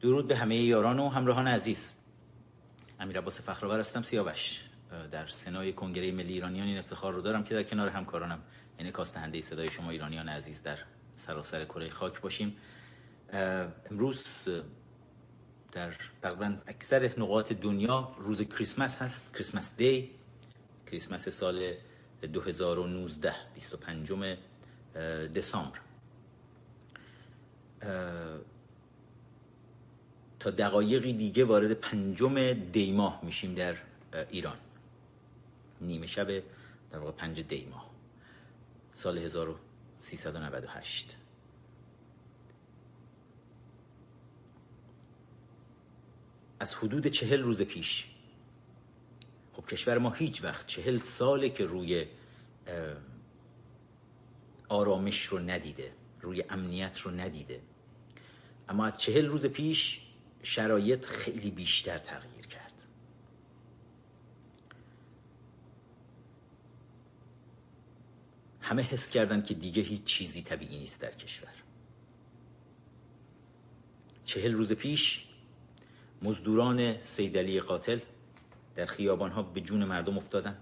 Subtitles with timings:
[0.00, 1.96] درود به همه یاران و همراهان عزیز.
[3.00, 4.60] امیر عباس فخرآور هستم سیاوش.
[5.10, 8.42] در سنای کنگره ملی ایرانیان این افتخار رو دارم که در کنار همکارانم
[8.78, 10.78] انعکاس دهنده صدای شما ایرانیان عزیز در
[11.16, 12.56] سراسر کره خاک باشیم.
[13.90, 14.26] امروز
[15.72, 20.10] در تقریبا اکثر نقاط دنیا روز کریسمس هست کریسمس دی
[20.86, 21.74] کریسمس سال
[22.32, 24.38] 2019 25
[25.34, 25.78] دسامبر.
[30.40, 33.76] تا دقایقی دیگه وارد پنجم دیماه میشیم در
[34.30, 34.56] ایران.
[35.80, 36.42] نیمه شب
[36.90, 37.90] در واقع پنج دیماه
[38.94, 41.16] سال 1398
[46.60, 48.06] از حدود چهل روز پیش
[49.52, 52.06] خب کشور ما هیچ وقت چهل ساله که روی
[54.68, 57.60] آرامش رو ندیده روی امنیت رو ندیده.
[58.68, 60.00] اما از چهل روز پیش
[60.42, 62.72] شرایط خیلی بیشتر تغییر کرد.
[68.60, 71.54] همه حس کردند که دیگه هیچ چیزی طبیعی نیست در کشور.
[74.24, 75.24] چهل روز پیش
[76.22, 77.98] مزدوران سیدلی قاتل
[78.76, 80.58] در خیابان ها به جون مردم افتادن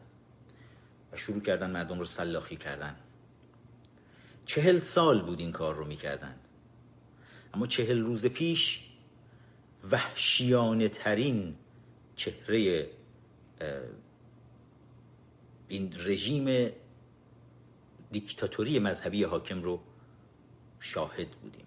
[1.12, 2.96] و شروع کردن مردم رو سلاخی کردن.
[4.46, 6.34] چهل سال بود این کار رو می‌کردن.
[7.54, 8.87] اما چهل روز پیش
[9.84, 11.56] وحشیانه ترین
[12.16, 12.90] چهره
[15.68, 16.72] این رژیم
[18.12, 19.80] دیکتاتوری مذهبی حاکم رو
[20.80, 21.66] شاهد بودیم.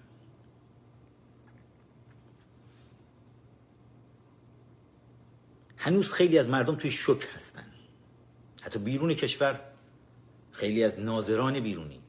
[5.77, 7.65] هنوز خیلی از مردم توی شک هستن.
[8.61, 9.59] حتی بیرون کشور
[10.51, 12.01] خیلی از ناظران بیرونی.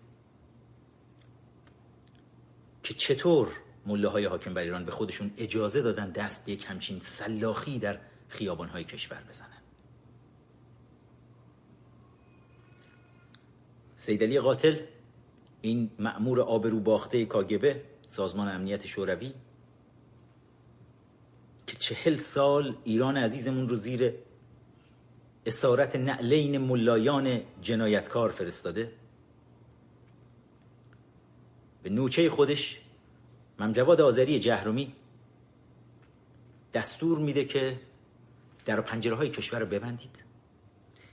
[2.82, 7.78] که چطور مله های حاکم بر ایران به خودشون اجازه دادن دست یک همچین سلاخی
[7.78, 9.48] در خیابان های کشور بزنن.
[13.96, 14.76] سیدلی قاتل
[15.60, 19.32] این مأمور آبرو باخته کاگبه سازمان امنیت شوروی
[21.66, 24.14] که چهل سال ایران عزیزمون رو زیر
[25.46, 28.92] اسارت نعلین ملایان جنایتکار فرستاده
[31.82, 32.81] به نوچه خودش
[33.58, 34.94] ممجواد آذری جهرومی
[36.74, 37.80] دستور میده که
[38.64, 40.24] در پنجره های کشور رو ببندید.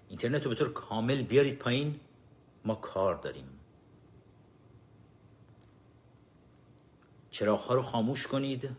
[0.10, 2.00] اینترنت رو به طور کامل بیارید پایین.
[2.66, 3.46] ما کار داریم.
[7.30, 8.70] چراغ ها رو خاموش کنید.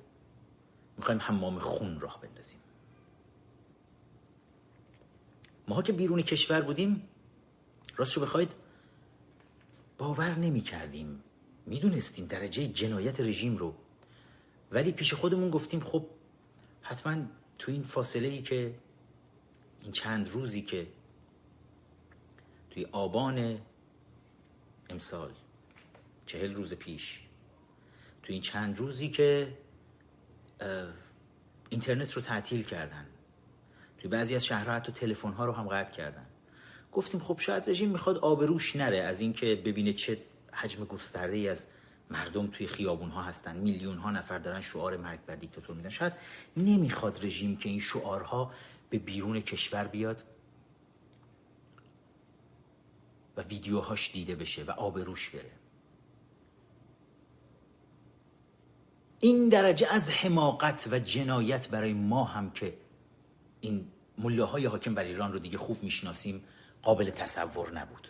[0.97, 2.60] می‌خوایم حمام خون راه بندازیم.
[5.69, 7.09] ماها که بیرون کشور بودیم
[7.97, 8.50] راست رو بخواید
[9.98, 11.22] باور نمی کردیم
[11.66, 13.75] می‌دونستیم درجه جنایت رژیم رو.
[14.72, 16.06] ولی پیش خودمون گفتیم خب
[16.82, 17.22] حتما
[17.59, 18.75] تو این فاصله ای که
[19.82, 20.87] این چند روزی که
[22.71, 23.59] توی آبان
[24.91, 25.31] امسال
[26.26, 27.21] چهل روز پیش
[28.22, 29.59] توی این چند روزی که
[31.69, 33.06] اینترنت رو تعطیل کردن
[33.98, 36.27] توی بعضی از شهرها حتی تلفن ها رو هم قطع کردن.
[36.92, 40.19] گفتیم خب شاید رژیم می‌خواد آبروش نره از اینکه ببینه چه
[40.52, 41.66] حجم گسترده ای از
[42.10, 43.56] مردم توی خیابون ها هستن.
[43.56, 45.90] میلیون ها نفر دارن شعار مرگ بر دیکتاتور میدن.
[45.90, 46.12] شاید
[46.56, 48.52] نمی‌خواد رژیم که این شعارها
[48.90, 50.24] به بیرون کشور بیاد
[53.36, 55.50] و ویدیوهاش دیده بشه و آبروش بره.
[59.20, 62.76] این درجه از حماقت و جنایت برای ما هم که
[63.60, 63.88] این
[64.18, 66.44] مله های حاکم بر ایران رو دیگه خوب می‌شناسیم
[66.82, 68.08] قابل تصور نبود.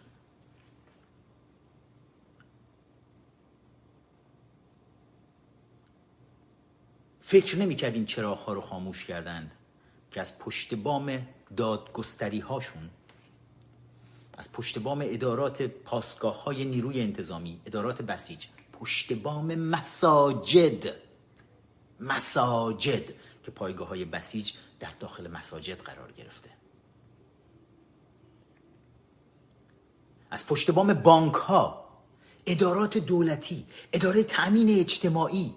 [7.30, 9.50] فکر نمی کردیم چراغ ها رو خاموش کردند
[10.10, 11.26] که از پشت بام
[11.56, 12.90] دادگستری هاشون
[14.38, 20.94] از پشت بام ادارات پاسگاه های نیروی انتظامی ادارات بسیج پشت بام مساجد
[22.00, 23.04] مساجد
[23.42, 26.50] که پایگاه های بسیج در داخل مساجد قرار گرفته.
[30.30, 31.84] از پشت بام بانک ها
[32.46, 35.54] ادارات دولتی اداره تأمین اجتماعی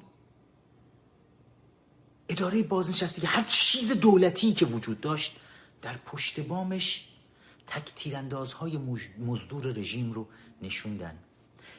[2.30, 5.40] اداره بازنشستگی هر چیز دولتی که وجود داشت
[5.81, 7.08] در پشت بامش
[7.68, 8.78] تک تیراندازهای
[9.20, 10.28] مزدور رژیم رو
[10.62, 11.18] نشوندن.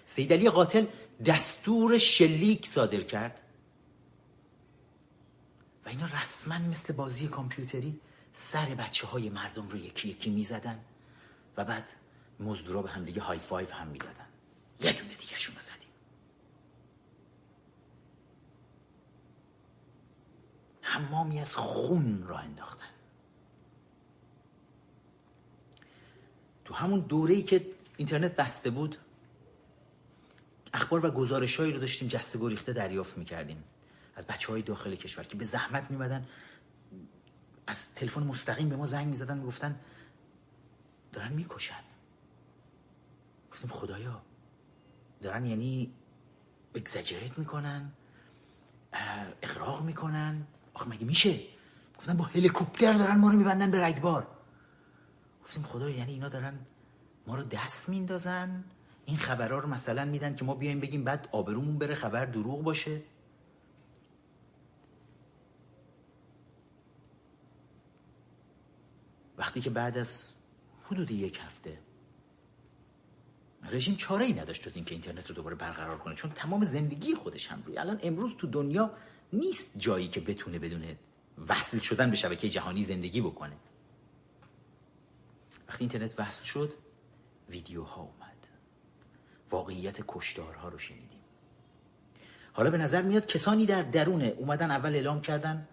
[0.07, 0.87] سیدلی قاتل
[1.27, 3.41] دستور شلیک صادر کرد.
[5.85, 8.01] و اینا رسما مثل بازی کامپیوتری
[8.33, 10.79] سر بچه های مردم رو یکی یکی می‌زدن
[11.57, 11.89] و بعد
[12.41, 14.27] مزدورا به هم دیگه های فایو هم می‌دادن.
[14.81, 15.89] یه دونه دیگه شون زدیم
[20.87, 22.87] حمامی از خون را انداختن.
[26.65, 27.67] تو همون دوره‌ای که
[27.97, 28.99] اینترنت بسته بود
[30.75, 33.65] اخبار و گزارشهایی رو داشتیم جسته گریخته دریافت می‌کردیم.
[34.17, 36.27] از بچه های داخل کشور که به زحمت میمدن
[37.67, 39.81] از تلفن مستقیم به ما زنگ می‌زدن می‌گفتن
[41.13, 41.85] دارن می‌کشن.
[43.53, 44.23] گفتیم خدایا
[45.23, 45.95] دارن یعنی
[46.75, 47.93] اگزاجریت می‌کنن
[49.43, 50.47] اقراق می‌کنن.
[50.75, 51.41] آخه مگه میشه؟
[51.99, 54.27] گفتن با هلیکوپتر دارن ما رو میبندن به رگبار.
[55.45, 56.59] گفتیم خدا یعنی اینا دارن
[57.27, 58.65] ما رو دست میندازن؟
[59.07, 63.03] این خبرها رو مثلا میدن که ما بیایم بگیم بعد آبرومون بره خبر دروغ باشه؟
[69.39, 70.33] وقتی که بعد از
[70.85, 71.79] حدود یک هفته
[73.71, 77.47] رژیم چاره ای نداشت جز اینکه اینترنت رو دوباره برقرار کنه چون تمام زندگی خودش
[77.47, 77.79] هم روی.
[77.79, 78.91] الان امروز تو دنیا
[79.33, 80.97] نیست جایی که بتونه بدونه
[81.49, 83.57] وصل شدن به شبکه جهانی زندگی بکنه.
[85.69, 86.73] وقتی اینترنت وصل شد
[87.49, 88.47] ویدیوها اومد.
[89.51, 91.21] واقعیت کشدارها رو شنیدیم.
[92.53, 95.69] حالا به نظر میاد کسانی در درونه اومدن اول اعلام کردن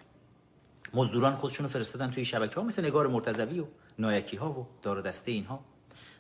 [0.94, 3.66] مزدوران خودشونو فرستادن توی شبکه ها مثل نگار مرتضوی و
[4.00, 5.66] نایکی ها و دار دسته اینها.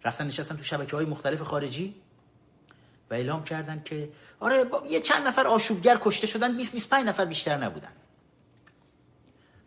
[0.05, 2.00] رفتن نشستن تو شبکه های مختلف خارجی.
[3.11, 4.09] و اعلام کردن که
[4.39, 7.91] آره یه چند نفر آشوبگر کشته شدن 20 25 نفر بیشتر نبودن.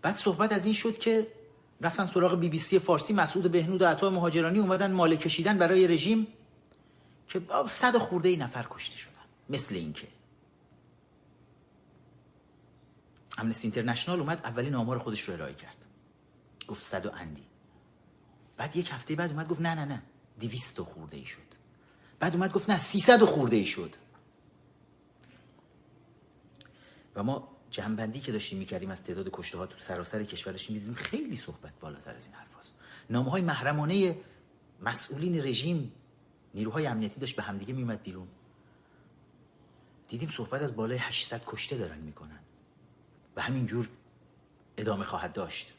[0.02, 1.26] بعد صحبت از این شد که
[1.81, 5.87] رفتن سراغ بی بی سی فارسی مسعود بهنود و عطا مهاجرانی اومدن مال کشیدن برای
[5.87, 6.26] رژیم
[7.29, 9.11] که صد خورده ای نفر کشته شدن
[9.50, 10.08] مثل اینکه
[13.38, 15.76] امنستی اینترنشنال اومد اولین آمار خودش رو ارائه کرد.
[16.69, 17.47] گفت صد و اندی.
[18.56, 20.02] بعد یک هفته بعد اومد گفت نه نه نه
[20.38, 21.44] دیویست خورده ای شد.
[22.19, 23.94] بعد اومد گفت نه سیصد خورده ای شد.
[27.14, 30.94] و ما جنبندی که داشتیم می‌کردیم از تعداد کشته ها تو سراسر کشور داشتیم می‌دیدیم
[30.94, 32.81] خیلی صحبت بالاتر از این حرف هست
[33.11, 34.16] نامه های محرمانه
[34.81, 35.93] مسئولین رژیم
[36.55, 38.28] نیروهای امنیتی داشت به همدیگه میمد بیرون.
[40.08, 42.38] دیدیم صحبت از بالای 800 کشته دارن می‌کنن.
[43.37, 43.88] و همینجور
[44.76, 45.72] ادامه خواهد داشت.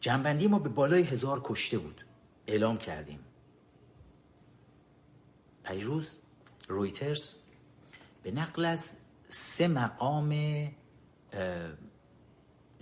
[0.00, 2.04] جنبندی ما به بالای هزار کشته بود.
[2.52, 3.20] اعلام کردیم.
[5.64, 6.18] پریروز
[6.68, 7.32] رویترز
[8.22, 8.96] به نقل از
[9.28, 10.34] سه مقام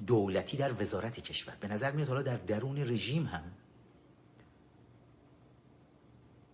[0.06, 1.56] دولتی در وزارت کشور.
[1.61, 3.43] به نظر میاد حالا در درون رژیم هم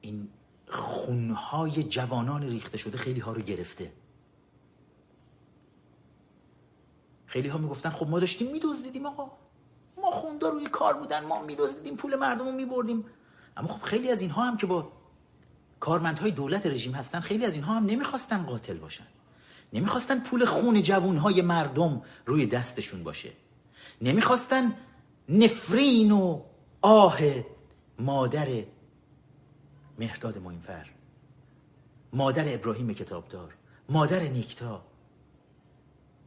[0.01, 0.29] این
[0.69, 3.93] خونهای جوانان ریخته شده خیلی ها رو گرفته.
[7.27, 9.31] خیلی ها می‌گفتن خب ما داشتیم میدزدیدیم آقا.
[10.03, 13.05] ما خوندار روی کار بودن ما میدزدیدیم پول مردم رو میبردیم.
[13.57, 14.93] اما خب خیلی از اینها هم که با
[15.81, 19.07] کارمندهای دولت رژیم هستن خیلی از اینها هم نمی‌خواستن قاتل باشن.
[19.73, 23.33] نمی‌خواستن پول خون جوانهای مردم روی دستشون باشه.
[24.03, 24.73] نمی‌خواستن
[25.29, 26.41] نفرین و
[26.83, 27.19] آه
[27.99, 28.49] مادر
[29.99, 30.87] مهرداد موینفر
[32.13, 33.55] مادر ابراهیم کتابدار
[33.89, 34.83] مادر نیکتا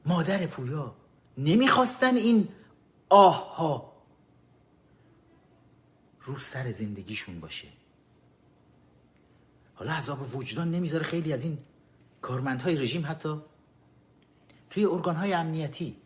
[0.06, 0.96] مادر پویا.
[1.38, 2.48] نمی‌خواستن این
[3.10, 3.94] آه ها
[6.22, 7.68] رو سر زندگیشون باشه.
[9.74, 11.58] حالا عذاب وجدان نمی‌ذاره خیلی از این
[12.22, 13.42] کارمندهای رژیم حتی.
[14.70, 15.98] توی ارگانهای امنیتی.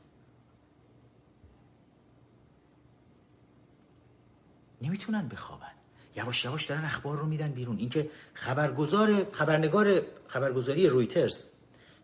[4.81, 5.71] نمی‌تونن بخوابن.
[6.15, 7.77] یواش یواش دارن اخبار رو میدن بیرون.
[7.77, 11.45] اینکه خبرگزار خبرنگار خبرگزاری رویترز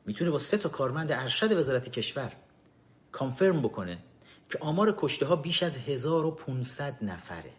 [0.05, 2.31] می‌تونه با سه تا کارمند ارشد وزارت کشور
[3.11, 3.97] کانفرم بکنه.
[4.49, 7.53] که آمار کشته ها بیش از 1500 نفره.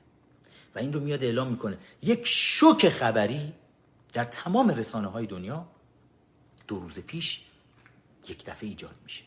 [0.75, 1.78] و این رو میاد اعلام می‌کنه.
[2.02, 3.52] یک شوک خبری
[4.12, 5.68] در تمام رسانه های دنیا
[6.68, 7.44] دو روز پیش
[8.28, 9.25] یک دفعه ایجاد میشه.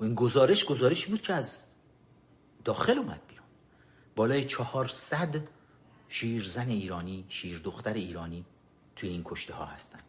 [0.00, 1.64] و این گزارش گزارشی بود که از
[2.64, 3.46] داخل اومد بیرون.
[4.16, 5.48] بالای 400
[6.08, 8.44] شیرزن ایرانی شیر دختر ایرانی
[8.96, 10.00] توی این کشته ها هستن.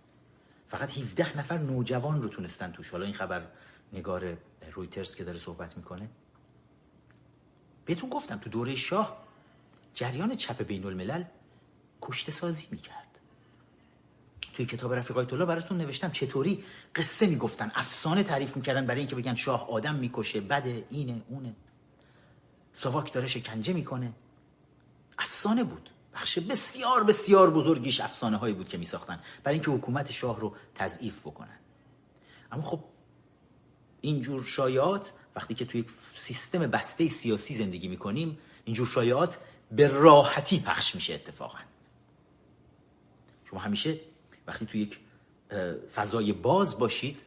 [0.68, 2.90] فقط 17 نفر نوجوان رو تونستن توش.
[2.90, 3.48] حالا این خبر
[3.94, 4.38] نگار
[4.74, 6.10] رویترز که داره صحبت می‌کنه.
[7.86, 9.28] بهتون گفتم تو دوره شاه
[9.94, 11.24] جریان چپ بین الملل
[12.02, 13.20] کشته سازی می‌کرد.
[14.54, 16.64] توی کتاب رفیق الله براتون نوشتم چطوری
[16.96, 21.56] قصه می‌گفتن افسانه تعریف می‌کردن برای اینکه بگن شاه آدم می‌کشه بده اینه اونه.
[22.74, 24.14] ساواک داره شکنجه می‌کنه.
[25.20, 25.90] افسانه بود.
[26.18, 31.20] بخش بسیار بسیار بزرگیش افسانه هایی بود که میساختن برای اینکه حکومت شاه رو تضعیف
[31.20, 31.58] بکنن.
[32.52, 32.84] اما خب
[34.02, 39.38] اینجور شایعات وقتی که توی یک سیستم بسته سیاسی زندگی می‌کنیم اینجور شایعات
[39.72, 41.60] به راحتی پخش میشه اتفاقا.
[43.50, 44.00] شما همیشه
[44.48, 45.00] وقتی تو یک
[45.94, 47.22] فضای باز باشید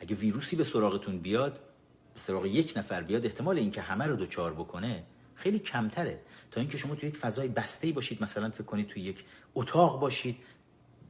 [0.00, 1.60] اگه ویروسی به سراغتون بیاد
[2.14, 5.04] به سراغ یک نفر بیاد احتمال اینکه همه رو دوچار بکنه
[5.46, 6.20] خیلی کمتره.
[6.50, 9.24] تا اینکه شما تو یک فضای بسته باشید مثلا فکر کنید تو یک
[9.54, 10.36] اتاق باشید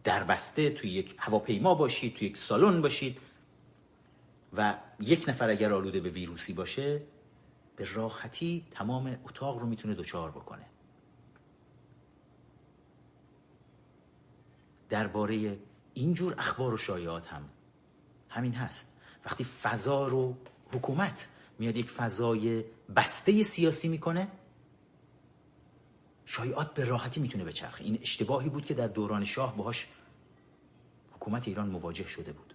[0.04, 3.18] در بسته تو یک هواپیما باشید تو یک سالن باشید
[4.56, 7.02] و یک نفر اگر آلوده به ویروسی باشه
[7.76, 10.66] به راحتی تمام اتاق رو می‌تونه دوچار بکنه.
[14.88, 15.58] درباره
[15.94, 17.48] اینجور اخبار و شایعات هم
[18.28, 18.92] همین هست.
[19.24, 20.36] وقتی فضا رو
[20.72, 21.28] حکومت
[21.58, 22.64] میاد یک فضای
[22.96, 24.28] بسته سیاسی می‌کنه.
[26.24, 27.84] شایعات به راحتی می‌تونه بچرخه.
[27.84, 29.86] این اشتباهی بود که در دوران شاه باهاش
[31.12, 32.54] حکومت ایران مواجه شده بود.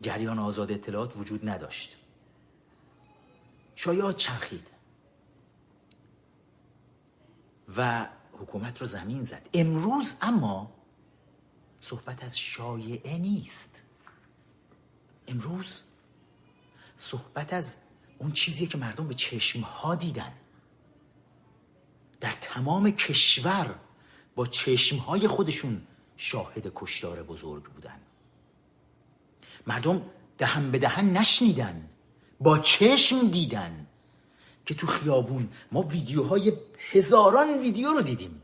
[0.00, 1.96] جریان آزاد اطلاعات وجود نداشت.
[3.74, 4.66] شایعات چرخید.
[7.76, 9.48] و حکومت رو زمین زد.
[9.54, 10.74] امروز اما
[11.80, 13.82] صحبت از شایعه نیست.
[15.28, 15.82] امروز
[16.98, 17.76] صحبت از
[18.18, 20.32] اون چیزی که مردم به چشم ها دیدن.
[22.20, 23.74] در تمام کشور
[24.34, 25.82] با چشم های خودشون
[26.16, 28.00] شاهد کشتار بزرگ بودن.
[29.66, 30.02] مردم
[30.38, 31.88] دهن به دهن نشنیدن
[32.40, 33.86] با چشم دیدن
[34.66, 36.52] که تو خیابون ما ویدیوهای
[36.90, 38.42] هزاران ویدیو رو دیدیم.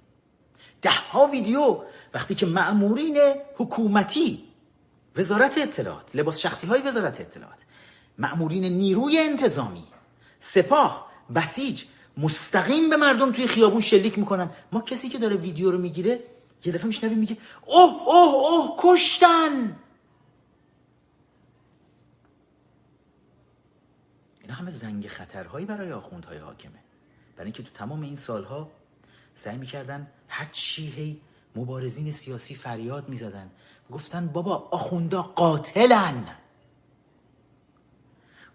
[0.83, 1.85] ده ها ویدیو.
[2.15, 3.17] وقتی که معمورین
[3.57, 4.45] حکومتی
[5.17, 7.59] وزارت اطلاعات لباس شخصی های وزارت اطلاعات
[8.19, 9.85] معمورین نیروی انتظامی.
[10.41, 11.85] سپاه بسیج
[12.17, 14.51] مستقیم به مردم توی خیابون شلیک می‌کنن.
[14.73, 16.21] ما کسی که داره ویدیو رو می‌گیره
[16.65, 19.77] یه دفعه میشنویم میگه اوه اوه اوه کشتن!
[24.43, 26.79] اینا همه زنگ خطرهایی برای آخوندهای حاکمه.
[27.37, 28.71] برای اینکه تو تمام این سالها
[29.35, 31.21] سعی می‌کردن هر چی هی
[31.57, 33.51] مبارزین سیاسی فریاد می‌زدن.
[33.91, 36.27] گفتن بابا آخوندا قاتلن.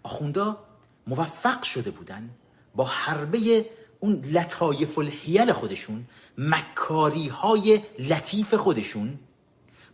[0.02, 0.64] آخوندا
[1.06, 2.30] موفق شده بودن
[2.74, 3.66] با حربه
[4.00, 6.06] اون لطایف الحیل خودشون
[6.38, 9.18] مکاری های لطیف خودشون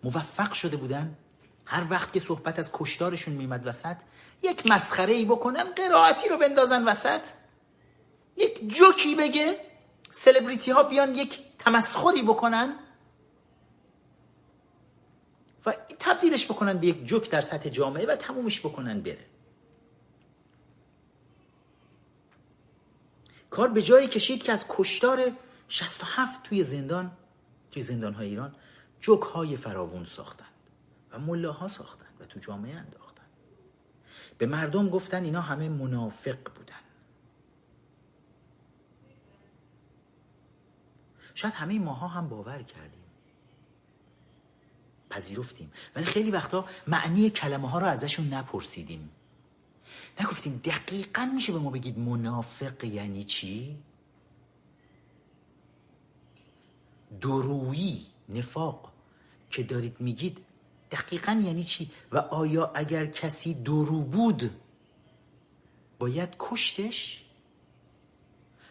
[0.04, 1.16] موفق شده بودن.
[1.64, 3.96] هر وقت که صحبت از کشتارشون میمد وسط
[4.42, 7.20] یک مسخره ای بکنن قرائتی رو بندازن وسط.
[8.36, 9.56] یک جوکی بگه
[10.10, 12.74] سلبریتی ها بیان یک تمسخری بکنن
[15.66, 19.35] و تبدیلش بکنن به یک جوک در سطح جامعه و تمومش بکنن بره.
[23.56, 25.32] کار به جایی کشید که از کشتار
[25.68, 27.10] 67 توی زندان
[27.70, 28.54] توی زندان های ایران
[29.00, 30.46] جوک های فراوون ساختند
[31.10, 33.26] و ملاها ساختند و تو جامعه انداختند.
[34.38, 36.74] به مردم گفتن اینا همه منافق بودن.
[41.34, 43.04] شاید همه ماها هم باور کردیم.
[45.10, 45.72] پذیرفتیم.
[45.94, 49.10] ولی خیلی وقتا معنی کلمه ها رو ازشون نپرسیدیم.
[50.20, 53.76] نگفتیم دقیقا میشه به ما بگید منافق یعنی چی؟
[57.20, 58.92] درویی نفاق
[59.50, 60.38] که دارید میگید
[60.90, 64.50] دقیقا یعنی چی؟ و آیا اگر کسی درو بود
[65.98, 67.22] باید کشتش؟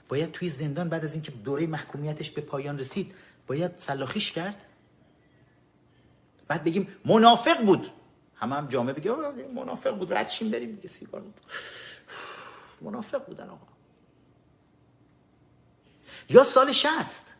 [0.10, 3.14] باید توی زندان بعد از اینکه دوره محکومیتش به پایان رسید
[3.48, 4.66] باید سلاخیش کرد؟
[6.48, 7.92] بعد بگیم منافق بود
[8.46, 9.12] همه هم جامعه بگه
[9.56, 10.14] منافق بود.
[10.14, 11.40] رد شیم بریم میگه سیگار بود.
[12.82, 13.68] منافق بودن آقا.
[16.30, 17.36] یا سال شست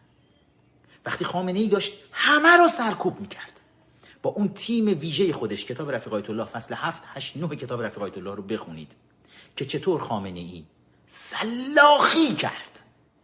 [1.06, 3.52] وقتی خامنه ای داشت همه رو سرکوب می‌کرد.
[4.22, 8.04] با اون تیم ویژه خودش کتاب رفیق آیت الله فصل هفت هشت نه کتاب رفیق
[8.04, 8.92] آیت الله رو بخونید
[9.56, 10.66] که چطور خامنه ای
[11.08, 12.75] سلاخی کرد.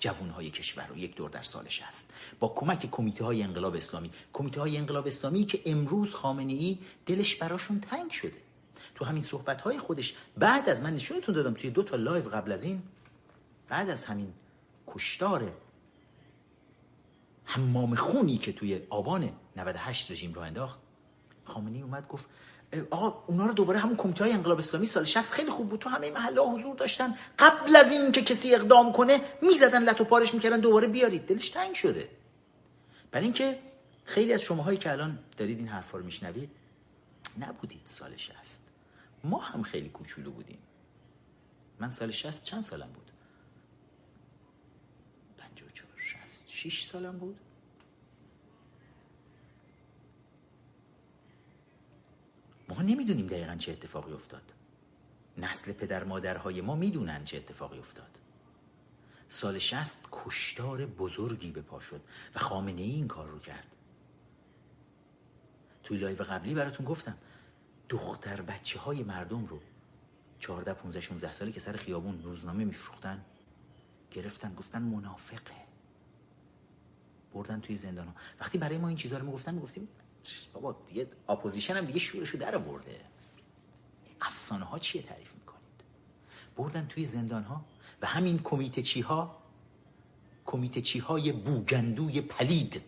[0.02, 0.98] جوانهای کشور رو.
[0.98, 2.10] یک دور در سالش هست.
[2.40, 4.12] با کمک کمیته های انقلاب اسلامی.
[4.34, 8.42] کمیته های انقلاب اسلامی که امروز خامنه ای دلش براشون تنگ شده.
[8.96, 11.54] تو همین صحبت های خودش بعد از من نشونتون دادم.
[11.54, 12.84] توی دو تا live قبل از این
[13.70, 14.34] بعد از همین
[14.88, 15.52] کشتار
[17.46, 20.80] حمام خونی که توی آبان 98 رژیم رو انداخت
[21.46, 22.26] خامنه ای اومد گفت
[22.92, 25.80] آقا اونا رو دوباره همون کمیته های انقلاب اسلامی سال 60 خیلی خوب بود.
[25.80, 27.16] تو همه محله حضور داشتن.
[27.40, 31.26] قبل از این که کسی اقدام کنه می‌زدن لتو پارش می‌کردن دوباره بیارید.
[31.26, 32.10] دلش تنگ شده.
[33.12, 33.60] برای اینکه
[34.06, 36.50] خیلی از شماهایی که الان دارید این حرفا رو میشنوید
[37.40, 38.62] نبودید سال 60
[39.24, 40.60] ما هم خیلی کوچولو بودیم.
[41.80, 43.12] من سال 60 چند سالم بود؟
[45.38, 47.40] 54 60 6 سالم بود.
[52.74, 54.54] ما نمی‌دونیم دقیقا چه اتفاقی افتاد.
[55.38, 58.18] نسل پدر مادرهای ما می‌دونن چه اتفاقی افتاد.
[59.30, 62.02] سال شست کشتار بزرگی به پا شد
[62.36, 63.68] و خامنه ای این کار رو کرد.
[65.84, 67.18] توی live قبلی براتون گفتم
[67.90, 69.60] دختر بچه های مردم رو
[70.40, 73.26] 14 15 16 سالی که سر خیابون روزنامه میفروختن
[74.12, 75.62] گرفتن گفتن منافقه.
[77.34, 79.88] بردن توی زندان ها وقتی برای ما این چیزها رو می‌گفتن می‌گفتیم
[80.54, 83.02] بابا دیگه opposition هم دیگه شورشو در آورده.
[84.22, 85.84] افسانه ها چیه تعریف می‌کنید؟
[86.58, 87.66] بردن توی زندان ها
[88.02, 89.38] و همین کمیته چی ها
[90.46, 92.82] کمیته چی های بوگندوی پلید.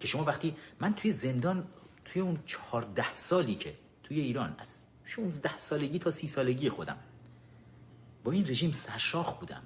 [0.00, 1.68] که شما وقتی من توی زندان
[2.04, 6.98] توی اون چهارده سالی که توی ایران از 16 سالگی تا سی سالگی خودم
[8.24, 9.62] با این رژیم سرشاخ بودم.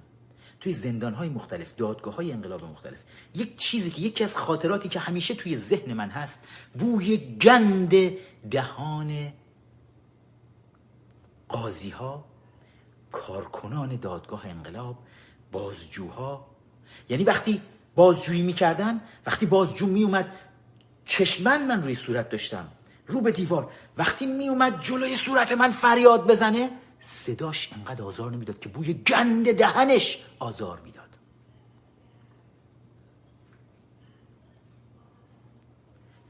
[0.62, 2.98] توی زندان های مختلف دادگاه های انقلاب مختلف.
[3.34, 6.46] یک چیزی که یکی از خاطراتی که همیشه توی ذهن من هست
[6.78, 7.94] بوی گند
[8.50, 9.32] دهان
[11.48, 12.24] قاضی ها
[13.12, 14.98] کارکنان دادگاه انقلاب
[15.52, 16.46] بازجوها.
[17.08, 17.60] یعنی وقتی
[17.94, 20.32] بازجویی می‌کردن وقتی بازجو میومد
[21.04, 22.68] چشمن من روی صورت داشتم
[23.06, 23.70] رو به دیوار.
[23.96, 26.70] وقتی میومد جلوی صورت من فریاد بزنه
[27.02, 31.18] صداش انقدر آزار نمی‌داد که بوی گند دهنش آزار می‌داد.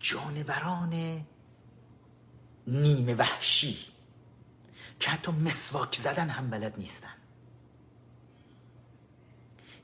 [0.00, 1.24] جانوران
[2.66, 3.78] نیمه وحشی
[5.00, 7.14] که حتی مسواک زدن هم بلد نیستن.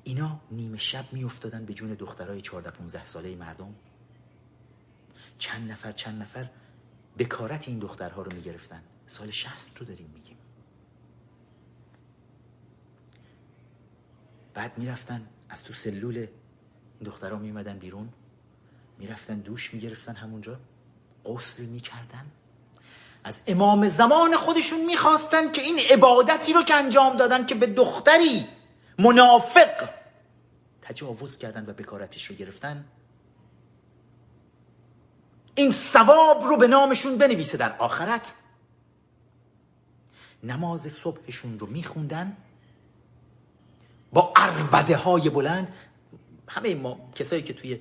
[0.04, 3.74] اینا نیمه شب میافتادن به جون دخترای 14 15 ساله مردم.
[5.38, 6.50] چند نفر چند نفر
[7.18, 8.82] بکارت این دخترها رو می‌گرفتن.
[9.06, 10.27] سال 60 رو داریم میگیم.
[14.58, 16.28] بعد می‌رفتن از تو سلول این
[17.04, 18.08] دخترها میمدن بیرون.
[18.98, 20.60] می‌رفتن دوش می‌گرفتن همونجا.
[21.24, 22.26] غسل می‌کردن.
[23.24, 28.46] از امام زمان خودشون می‌خواستن که این عبادتی رو که انجام دادن که به دختری
[28.98, 29.88] منافق
[30.82, 32.84] تجاوز کردن و بکارتش رو گرفتن
[35.54, 38.34] این ثواب رو به نامشون بنویسه در آخرت.
[40.42, 42.36] نماز صبحشون رو میخوندن.
[44.12, 45.74] با اربده های بلند
[46.48, 47.80] همه ما کسایی که توی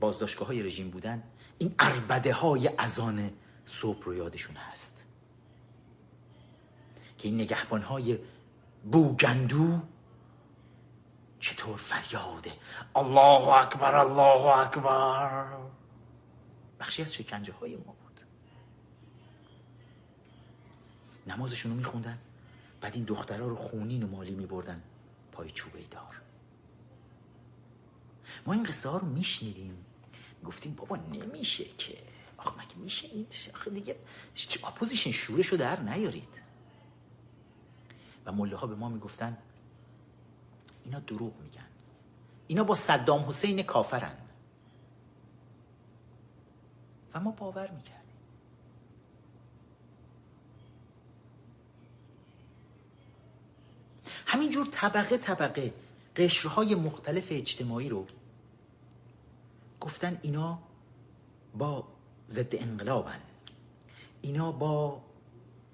[0.00, 1.22] بازداشتگاه های رژیم بودن
[1.58, 3.30] این اربده های ازان
[3.64, 5.04] صبح رو یادشون هست.
[7.18, 8.18] که این نگهبان های
[8.92, 9.80] بوگندو
[11.40, 12.52] چطور فریاده؟
[12.96, 15.46] الله اکبر الله اکبر.
[16.80, 18.20] بخشی از شکنجه های ما بود.
[21.26, 22.18] نمازشون رو میخوندن
[22.80, 24.82] بعد این دخترها رو خونین و مالی میبردن.
[25.34, 26.20] پای چوبه دار.
[28.46, 29.84] ما این قصه ها رو میشنیدیم.
[30.44, 31.98] گفتیم بابا نمیشه که.
[32.36, 33.96] آخه مگه میشه این آخه دیگه
[34.64, 36.40] opposition شورش رو در نیارید.
[38.26, 39.38] و ملاها به ما می‌گفتن
[40.84, 41.66] اینا دروغ میگن.
[42.46, 44.18] اینا با صدام حسین کافرن.
[47.14, 47.93] و ما باور می‌کردیم.
[54.26, 55.74] همینجور طبقه طبقه
[56.16, 58.06] قشرهای مختلف اجتماعی رو
[59.80, 60.58] گفتن اینا
[61.54, 61.88] با
[62.30, 63.20] ضد انقلابن.
[64.22, 65.02] اینا با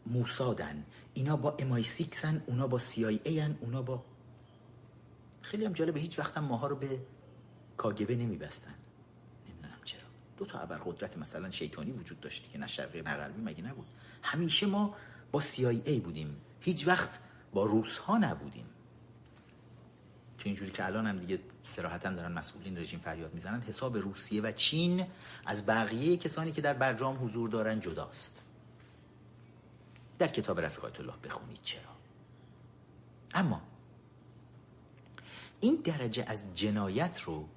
[0.06, 0.84] موسادن.
[1.14, 4.04] اینا با امای سیکسن اونا با سی آی ای اونا با
[5.42, 7.00] خیلی هم جالبه هیچ وقت هم ماها رو به
[7.76, 8.74] کاگبه نمیبستن.
[9.48, 10.00] نمی‌دونم چرا.
[10.36, 13.86] دو تا قدرت مثلا شیطانی وجود داشتی که نه شرقی نه غربی مگه نبود؟
[14.22, 14.94] همیشه ما
[15.32, 16.36] با سی آی ای بودیم.
[16.60, 17.18] هیچ وقت
[17.52, 18.66] با روس ها نبودیم.
[20.38, 24.52] که اینجوری که الان هم دیگه سراحتا دارن مسئولین رژیم فریاد می‌زنن حساب روسیه و
[24.52, 25.06] چین
[25.46, 28.42] از بقیه کسانی که در برجام حضور دارن جداست.
[30.18, 31.82] در کتاب رفیقات الله بخونید چرا.
[33.34, 33.62] اما
[35.60, 37.48] این درجه از جنایت رو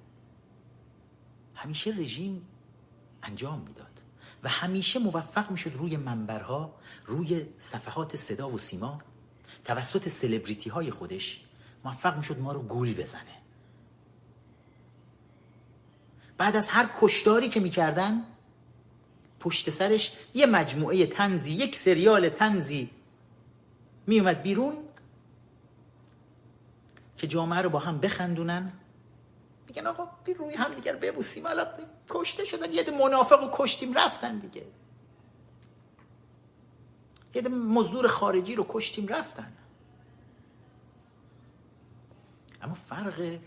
[1.54, 2.46] همیشه رژیم
[3.22, 4.00] انجام می‌داد
[4.42, 6.74] و همیشه موفق می‌شد روی منبرها
[7.06, 9.02] روی صفحات صدا و سیما
[9.64, 11.40] توسط سلبریتی های خودش
[11.84, 13.34] موفق می‌شد ما رو گول بزنه.
[16.38, 18.22] بعد از هر کشداری که می‌کردن
[19.40, 22.90] پشت سرش یه مجموعه تنزی یک سریال تنزی
[24.06, 24.76] میومد بیرون
[27.16, 28.72] که جامعه رو با هم بخندونن.
[29.68, 31.66] میگن آقا بی روی هم دیگر ببوسیم الان
[32.08, 34.66] کشته شدن یه منافق رو کشتیم رفتن دیگه.
[37.34, 39.52] یه مزدور خارجی رو کشتیم رفتن.
[42.62, 43.38] اما فرق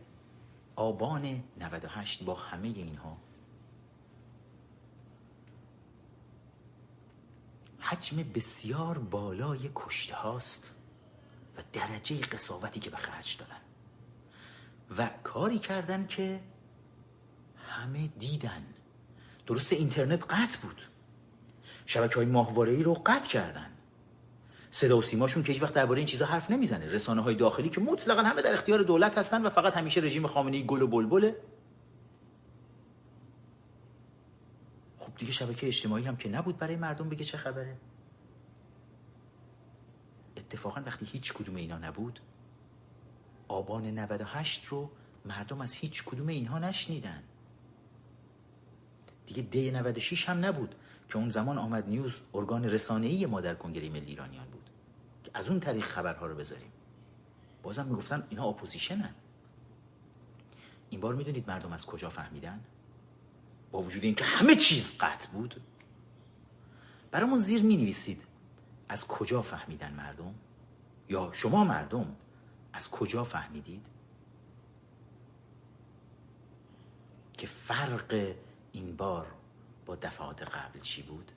[0.75, 3.17] آبان 98 با همه اینها
[7.79, 10.75] حجم بسیار بالای کشته هاست
[11.57, 13.61] و درجه قصاوتی که به خرج دادن
[14.97, 16.39] و کاری کردن که
[17.67, 18.65] همه دیدن.
[19.47, 20.81] درست اینترنت قطع بود.
[21.85, 23.76] شبکه های ماهواره ای رو قطع کردن.
[24.71, 26.89] صدا و سیماشون که هیچ وقت درباره این چیزا حرف نمی‌زنه.
[26.89, 30.65] رسانه های داخلی که مطلقا همه در اختیار دولت هستن و فقط همیشه رژیم خامنه‌ای
[30.65, 31.35] گل و بلبله.
[34.99, 37.77] خب دیگه شبکه اجتماعی هم که نبود برای مردم بگه چه خبره.
[40.37, 42.19] اتفاقا وقتی هیچ کدوم اینا نبود
[43.47, 44.89] آبان 98 رو
[45.25, 47.23] مردم از هیچ کدوم اینها نشنیدن.
[49.27, 50.75] دیگه دی 96 هم نبود
[51.09, 54.56] که اون زمان آمد نیوز ارگان رسانه‌ای ما در کنگره ملی ایرانیان بود.
[55.37, 56.71] از اون طریق خبرها رو بذاریم.
[57.63, 59.15] بازم می‌گفتن اینا opposition ن.
[60.89, 62.63] این بار می‌دونید مردم از کجا فهمیدن؟
[63.71, 65.61] با وجود اینکه همه چیز قطع بود.
[67.11, 68.23] برامون زیر می نویسید
[68.89, 70.35] از کجا فهمیدن مردم؟
[71.09, 72.15] یا شما مردم
[72.73, 73.85] از کجا فهمیدید؟
[77.33, 78.35] که فرق
[78.71, 79.27] این بار
[79.85, 81.31] با دفعات قبل چی بود؟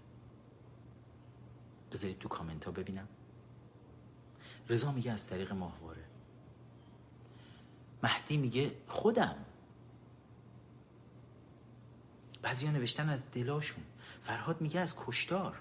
[1.92, 3.08] بذارید تو کامنت ها ببینم.
[4.70, 6.04] رضا میگه از طریق ماهواره.
[8.02, 9.36] مهدی میگه خودم.
[12.42, 13.84] بعضی ها نوشتن از دلاشون.
[14.22, 15.60] فرهاد میگه از کشتار.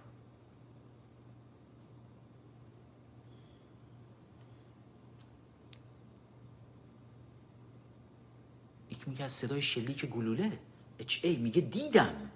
[8.91, 10.59] یک میگه از صدای شلیک گلوله.
[10.99, 12.31] اچ ای میگه دیدم.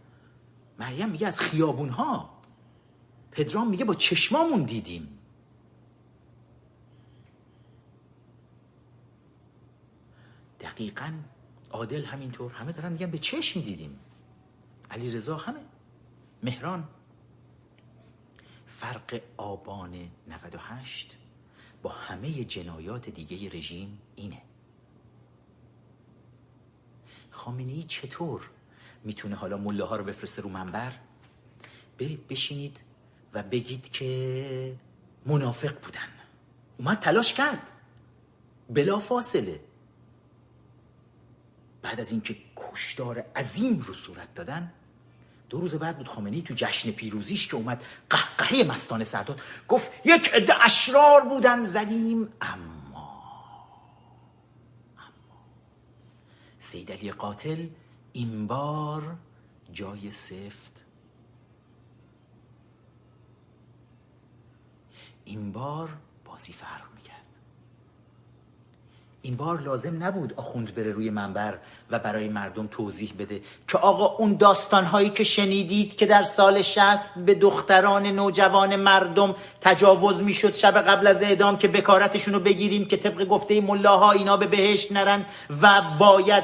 [0.79, 2.41] مریم میگه از خیابون ها
[3.31, 5.19] پدرام میگه با چشمامون دیدیم.
[10.63, 11.13] دقیقا
[11.71, 12.51] عادل همینطور.
[12.51, 13.99] همه دارن میگن به چشم دیدیم.
[14.91, 15.59] علی رضا همه.
[16.43, 16.87] مهران.
[18.67, 21.15] فرق آبان 98
[21.81, 24.41] با همه جنایات دیگه رژیم اینه.
[27.31, 28.49] خامنه چطور
[29.03, 30.93] می‌تونه حالا مله ها رو بفرسته رو منبر؟
[31.97, 32.79] برید بشینید
[33.33, 34.75] و بگید که
[35.25, 36.07] منافق بودن.
[36.77, 37.71] اومد تلاش کرد.
[38.69, 39.59] بلا فاصله
[41.83, 44.71] بعد از اینکه کشدار عظیم رو صورت دادن
[45.49, 50.29] دو روز بعد بود خامنه‌ای تو جشن پیروزیش که اومد قهقهه مستانه سرداد گفت یک
[50.33, 52.29] عده اشرار بودن زدیم.
[52.41, 53.23] اما
[54.97, 55.45] اما
[56.59, 57.67] سید علی قاتل
[58.13, 59.17] این بار
[59.73, 60.85] جای سفت.
[65.25, 66.92] این بار بازی فرق
[69.25, 71.57] این بار لازم نبود آخوند بره روی منبر
[71.91, 77.09] و برای مردم توضیح بده که آقا اون داستانهایی که شنیدید که در سال شست
[77.25, 82.97] به دختران نوجوان مردم تجاوز می‌شد شب قبل از اعدام که بکارتشون رو بگیریم که
[82.97, 85.25] طبق گفته ملاها اینا به بهشت نرن
[85.61, 86.43] و باید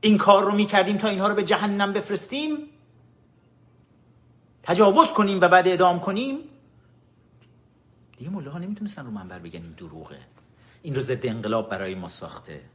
[0.00, 2.58] این کار رو می‌کردیم تا اینها رو به جهنم بفرستیم
[4.62, 6.38] تجاوز کنیم و بعد اعدام کنیم.
[8.16, 10.20] دیگه مله ها نمی‌تونستن رو منبر بگن این دروغه.
[10.82, 12.70] این رو ضد انقلاب برای ما ساخته.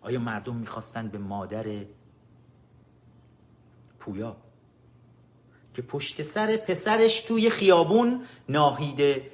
[0.00, 1.84] آیا مردم می‌خواستن به مادر
[3.98, 4.36] پویا
[5.74, 9.32] که پشت سر پسرش توی خیابون ناهیده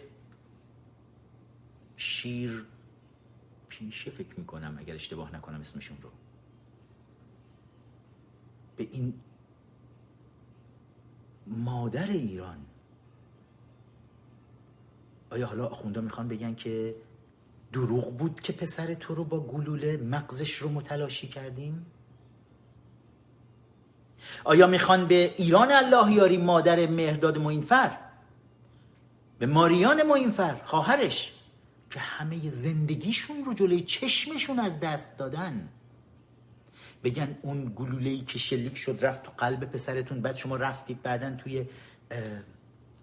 [1.96, 2.66] شیر
[3.68, 6.10] پیشه فکر می‌کنم اگر اشتباه نکنم اسمشون رو.
[8.76, 9.20] به این
[11.46, 12.66] مادر ایران
[15.32, 16.94] آیا حالا آخوندا می‌خوان بگن که
[17.72, 21.86] دروغ بود که پسر تو رو با گلوله مغزش رو متلاشی کردیم؟
[24.44, 27.98] آیا می‌خوان به ایران الله یاری مادر مهرداد موینفر
[29.38, 31.32] به ماریان موینفر خواهرش
[31.90, 35.68] که همه زندگیشون رو جلوی چشمشون از دست دادن؟
[37.04, 41.66] بگن اون گلوله‌ای که شلیک شد رفت تو قلب پسرتون بعد شما رفتید بعدا توی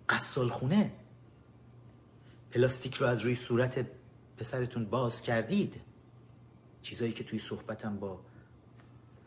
[0.10, 0.92] قصال خونه
[2.52, 3.86] پلاستیک رو از روی صورت
[4.38, 5.82] پسرتون باز کردید.
[6.82, 8.20] چیزایی که توی صحبتم با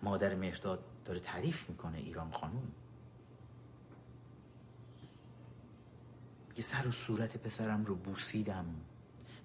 [0.03, 2.73] مادر مهرداد داره تعریف می‌کنه ایران خانوم
[6.57, 8.65] یه سر و صورت پسرم رو بوسیدم.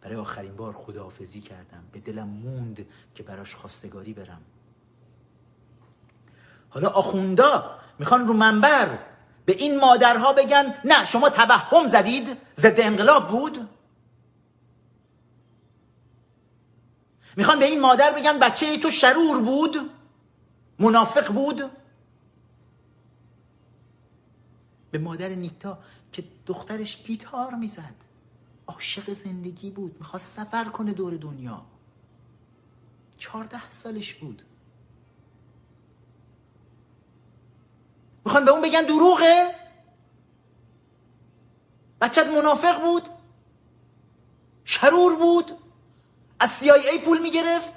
[0.02, 1.84] برای آخرین بار خداحافظی کردم.
[1.92, 2.86] به دلم موند
[3.16, 4.42] که براش خواستگاری برم.
[6.70, 9.00] حالا آخوندا می‌خوان رو منبر.
[9.48, 13.70] به این مادرها بگن نه شما توهم زدید ضد انقلاب بود.
[17.36, 19.90] می‌خوان به این مادر بگن بچه ای تو شرور بود
[20.80, 21.72] منافق بود.
[24.92, 25.78] به مادر نیکتا
[26.12, 27.96] که دخترش گیتار می‌زد
[28.68, 31.66] عاشق زندگی بود می‌خواست سفر کنه دور دنیا.
[33.18, 34.44] چهارده سالش بود.
[38.28, 39.56] می‌خوان به اون بگن دروغه؟
[42.02, 43.04] بچت منافق بود؟
[44.66, 45.52] شرور بود؟
[46.40, 47.74] از CIA پول می‌گرفت؟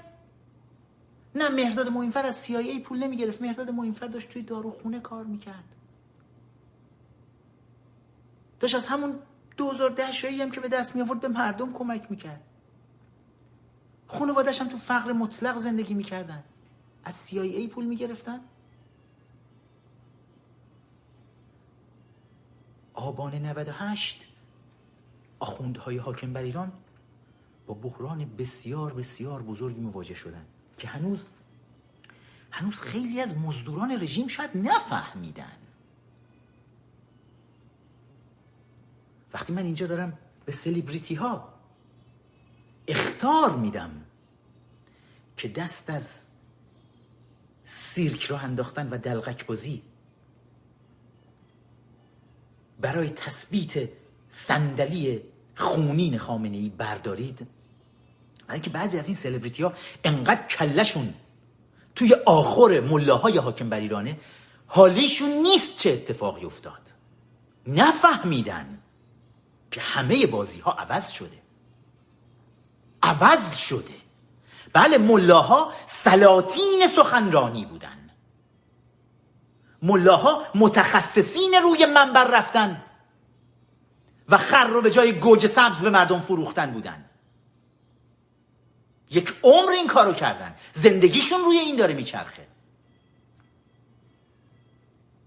[1.35, 3.43] نه مهرداد موینفر از CIA پول نمی‌گرفت.
[3.43, 5.65] مهرداد موینفر داشت توی داروخونه کار می‌کرد.
[8.61, 9.19] داشت از همون
[9.57, 12.43] 2010 شایی هم که به دست می به مردم کمک می‌کرد.
[14.07, 16.45] خانوادش هم تو فقر مطلق زندگی می‌کردن.
[17.05, 18.41] از CIA پول می‌گرفتن.
[23.01, 24.27] آبان 98
[25.39, 26.73] آخوندهای حاکم بر ایران
[27.67, 30.45] با بحران بسیار بسیار بزرگی مواجه شدن
[30.79, 31.27] که هنوز
[32.51, 35.57] هنوز خیلی از مزدوران رژیم شاید نفهمیدن.
[39.35, 41.49] وقتی من اینجا دارم به سلیبریتی ها
[42.89, 43.91] اختار میدم
[45.37, 46.25] که دست از
[47.65, 49.83] سیرک را انداختن و دلغک بازی
[52.81, 53.89] برای تثبیت
[54.29, 55.23] صندلی
[55.57, 57.47] خونین خامنه ای بردارید؟
[58.47, 59.73] برای که بعضی از این سلبریتی ها
[60.05, 61.15] انقدر کلشون
[61.95, 64.19] توی آخر ملاهای حاکم بر ایرانه
[64.67, 66.81] حالیشون نیست چه اتفاقی افتاد.
[67.67, 68.79] نفهمیدن
[69.71, 71.39] که همه بازی ها عوض شده.
[73.03, 73.95] عوض شده.
[74.73, 78.00] بله ملاها سلاطین سخنرانی بودن.
[79.83, 82.83] ملاها متخصصین روی منبر رفتن
[84.29, 87.05] و خر رو به جای گوجه سبز به مردم فروختن بودن.
[89.11, 90.55] یک عمر این کارو کردن.
[90.73, 92.47] زندگیشون روی این داره میچرخه.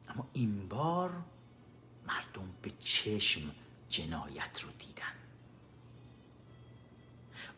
[0.09, 1.11] اما این بار
[2.07, 3.41] مردم به چشم
[3.89, 5.13] جنایت رو دیدن.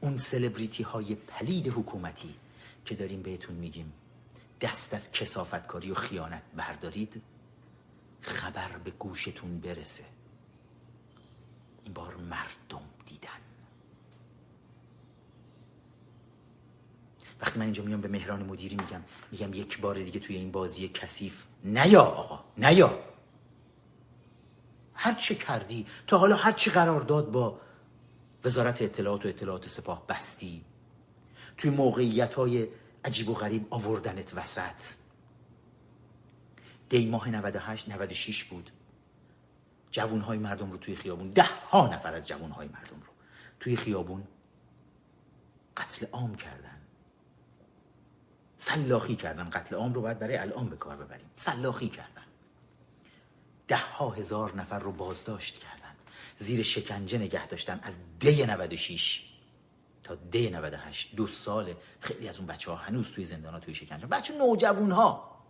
[0.01, 2.35] اون سلبریتی های پلید حکومتی
[2.85, 3.93] که داریم بهتون میگیم.
[4.61, 7.21] دست از کسافتکاری و خیانت بردارید
[8.21, 10.03] خبر به گوشتون برسه.
[11.83, 13.29] این بار مردم دیدن.
[17.41, 20.87] وقتی من اینجا میام به مهران مدیری میگم میگم یک بار دیگه توی این بازی
[20.87, 22.99] کثیف نیا آقا نیا.
[24.93, 27.59] هر چه کردی تا حالا هر چی قرار داد با
[28.45, 30.61] وزارت اطلاعات و اطلاعات سپاه بستی.
[31.57, 32.67] توی موقعیت های
[33.05, 34.93] عجیب و غریب آوردنت وسط.
[36.89, 38.71] دی ماه 98 96 بود.
[39.91, 43.13] جوون های مردم رو توی خیابون ده ها نفر از جوون های مردم رو
[43.59, 44.27] توی خیابون
[45.77, 46.81] قتل عام کردن.
[48.57, 51.29] سلاخی کردن قتل عام رو باید برای الان به کار ببریم.
[51.35, 52.25] سلاخی کردن.
[53.67, 55.95] ده ها هزار نفر رو بازداشت کردن.
[56.37, 57.79] زیر شکنجه نگه داشتن.
[57.83, 59.34] از دی 96
[60.05, 63.75] تا دی 98 دو سال خیلی از اون بچه ها هنوز توی زندان ها توی
[63.75, 65.41] شکنجه بچه نوجوون ها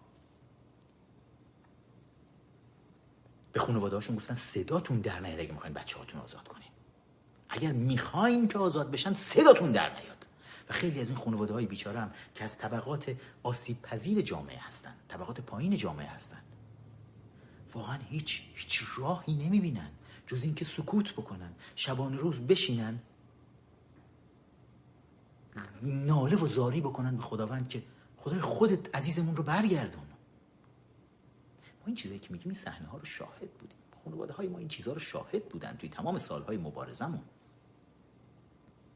[3.53, 6.67] به خانواده هاشون گفتن صداتون در نیاد اگه می‌خواین بچه هاتون آزاد کنین.
[7.49, 10.25] اگر می‌خواین که آزاد بشن صداتون در نیاد.
[10.69, 14.93] و خیلی از این خانواده های بیچاره هم که از طبقات آسیب پذیر جامعه هستن
[15.07, 16.41] طبقات پایین جامعه هستن
[17.73, 19.91] واقعا هیچ هیچ راهی نمی‌بینن
[20.27, 22.99] جز اینکه سکوت بکنن شبانه روز بشینن
[25.81, 27.83] ناله و زاری بکنن به خداوند که
[28.17, 30.03] خدای خودت عزیزمون رو برگردون.
[31.79, 33.77] ما این چیزایی که میگیم این صحنه ها رو شاهد بودیم.
[34.03, 37.21] خانواده های ما این چیزها رو شاهد بودن توی تمام سالهای مبارزمون.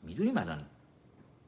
[0.04, 0.66] می‌دونیم الان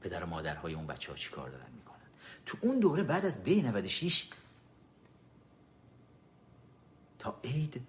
[0.02, 1.98] پدر و مادرهای اون بچه ها چی کار دارن می‌کنن.
[2.46, 4.30] تو اون دوره بعد از دی 96
[7.20, 7.82] تا عید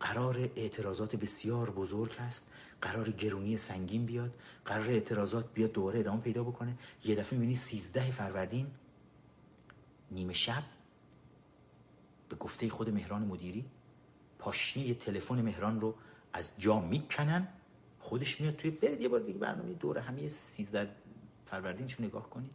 [0.00, 2.50] قرار اعتراضات بسیار بزرگ هست.
[2.82, 6.74] قرار گرونی سنگین بیاد قرار اعتراضات بیاد دوباره ادامه پیدا بکنه.
[7.04, 8.66] یه دفعه می‌بینی 13 فروردین
[10.10, 10.62] نیمه شب
[12.28, 13.64] به گفته خود مهران مدیری
[14.38, 15.94] پاشنه تلفن مهران رو
[16.32, 17.48] از جا می‌کنن.
[18.00, 20.88] خودش میاد توی برید یه بار دیگه برنامه دوره همه 13
[21.46, 22.50] فروردینش نگاه کنید.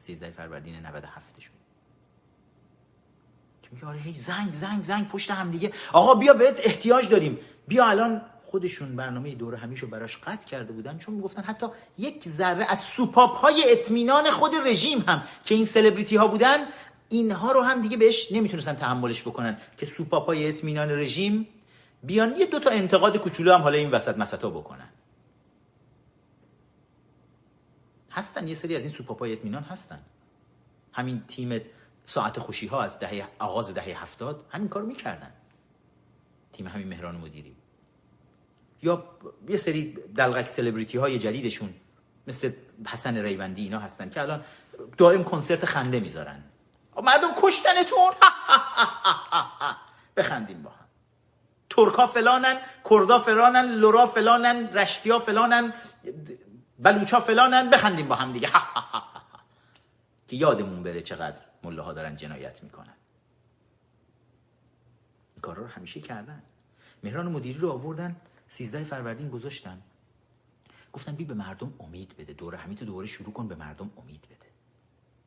[0.00, 1.54] 13 فروردین 97 شون
[3.62, 5.72] که میگه آره هی زنگ زنگ زنگ پشت هم دیگه.
[5.92, 7.38] آقا بیا بهت احتیاج داریم.
[7.68, 8.22] بیا الان
[8.56, 11.66] خودشون برنامه دوره همیشو براش قطع کرده بودن چون می‌گفتن حتی
[11.98, 16.58] یک ذره از سوپاپ های اطمینان خود رژیم هم که این سلبریتی ها بودن
[17.08, 21.48] اینها رو هم دیگه بهش نمی‌تونستن تحملش بکنن که سوپاپ های اطمینان رژیم
[22.02, 24.88] بیان یه دو تا انتقاد کوچولو هم حالا این وسط مسطا بکنن.
[28.10, 30.00] هستن یه سری از این سوپاپای اطمینان هستن.
[30.92, 31.60] همین تیم
[32.06, 35.32] ساعت خوشی ها از دهه آغاز دهه هفتاد همین کار می‌کردن.
[36.52, 37.55] تیم همین مهران مدیری
[38.86, 39.04] یا
[39.48, 41.74] یه سری دلغک سلبریتی های جدیدشون
[42.26, 42.52] مثل
[42.86, 44.44] حسن ریوندی اینا هستن که الان
[44.98, 46.44] دائم کنسرت خنده می‌ذارن.
[47.02, 48.12] مردم کشتنتون
[50.16, 50.86] بخندیم با هم.
[51.70, 55.72] ترکا فلانن کردا فلانن لورا فلانن رشتیا فلانن
[56.78, 58.48] بلوچا فلانن بخندیم با هم دیگه.
[60.28, 62.96] که یادمون بره چقدر مله ها دارن جنایت می‌کنن.
[65.34, 66.42] این کارا رو همیشه کردن.
[67.02, 68.16] مهران مدیری رو آوردن
[68.48, 69.82] سیزده فروردین گذاشتن.
[70.92, 72.32] گفتن بی به مردم امید بده.
[72.32, 74.50] دوره همی تو دوره شروع کن به مردم امید بده.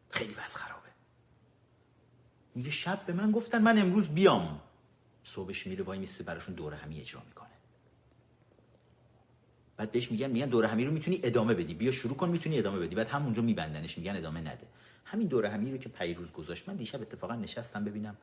[0.10, 0.90] خیلی وضع خرابه.
[2.56, 4.62] میگه شب به من گفتن من امروز بیام.
[5.24, 7.50] صبحش میره وای میسته براشون دوره همی اجرا می‌کنه.
[9.78, 11.74] بعد بهش میگن میگن دوره همی رو می‌تونی ادامه بدی.
[11.74, 12.96] بیا شروع کن می‌تونی ادامه بدی.
[12.96, 14.68] بعد همونجا میبندنش میگن ادامه نده.
[15.06, 16.70] همین دوره همی رو که پیروز گذاشت.
[16.70, 18.18] من دیشب اتفاقا نشستم ببینم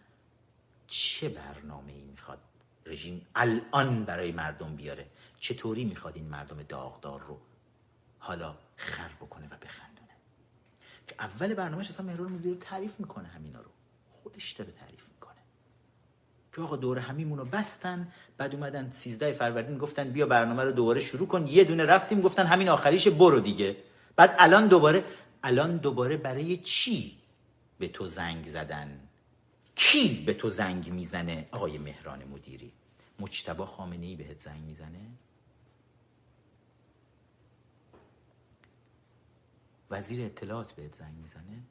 [0.86, 2.38] چه برنامه ای می‌خواد
[2.86, 5.06] رژیم الان برای مردم بیاره.
[5.40, 7.38] چطوری می‌خواد این مردم داغدار رو
[8.18, 10.16] حالا خر بکنه و بخندونه؟
[11.06, 13.70] که اول برنامهش اصلا مهران مدیر رو تعریف می‌کنه همینا رو.
[14.22, 15.36] خودش داره تعریف می‌کنه.
[16.52, 21.00] که آقا دوره همیمون رو بستن بعد اومدن 13 فروردین گفتن بیا برنامه رو دوباره
[21.00, 21.46] شروع کن.
[21.46, 23.76] یه دونه رفتیم گفتن همین آخریش برو دیگه.
[24.16, 25.04] بعد الان دوباره
[25.42, 27.18] الان دوباره برای چی
[27.78, 29.05] به تو زنگ زدن؟
[29.76, 32.72] کی به تو زنگ می‌زنه آقای مهران مدیری؟
[33.20, 35.00] مجتبا خامنه ای بهت زنگ می‌زنه؟
[39.90, 41.62] وزیر اطلاعات بهت زنگ می‌زنه؟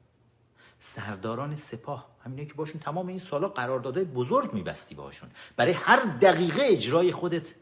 [0.80, 6.62] سرداران سپاه همینه که باشون تمام این سالا قراردادهای بزرگ میبستی باشون برای هر دقیقه
[6.64, 7.54] اجرای خودت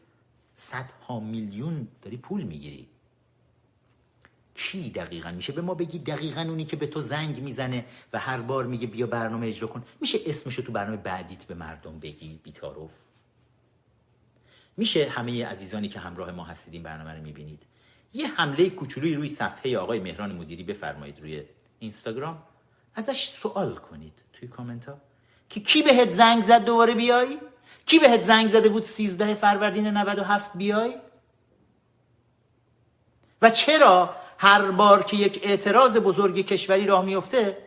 [0.55, 2.87] صدها میلیون داری پول می‌گیری.
[4.55, 8.41] کی دقیقا میشه؟ به ما بگی دقیقا اونی که به تو زنگ می‌زنه و هر
[8.41, 9.83] بار میگه بیا برنامه اجرا کن.
[10.01, 12.93] میشه اسمشو تو برنامه بعدیت به مردم بگی بیتاروف؟
[14.77, 17.63] میشه همه عزیزانی که همراه ما هستید این برنامه رو می‌بینید.
[18.13, 21.43] یه حمله کوچولوی روی صفحه آقای مهران مدیری بفرمایید روی
[21.79, 22.43] اینستاگرام.
[22.95, 24.97] ازش سوال کنید توی کامنت ها
[25.49, 27.39] که کی بهت زنگ زد دوباره بیای؟
[27.85, 30.95] کی بهت زنگ زده بود 13 فروردین 97 بیای؟
[33.41, 37.57] و چرا هر بار که یک اعتراض بزرگ کشوری راه میفته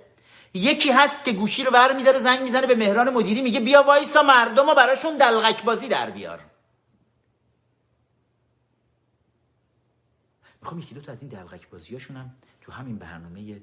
[0.54, 4.22] یکی هست که گوشی رو بر میداره زنگ می‌زنه به مهران مدیری میگه بیا وایسا
[4.22, 6.40] مردم رو براشون دلغک بازی در بیار.
[10.62, 13.60] می‌خوام یکی دو تا از این دلغک بازیاشون هم تو همین برنامه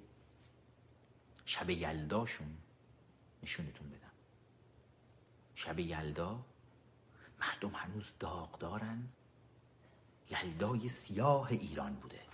[1.46, 2.58] شب یلداشون
[3.44, 4.12] نشونتون بدم.
[5.56, 6.39] شب یلدا
[7.39, 9.10] مردم هنوز داغ دارن
[10.30, 12.24] یلدای سیاه ایران بوده.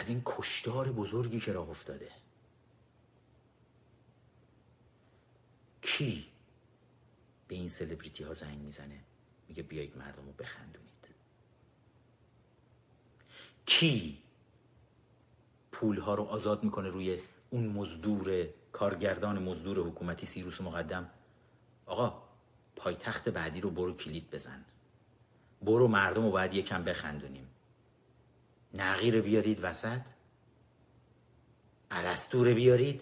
[0.00, 2.08] از این کشتار بزرگی که راه افتاده.
[5.82, 6.26] کی
[7.48, 9.00] به این سلبریتی ها زنگ می‌زنه؟
[9.48, 10.90] میگه بیایید مردم رو بخندونید.
[13.66, 14.18] کی
[15.72, 17.18] پول ها رو آزاد می‌کنه روی
[17.50, 21.10] اون مزدور کارگردان مزدور حکومتی سیروس مقدم؟
[21.86, 22.22] آقا
[22.76, 24.64] پایتخت بعدی رو برو کلید بزن.
[25.62, 27.49] برو مردم رو باید یکم بخندونیم.
[28.74, 30.00] نقیر بیارید وسط؟
[31.90, 33.00] عرستور بیارید؟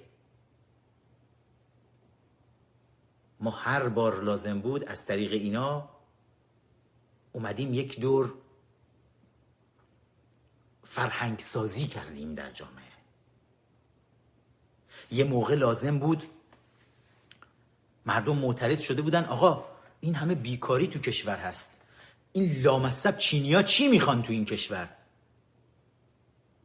[3.41, 5.89] ما هر بار لازم بود از طریق اینا
[7.33, 8.35] اومدیم یک دور
[10.85, 12.85] فرهنگ سازی کردیم در جامعه.
[15.11, 16.23] یه موقع لازم بود
[18.07, 19.65] مردم معترض شده بودن آقا
[20.01, 21.81] این همه بیکاری تو کشور هست.
[22.33, 24.98] این لامصب چینیا چی می‌خوان تو این کشور؟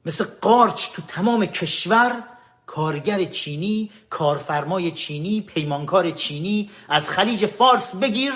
[0.05, 2.23] مثل قارچ تو تمام کشور
[2.65, 8.33] کارگر چینی کارفرمای چینی پیمانکار چینی از خلیج فارس بگیر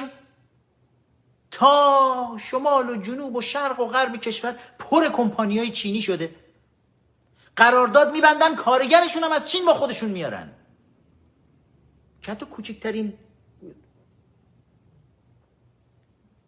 [1.51, 6.35] تا شمال و جنوب و شرق و غرب کشور پر کمپانی های چینی شده.
[7.55, 10.51] قرارداد میبندن کارگرشون هم از چین با خودشون میارن.
[12.21, 13.13] که حتی کوچکترین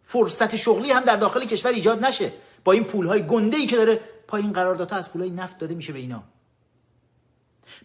[0.04, 2.34] فرصت شغلی هم در داخل کشور ایجاد نشه.
[2.64, 6.00] با این پولهای گنده ای که داره پایین قراردادها از پولهای نفت داده میشه به
[6.00, 6.24] اینا.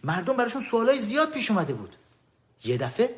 [0.03, 1.95] مردم براشون سوالای زیاد پیش اومده بود.
[2.63, 3.15] یه دفعه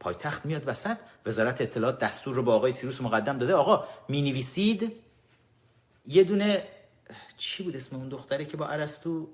[0.00, 3.54] پایتخت میاد وسط وزارت اطلاعات دستور رو به آقای سیروس مقدم داده.
[3.54, 4.92] آقا می نویسید
[6.06, 6.62] یه دونه
[7.36, 9.28] چی بود اسم اون دختره که با ارسطو؟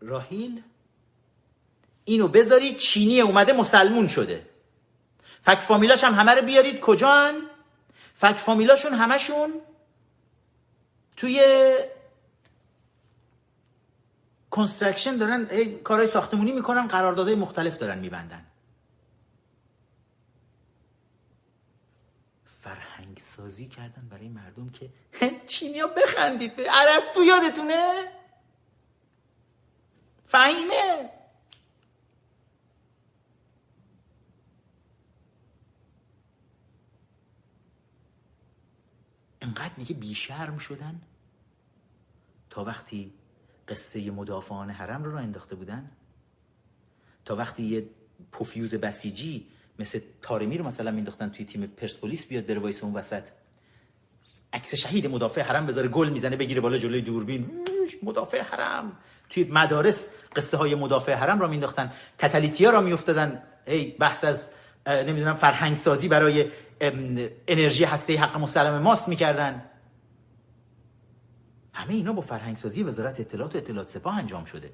[0.00, 0.62] راهیل؟
[2.04, 4.46] اینو بذارید چینی اومده مسلمون شده.
[5.42, 6.80] فک فامیلاش هم همه رو بیارید.
[6.80, 7.34] کجان؟
[8.14, 9.52] فک فامیلاشون همشون
[11.16, 11.40] توی
[14.50, 15.46] کنسترکشن دارن
[15.84, 18.46] کارهای ساختمونی می‌کنن قراردادهای مختلف دارن میبندن.
[22.44, 24.90] فرهنگ سازی کردن برای مردم که
[25.46, 26.56] چینیا بخندید.
[26.56, 28.12] به عرستو یادتونه؟
[30.26, 31.10] فهیمه.
[39.44, 41.00] انقدر میگه بیشرم شدن؟
[42.50, 43.12] تا وقتی
[43.68, 45.90] قصه مدافعان حرم رو را انداخته بودن؟
[47.24, 47.86] تا وقتی یه
[48.32, 49.46] پوفیوز بسیجی
[49.78, 53.22] مثل تارمی رو مثلا مینداختن توی تیم پرسپولیس بیاد بره وایس اون وسط؟
[54.52, 57.50] عکس شهید مدافع حرم بذاره گل می‌زنه بگیره بالا جلوی دوربین.
[58.02, 58.92] مدافع حرم.
[59.30, 63.42] توی مدارس قصه های مدافع حرم را مینداختن کتالیتیا را میافتادن.
[63.66, 64.50] ای بحث از
[64.86, 66.50] نمی‌دونم فرهنگ سازی برای
[66.80, 69.70] انرژی هسته حق مسلم ماست می‌کردن.
[71.72, 74.72] همه اینا با فرهنگ سازی وزارت اطلاعات و اطلاعات سپاه انجام شده.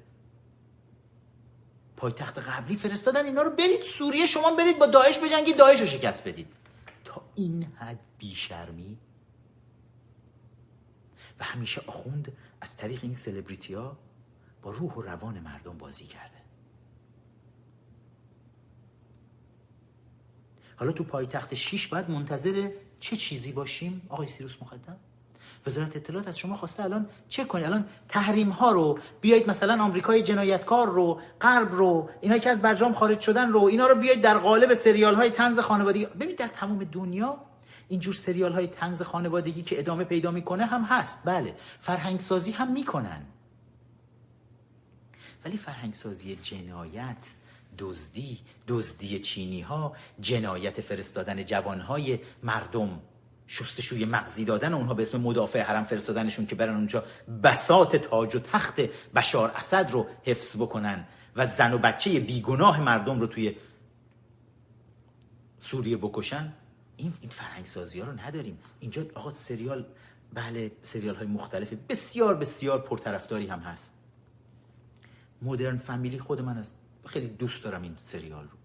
[1.97, 6.27] پایتخت قبلی فرستادن اینا رو برید سوریه شما برید با داعش بجنگید داعش رو شکست
[6.27, 6.47] بدید.
[7.03, 8.97] تا این حد بیشرمی.
[11.39, 12.31] و همیشه آخوند
[12.61, 13.97] از طریق این سلبریتی ها
[14.61, 16.40] با روح و روان مردم بازی کرده.
[20.81, 22.69] حالا تو پایتخت شیش باید منتظر
[22.99, 24.97] چه چیزی باشیم؟ آقای سیروس مقدم.
[25.67, 30.23] وزارت اطلاعات از شما خواسته الان چه کنید الان تحریم ها رو بیایید مثلا آمریکای
[30.23, 34.37] جنایتکار رو غرب رو اینا که از برجام خارج شدن رو اینا رو بیایید در
[34.37, 36.05] قالب سریال های طنز خانوادگی.
[36.05, 37.37] ببینید در تمام دنیا
[37.87, 41.21] اینجور سریال های طنز خانوادگی که ادامه پیدا می‌کنه هم هست.
[41.25, 43.21] بله فرهنگ سازی هم می‌کنن.
[45.45, 47.40] ولی فرهنگ سازی جنایت
[47.81, 52.99] دزدی دزدی چینی ها جنایت فرستادن جوان های مردم
[53.47, 57.03] شستشوی مغزی دادن اونها به اسم مدافع حرم فرستادنشون که برن اونجا
[57.43, 58.81] بسات تاج و تخت
[59.15, 63.55] بشار اسد رو حفظ بکنن و زن و بچه بیگناه مردم رو توی
[65.59, 66.53] سوریه بکشن.
[66.97, 68.59] این این فرهنگ سازی ها رو نداریم.
[68.79, 69.85] اینجا آقا سریال
[70.33, 73.93] بله سریال های مختلف بسیار بسیار پرطرفداری هم هست.
[75.41, 76.80] مدرن فامیلی خود من است.
[77.05, 78.57] خیلی دوست دارم این سریال رو.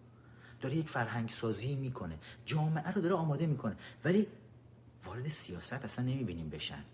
[0.61, 2.19] داره یک فرهنگ سازی می‌کنه.
[2.47, 3.77] جامعه رو داره آماده می‌کنه.
[4.05, 4.27] ولی
[5.05, 6.85] وارد سیاست اصلا نمی‌بینیم بشن.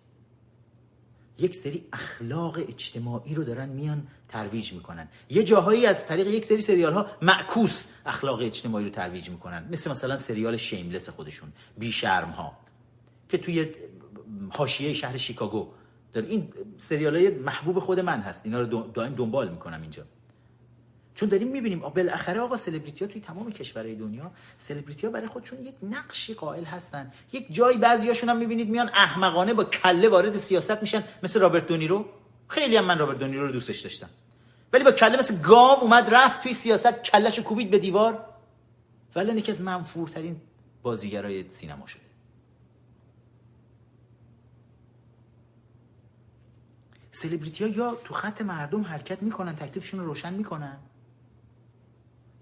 [1.38, 5.08] یک سری اخلاق اجتماعی رو دارن میان ترویج می‌کنن.
[5.30, 9.68] یه جاهایی از طریق یک سری سریال ها معکوس اخلاق اجتماعی رو ترویج می‌کنن.
[9.70, 12.58] مثل مثلا سریال شیملس خودشون بی شرم ها
[13.28, 13.74] که توی
[14.50, 15.68] حاشیه شهر شیکاگو.
[16.12, 18.40] داره این سریال های محبوب خود من هست.
[18.44, 20.04] اینا رو دائم دنبال می‌کنم اینجا.
[21.14, 25.62] چون داریم می‌بینیم بالاخره آقا سلبریتی ها توی تمام کشورهای دنیا سلبریتی ها برای خودشون
[25.62, 27.12] یک نقشی قائل هستن.
[27.32, 32.06] یک جایی بعضیاشون هم می‌بینید میان احمقانه با کله وارد سیاست میشن مثل رابرت دونیرو
[32.48, 34.08] خیلی هم من رابرت دونیرو رو دوستش داشتم.
[34.72, 38.24] ولی با کله مثل گاو اومد رفت توی سیاست کلش کوبید به دیوار.
[39.16, 40.40] ولی یکی از منفورترین
[40.82, 42.02] بازیگرای سینما شده.
[47.10, 50.78] سلبریتی ها یا تو خط مردم حرکت می‌کنن تکلیفشون رو روشن می‌کنن.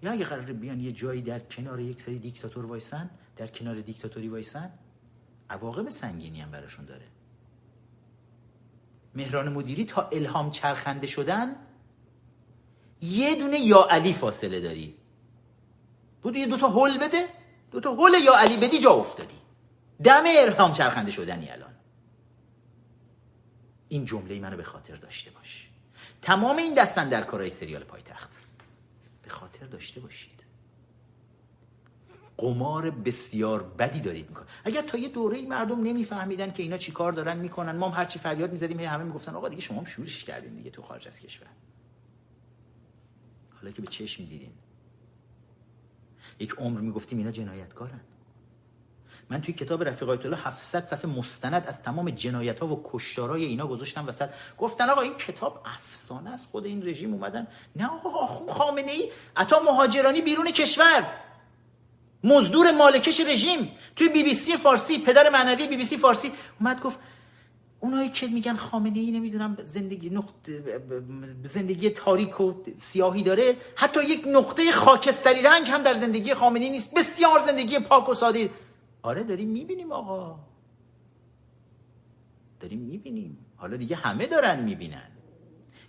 [0.03, 4.28] یا اگه قراره بیان یه جایی در کنار یک سری دیکتاتور وایسن در کنار دیکتاتوری
[4.28, 4.70] وایسن
[5.51, 7.07] عواقب سنگینی هم براشون داره.
[9.14, 11.57] مهران مدیری تا الهام چرخنده شدن
[13.01, 14.94] یه دونه یا علی فاصله داری.
[16.22, 17.28] بود یه دوتا هل بده
[17.70, 19.38] دوتا هل یا علی بدی جا افتادی.
[20.05, 21.74] دم الهام چرخنده شدنی الان.
[23.88, 25.68] این جمله منو به خاطر داشته باش.
[26.22, 28.49] تمام این دستن در کارهای سریال پایتخت.
[29.30, 30.40] خاطر داشته باشید.
[32.36, 37.12] قمار بسیار بدی دارید میکن اگر تا یه دوره مردم نمیفهمیدن که اینا چی کار
[37.12, 40.54] دارن می‌کنن ما هم هرچی فریاد می‌زدیم همه می‌گفتن آقا دیگه شما هم شورش کردین
[40.54, 41.48] دیگه تو خارج از کشور.
[43.54, 44.52] حالا که به چشم دیدین
[46.38, 48.00] یک عمر می‌گفتیم اینا جنایتکارن.
[49.30, 53.44] من توی کتاب رفیق آیت الله 700 صفحه مستند از تمام جنایت ها و کشتارای
[53.44, 54.28] اینا گذاشتم وسط.
[54.58, 57.46] گفتن آقا این کتاب افسانه است خود این رژیم اومدن.
[57.76, 61.06] نه آقا خامنه ای عطا مهاجرانی بیرون کشور.
[62.24, 63.72] مزدور مالکش رژیم.
[63.96, 66.32] توی بی بی سی فارسی پدر معنوی بی بی سی فارسی.
[66.60, 66.98] اومد گفت
[67.80, 70.80] اونایی که میگن خامنه ای نمی‌دونم زندگی نقطه
[71.44, 76.70] زندگی تاریک و سیاهی داره حتی یک نقطه خاکستری رنگ هم در زندگی خامنه ای
[76.70, 76.94] نیست.
[76.94, 78.50] بسیار زندگی پاک و ساده.
[79.03, 80.40] آره داریم می‌بینیم آقا.
[82.61, 83.38] داریم می‌بینیم.
[83.57, 85.11] حالا دیگه همه دارن می‌بینن.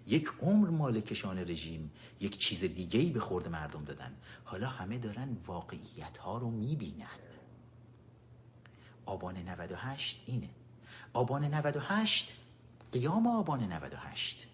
[0.07, 4.15] یک عمر مالکشان رژیم یک چیز دیگه ای به خورد مردم دادن.
[4.43, 7.07] حالا همه دارن واقعیت ها رو می‌بینن.
[9.05, 10.49] آبان 98 اینه.
[11.13, 12.33] آبان 98
[12.91, 14.47] قیام آبان 98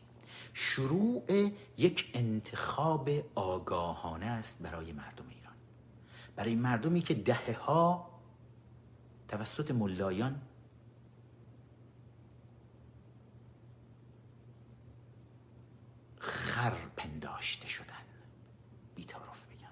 [0.53, 5.53] شروع یک انتخاب آگاهانه است برای مردم ایران.
[6.35, 8.16] برای مردمی که دهه ها
[9.27, 10.41] توسط ملایان؟
[16.19, 17.93] خر پنداشته شدن.
[18.95, 19.67] بیتارف بگم.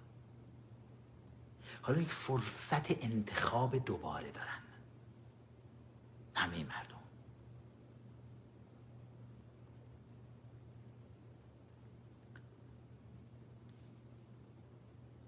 [1.82, 4.62] حالا یک فرصت انتخاب دوباره دارن.
[6.36, 6.96] همه مردم.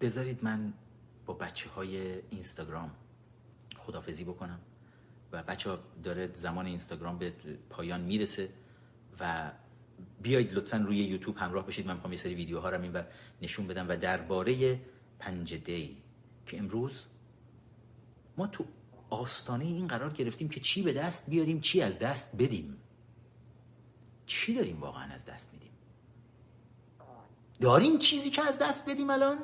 [0.01, 0.73] بذارید من
[1.25, 2.91] با بچه های اینستاگرام
[3.87, 4.59] خدافزی بکنم
[5.31, 7.33] و بچه داره زمان اینستاگرام به
[7.69, 8.49] پایان می‌رسه
[9.19, 9.51] و
[10.21, 11.87] بیایید لطفا روی یوتیوب همراه بشید.
[11.87, 13.03] من می‌خوام یه سری ویدیوها رو این
[13.41, 14.79] نشون بدم و درباره
[15.19, 15.97] پنج دی
[16.45, 17.05] که امروز
[18.37, 18.65] ما تو
[19.09, 22.77] آستانه این قرار گرفتیم که چی به دست بیاریم چی از دست بدیم.
[24.25, 25.71] چی داریم واقعا از دست میدیم؟
[27.61, 29.37] داریم چیزی که از دست بدیم الان؟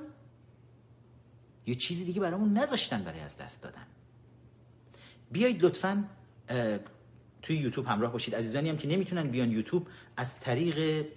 [1.65, 3.87] یه چیزی دیگه برامون نذاشتن برای از دست دادن.
[5.33, 6.03] بیایید لطفا
[7.41, 8.35] توی یوتیوب همراه باشید.
[8.35, 11.07] عزیزانی هم که نمی‌تونن بیان یوتیوب از طریق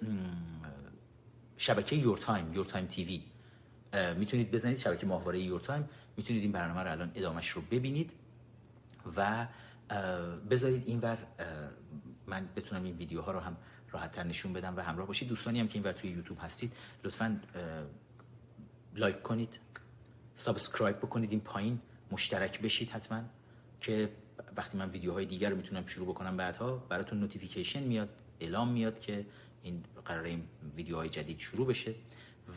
[1.56, 3.22] شبکه Your Time Your Time TV
[4.16, 5.88] می‌تونید بزنید شبکه ماهواره Your Time.
[6.16, 8.10] می‌تونید این برنامه رو الان ادامش رو ببینید
[9.16, 9.46] و
[10.50, 11.18] بذارید اینور
[12.26, 13.56] من بتونم این ویدیوها رو هم
[13.90, 15.28] راحت تر نشون بدم و همراه باشید.
[15.28, 16.72] دوستانی هم که اینور توی یوتیوب هستید
[17.04, 17.40] لطفا
[18.94, 19.58] like کنید
[20.34, 21.30] subscribe بکنید.
[21.30, 23.22] این پایین مشترک بشید حتما.
[23.80, 24.08] که
[24.56, 28.08] وقتی من ویدیوهای دیگر رو می‌تونم شروع بکنم بعدها براتون notification میاد
[28.40, 29.26] اعلام میاد که
[29.62, 30.42] این قراره این
[30.76, 31.94] ویدیوهای جدید شروع بشه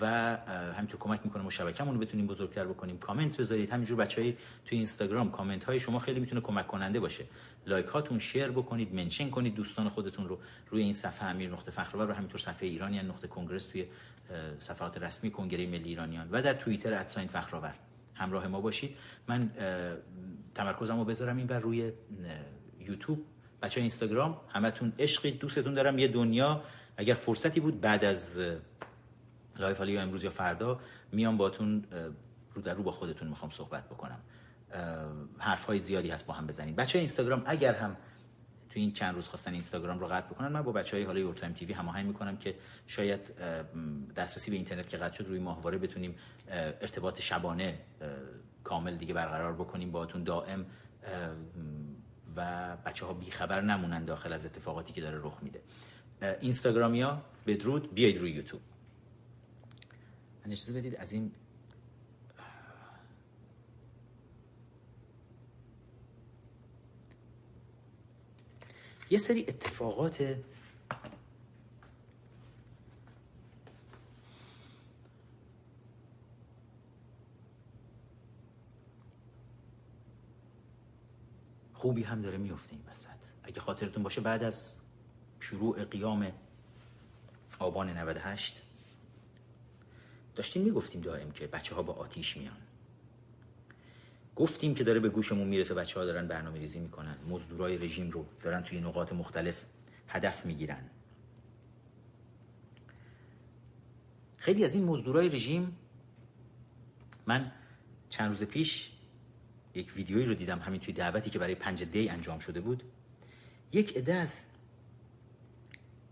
[0.02, 0.38] و
[0.74, 2.98] همینطور کمک می‌کنه ما شبکه‌مون رو بتونیم بزرگتر بکنیم.
[2.98, 3.70] کامنت بذارید.
[3.70, 7.26] همینجور بچهای توی اینستاگرام کامنت های شما خیلی می‌تونه کمک کننده باشه.
[7.68, 10.40] لایک هاتون شیر بکنید منشن کنید دوستان خودتون رو
[10.70, 13.86] روی این صفحه امیر نقطه فخرآور رو همینطور صفحه ایرانیان نقطه کنگرس توی
[14.60, 17.76] صفحات رسمی کنگره ملی ایرانیان و در توییتر ادساین فخرآور.
[18.20, 18.96] همراه ما باشید.
[19.28, 19.50] من
[20.56, 21.92] تمرکزم رو بذارم این بر روی
[22.80, 23.26] یوتیوب
[23.62, 24.38] بچه اینستاگرام.
[24.50, 26.00] همتون عشقی دوستتون دارم.
[26.00, 26.64] یه دنیا
[26.98, 28.42] اگر فرصتی بود بعد از
[29.60, 30.80] live حالا یا امروز یا فردا
[31.12, 31.84] میام باتون
[32.54, 34.20] رو در رو با خودتون می‌خوام صحبت بکنم.
[35.38, 37.98] حرف های زیادی هست با هم بزنید بچه اینستاگرام اگر هم
[38.70, 41.37] تو این چند روز خواستن اینستاگرام رو قطع بکنن من با بچه های حالا Your
[41.37, 42.56] Time TV هماهنگ می‌کنم که
[42.88, 43.34] شاید
[44.16, 46.16] دسترسی به اینترنت که قطع شد روی ماهواره بتونیم
[46.52, 47.80] ارتباط شبانه
[48.64, 50.66] کامل دیگه برقرار بکنیم باهاتون دائم
[52.36, 55.62] و بچه ها بیخبر نمونن داخل از اتفاقاتی که داره رخ میده.
[56.42, 58.62] اینستاگرامیا بدرود بیاید روی یوتیوب.
[60.46, 61.32] من اجازه بدید از این
[69.10, 70.36] یه سری اتفاقات
[81.74, 83.10] خوبی هم داره میفته این وسط.
[83.44, 84.74] اگه خاطرتون باشه بعد از
[85.40, 86.32] شروع قیام
[87.60, 88.62] آبان 98
[90.36, 92.69] داشتیم می‌گفتیم دائم که بچه ها با آتیش میان.
[94.40, 97.18] گفتیم که داره به گوشمون می‌رسه بچه ها دارن برنامه ریزی می‌کنن.
[97.30, 99.66] مزدورای رژیم رو دارن توی نقاط مختلف
[100.08, 100.90] هدف می‌گیرن.
[104.38, 105.78] خیلی از این مزدورای رژیم
[107.26, 107.52] من
[108.10, 108.92] چند روز پیش
[109.76, 112.84] یک ویدیویی رو دیدم همین توی دعوتی که برای پنج دی انجام شده بود.
[113.74, 114.46] یک عده از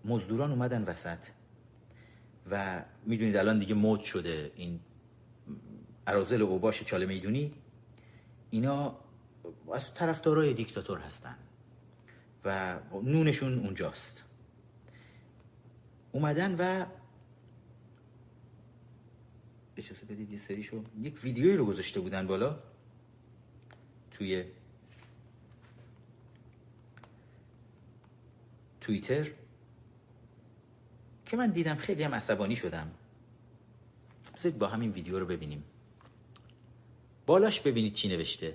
[0.05, 1.27] مزدوران اومدن وسط
[2.51, 4.79] و می‌دونید الان دیگه مود شده این
[6.07, 7.53] ارازل اوباش چاله می‌دونی؟
[8.49, 8.97] اینا
[9.73, 11.35] از طرفدارای دیکتاتور هستن
[12.45, 14.23] و نونشون اونجاست.
[16.11, 16.85] اومدن و
[19.77, 22.59] اجازه بدید یه سریشو یک ویدیویی رو گذاشته بودن بالا.
[24.11, 24.45] توی
[28.81, 29.31] توییتر
[31.25, 32.91] که من دیدم خیلی هم عصبانی شدم.
[34.35, 35.63] بذارید با همین ویدیو رو ببینیم.
[37.27, 38.53] بالاش ببینید چی نوشته.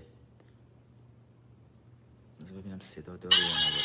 [2.58, 3.82] ببینم صدا داره یا نداره.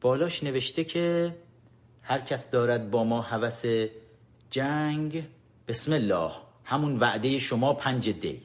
[0.00, 1.36] بالاش نوشته که
[2.02, 3.64] هر کس دارد با ما هوس
[4.50, 5.24] جنگ.
[5.68, 6.32] بسم الله.
[6.64, 8.42] همون وعده شما پنج دی.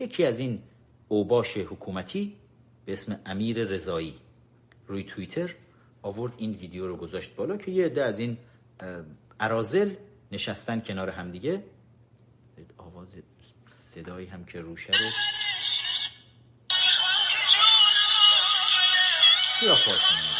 [0.00, 0.62] یکی از این
[1.08, 2.36] اوباش حکومتی
[2.84, 4.18] به اسم امیر رضایی.
[4.86, 5.54] روی توییتر
[6.02, 8.38] آورد این ویدیو رو گذاشت بالا که یه عده از این
[9.40, 9.94] ارازل
[10.32, 11.64] نشستن کنار هم دیگه،
[12.78, 13.08] آواز
[13.94, 15.08] صدایی هم که روشه رو
[19.60, 20.37] قیافاتون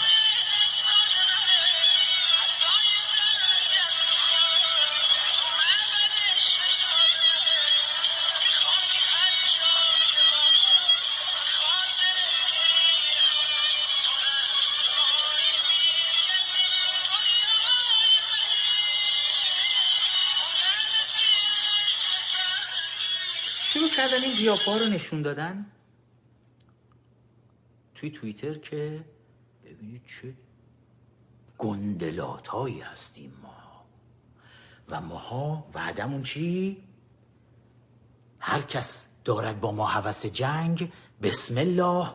[24.09, 25.67] کردن این قیافه رو نشون دادن؟
[27.95, 29.05] توی توییتر که
[29.65, 30.35] ببینید چه
[31.59, 33.55] گندلات هایی هستیم ما.
[34.89, 36.85] و ماها وعدمون چی؟
[38.39, 40.93] هر کس دارد با ما حوث جنگ
[41.23, 42.09] بسم الله.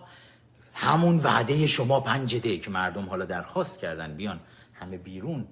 [0.73, 4.39] همون وعده شما پنج ده که مردم حالا درخواست کردن بیان
[4.73, 5.47] همه بیرون.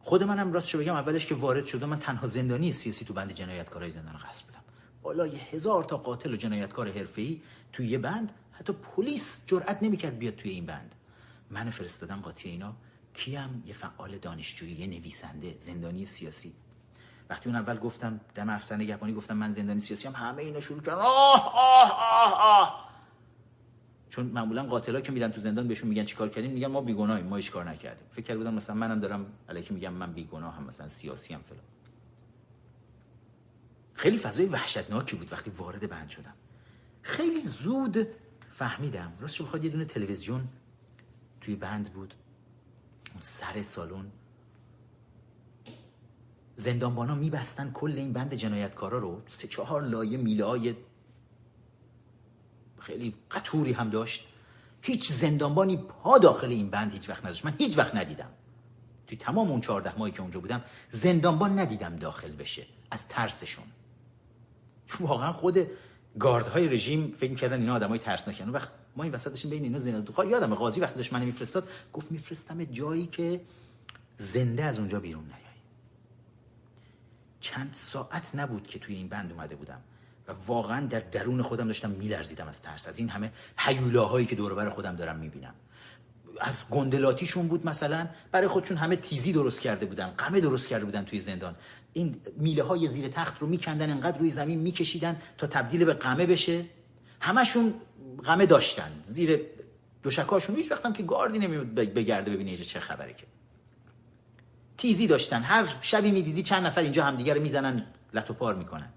[0.00, 3.90] خود منم راستش بگم اولش که وارد شدم من تنها زندانی سیاسی تو بند جنایتکارای
[3.90, 4.62] زندان قصر بودم.
[5.02, 7.42] بالای هزار تا قاتل و جنایتکار حرفه‌ای
[7.72, 10.94] توی یه بند حتی پلیس جرئت نمی‌کرد بیاد توی این بند.
[11.52, 12.74] من فرستادم قاطی اینا.
[13.14, 16.52] کیم یه فعال دانشجویی یه نویسنده زندانی سیاسی.
[17.30, 20.80] وقتی اون اول گفتم دم افسر نگهبانی گفتم من زندانی سیاسی هم همه اینا شروع
[20.80, 20.98] کردن.
[20.98, 22.92] آه آه آه آه.
[24.10, 27.36] چون معمولا قاتلا که میرن تو زندان بهشون میگن چیکار کردیم میگن ما بیگناهیم ما
[27.36, 28.06] هیچ کار نکردیم.
[28.10, 31.64] فکر کرده بودم مثلا منم دارم الکی میگم من بیگناهم مثلا سیاسی هم فلان.
[33.94, 36.34] خیلی فضای وحشتناکی بود وقتی وارد بند شدم.
[37.02, 38.06] خیلی زود
[38.52, 40.48] فهمیدم راستش بخواد یه دونه تلویزیون
[41.42, 42.14] توی بند بود.
[43.12, 44.12] اون سر سالن.
[46.56, 49.22] زندانبانا میبستن کل این بند جنایتکارا رو.
[49.28, 50.74] سه چهار لایه میله های
[52.78, 54.28] خیلی قطوری هم داشت.
[54.82, 57.44] هیچ زندانبانی پا داخل این بند هیچ وقت نداشت.
[57.44, 58.30] من هیچ وقت ندیدم.
[59.06, 62.66] توی تمام اون چهارده ماهی که اونجا بودم زندانبان ندیدم داخل بشه.
[62.90, 63.64] از ترسشون.
[65.00, 65.66] واقعا خود
[66.18, 68.48] گاردهای رژیم فکر می‌کردن اینا آدمای ترسناکن.
[68.48, 72.12] وقت ما این وسط داشتیم بین اینا زنده یادم قاضی وقتی داشت منو میفرستاد گفت
[72.12, 73.40] میفرستم جایی که
[74.18, 75.36] زنده از اونجا بیرون نیای
[77.40, 79.80] چند ساعت نبود که توی این بند اومده بودم
[80.28, 82.88] و واقعا در درون خودم داشتم میلرزیدم از ترس.
[82.88, 85.54] از این همه حیولاهایی که دور خودم دارم می‌بینم.
[86.40, 91.04] از گندلاتیشون بود مثلا برای خودشون همه تیزی درست کرده بودن قمه درست کرده بودن
[91.04, 91.54] توی زندان.
[91.92, 96.26] این میله های زیر تخت رو میکندن انقدر روی زمین میکشیدن تا تبدیل به قمه
[96.26, 96.64] بشه.
[97.20, 97.74] همشون
[98.24, 99.02] قمه داشتن.
[99.06, 99.40] زیر
[100.02, 103.26] دوشکاشون هیچ وقتم که گاردی نمیاد بگرده ببینه چه خبره که.
[104.78, 105.42] تیزی داشتن.
[105.42, 108.88] هر شبی می‌دیدی چند نفر اینجا همدیگه رو می‌زنن لتو پار می‌کنن.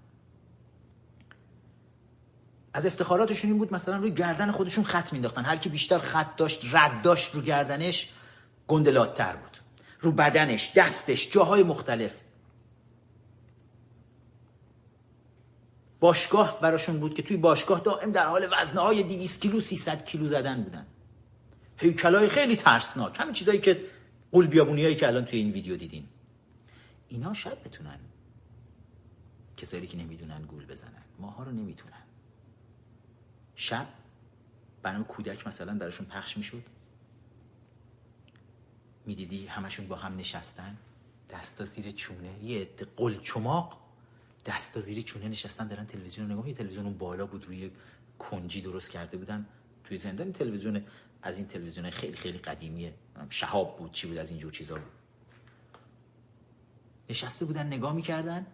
[2.74, 6.60] از افتخاراتشون این بود مثلا روی گردن خودشون خط مینداختن هر کی بیشتر خط داشت
[6.72, 8.08] رد داشت رو گردنش
[8.66, 9.56] گندلاتتر بود.
[10.00, 12.20] رو بدنش دستش جاهای مختلف.
[16.06, 20.28] باشگاه براشون بود که توی باشگاه دائم در حال وزنه های 200 کیلو 300 کیلو
[20.28, 20.86] زدن بودن.
[21.76, 23.20] هیکلای خیلی ترسناک.
[23.20, 23.84] همین چیزایی که
[24.32, 26.08] قول بیابونی هایی که الان توی این ویدیو دیدین.
[27.08, 27.98] اینا شاید بتونن
[29.56, 31.02] کسایی که نمی‌دونن گول بزنن.
[31.18, 32.02] ماها رو نمی‌تونن.
[33.54, 33.86] شب
[34.82, 36.62] برنامه کودک مثلا درشون پخش می‌شد.
[39.06, 40.76] می‌دیدی همشون با هم نشستن.
[41.30, 42.44] دستا زیر چونه.
[42.44, 43.85] یه قلچماق
[44.46, 47.70] دستا زیر چونه نشستن دارن تلویزیون رو نگاه تلویزیون اون بالا بود روی
[48.18, 49.46] کنجی درست کرده بودن
[49.84, 50.82] توی زندان تلویزیون
[51.22, 52.94] از این تلویزیون خیلی خیلی قدیمیه.
[53.30, 54.84] شهاب بود چی بود از اینجور چیزا بود.
[57.10, 58.46] نشسته بودن نگاه می‌کردن.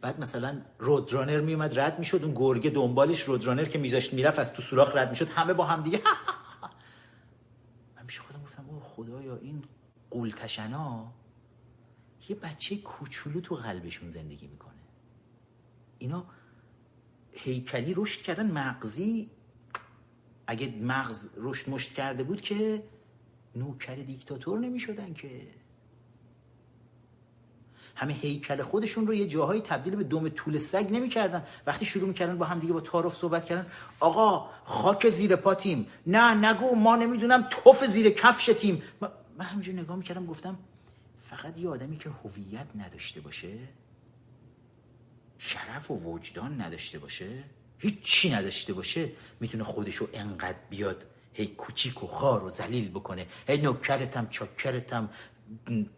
[0.00, 2.24] بعد مثلا رودرانر میومد رد می‌شد.
[2.24, 5.28] اون گرگه دنبالش رودرانر که میذاشت می‌رفت از تو سوراخ رد می‌شد.
[5.28, 6.00] همه با هم دیگه.
[7.96, 9.64] من میشه خودم گفتم او خدایا این
[10.10, 11.12] قولتشنا
[12.28, 14.65] یه بچه کوچولو تو قلبشون زندگی می‌کنه.
[15.98, 16.24] اینا
[17.32, 18.50] هیکلی رشد کردن.
[18.50, 19.30] مغزی
[20.46, 22.82] اگه مغز رشد مشت کرده بود که
[23.56, 25.30] نوکر دیکتاتور نمی‌شدن که.
[27.98, 31.46] همه هیکل خودشون رو یه جاهایی تبدیل به دم طول سگ نمی‌کردن.
[31.66, 33.66] وقتی شروع می‌کردن با هم دیگه با تعارف صحبت کردن
[34.00, 35.86] آقا خاک زیر پاتیم.
[36.06, 38.82] نه نگو ما نمی‌دونم توف زیر کفشتیم
[39.38, 40.58] من همینجور نگاه می‌کردم گفتم
[41.22, 43.58] فقط یه آدمی که هویت نداشته باشه
[45.38, 47.44] شرف و وجدان نداشته باشه؟
[47.78, 53.26] هیچی نداشته باشه؟ می‌تونه خودشو انقدر بیاد هی کوچیک و خار و ذلیل بکنه.
[53.48, 55.10] هی نوکرتم چاکرتم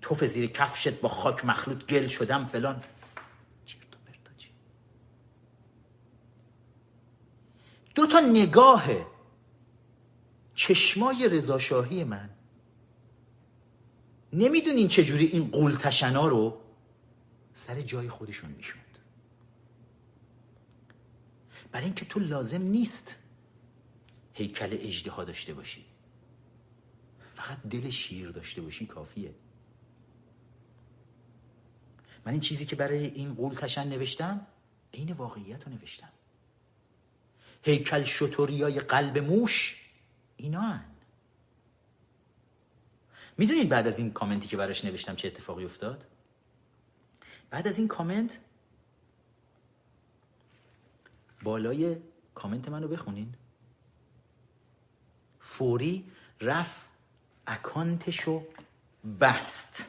[0.01, 2.83] توف زیر کفشت با خاک مخلوط گل شدم فلان.
[7.95, 8.85] دو تا نگاه
[10.55, 12.31] چشمای رضاشاهی من.
[14.33, 16.61] نمی‌دونین چجوری این قول تشنا رو
[17.55, 18.88] سر جای خودشون می‌شوند
[21.73, 23.17] برای اینکه تو لازم نیست
[24.35, 25.85] هیکل اجدها داشته باشی.
[27.35, 29.35] فقط دل شیر داشته باشی کافیه.
[32.27, 34.47] من این چیزی که برای این قول تشن نوشتم
[34.95, 36.09] عین واقعیت رو نوشتم.
[37.63, 39.85] هیکل شطوریای قلب موش
[40.37, 40.85] اینا هن.
[43.39, 46.07] می‌دونید بعد از این کامنتی که براش نوشتم چه اتفاقی افتاد؟
[47.51, 48.39] بعد از این کامنت
[51.43, 51.97] بالای
[52.35, 53.35] کامنت منو بخونین.
[55.41, 56.05] فوری
[56.41, 56.89] رفت
[57.47, 58.43] اکانتشو
[59.21, 59.89] بست.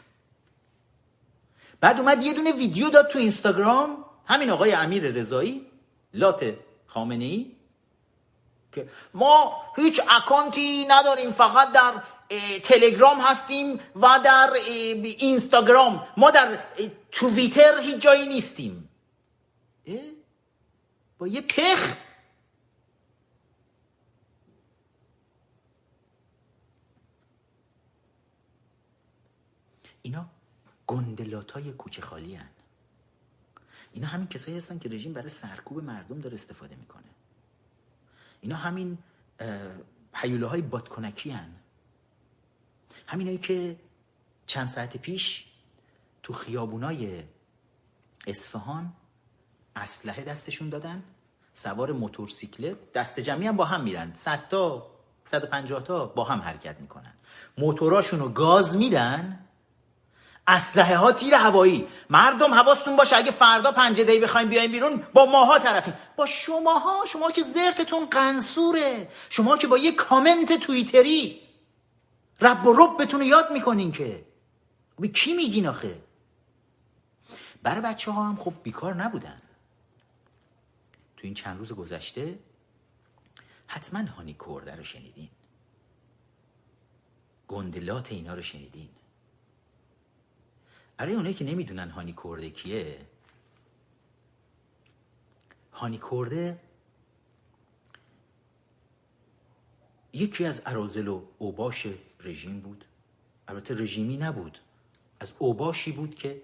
[1.82, 4.06] بعد اومد یه دونه ویدیو داد تو اینستاگرام.
[4.26, 5.66] همین آقای امیر رضایی
[6.14, 6.56] لات
[6.88, 7.52] خامنه ای
[8.72, 11.94] که ما هیچ اکانتی نداریم فقط در
[12.64, 16.08] تلگرام هستیم و در اینستاگرام.
[16.18, 16.60] ما در
[17.12, 18.89] توییتر هیچ جایی نیستیم.
[21.20, 21.98] با یه پخ
[30.02, 30.30] اینا
[30.88, 32.50] گندلات های کوچه خالی هن.
[33.94, 37.10] اینا همین کسایی هستن که رژیم برای سرکوب مردم داره استفاده می‌کنه
[38.42, 38.98] اینا همین
[40.14, 41.56] حیوله های بادکنکی هن.
[43.08, 43.80] همینایی که
[44.48, 45.46] چند ساعت پیش
[46.24, 47.24] تو خیابونای
[48.28, 48.94] اصفهان
[49.80, 51.04] اسلحه دستشون دادن
[51.54, 54.12] سوار موتورسیکلت دست جمعی هم با هم میرن.
[54.16, 54.88] 100 تا
[55.26, 57.14] 150 تا با هم حرکت می‌کنن.
[57.58, 59.40] موتوراشون رو گاز میدن
[60.48, 61.88] اسلحه ها تیر هوایی.
[62.10, 65.94] مردم حواستون باشه اگه فردا پنج دی بخوایم بیایم بیرون با ماها طرفیم.
[66.16, 69.10] با شماها شما که زرتتون قنصوره.
[69.30, 71.40] شما که با یه کامنت توییتری
[72.42, 74.26] رب و رب بتون یاد می‌کنین که.
[75.00, 76.02] به کی میگین آخه؟
[77.64, 79.42] برای بچه ها هم خب بیکار نبودن.
[81.20, 82.40] تو این چند روز گذشته
[83.68, 85.30] حتما هانی کرده رو شنیدین.
[87.48, 88.90] گندلات اینا رو شنیدین.
[90.98, 93.06] برای اونایی که نمی‌دونن هانی کرده کیه.
[95.74, 96.60] هانی کرده
[100.14, 101.88] یکی از ارازل و اوباش
[102.20, 102.86] رژیم بود.
[103.48, 104.60] البته رژیمی نبود.
[105.20, 106.42] از اوباشی بود که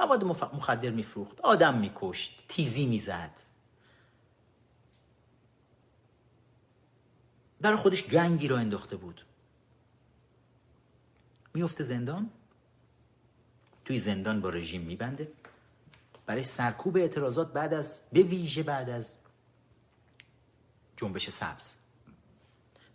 [0.00, 1.40] مواد مخدر میفروخت.
[1.40, 3.40] آدم میکشت تیزی می‌زد.
[7.60, 9.24] برای خودش گنگی را انداخته بود.
[11.54, 12.30] میفته زندان.
[13.84, 15.32] توی زندان با رژیم میبنده.
[16.26, 19.16] برای سرکوب اعتراضات بعد از به ویژه بعد از
[20.96, 21.74] جنبش سبز.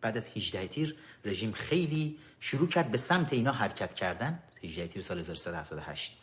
[0.01, 0.95] بعد از 18 تیر
[1.25, 4.39] رژیم خیلی شروع کرد به سمت اینا حرکت کردن.
[4.63, 6.17] 18 تیر سال 1378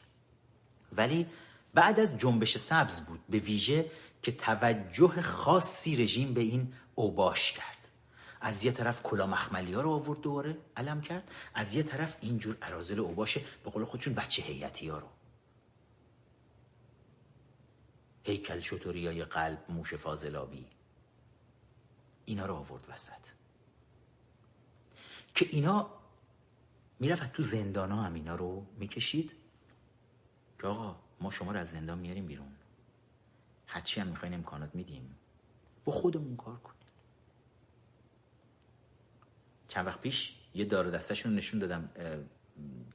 [0.93, 1.27] ولی
[1.75, 3.21] بعد از جنبش سبز بود.
[3.29, 3.91] به ویژه
[4.23, 7.78] که توجه خاصی رژیم به این اوباش کرد.
[8.41, 11.31] از یه طرف کلا مخملی ها رو آورد دوباره علم کرد.
[11.55, 15.09] از یه طرف اینجور عرازل اوباشه به قول خودشون بچه هیئتی ها رو.
[18.25, 20.67] هیکل شطوری های قلب موش فاضلابی.
[22.25, 23.29] اینا رو آورد وسط.
[25.35, 25.91] که اینا
[27.01, 29.33] می‌رفت تو زندان ها هم اینا رو می‌کشید.
[30.61, 32.53] که آقا ما شما رو از زندان میاریم بیرون.
[33.67, 35.17] هرچی هم می‌خواین امکانات میدیم.
[35.85, 36.73] با خودمون کار کن
[39.69, 41.91] چند وقت پیش یه دار دستشون نشون دادم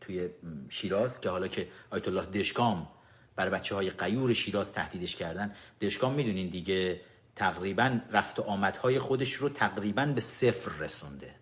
[0.01, 0.29] توی
[0.69, 2.87] شیراز که حالا که آیت الله دشکام
[3.35, 7.01] برای بچه های قیور شیراز تهدیدش کردن دشکام می‌دونین دیگه
[7.35, 11.35] تقریبا رفت و آمدهای خودش رو تقریبا به صفر رسونده.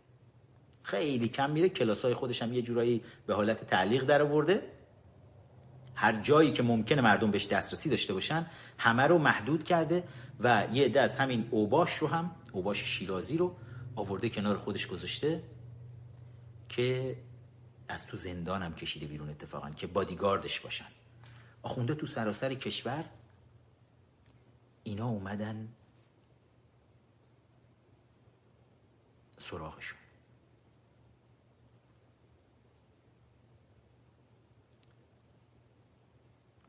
[0.84, 4.64] خیلی کم میره کلاس های خودش هم یه جورایی به حالت تعلیق در آورده.
[5.96, 8.46] هر جایی که ممکنه مردم بهش دسترسی داشته باشن
[8.78, 10.04] همه رو محدود کرده
[10.40, 13.56] و یه عده از همین اوباش رو هم اوباش شیرازی رو
[14.02, 15.44] آورده کنار خودش گذاشته
[16.70, 17.18] که
[17.88, 20.88] از تو زندان هم کشیده بیرون اتفاقا که بادیگاردش باشن.
[21.64, 23.06] آخونده تو سراسر کشور
[24.84, 25.68] اینا اومدن
[29.38, 30.00] سراغشون.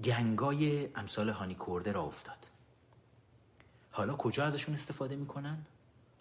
[0.05, 2.47] گنگای امثال هانی کرده را افتاد.
[3.91, 5.67] حالا کجا ازشون استفاده می‌کنن؟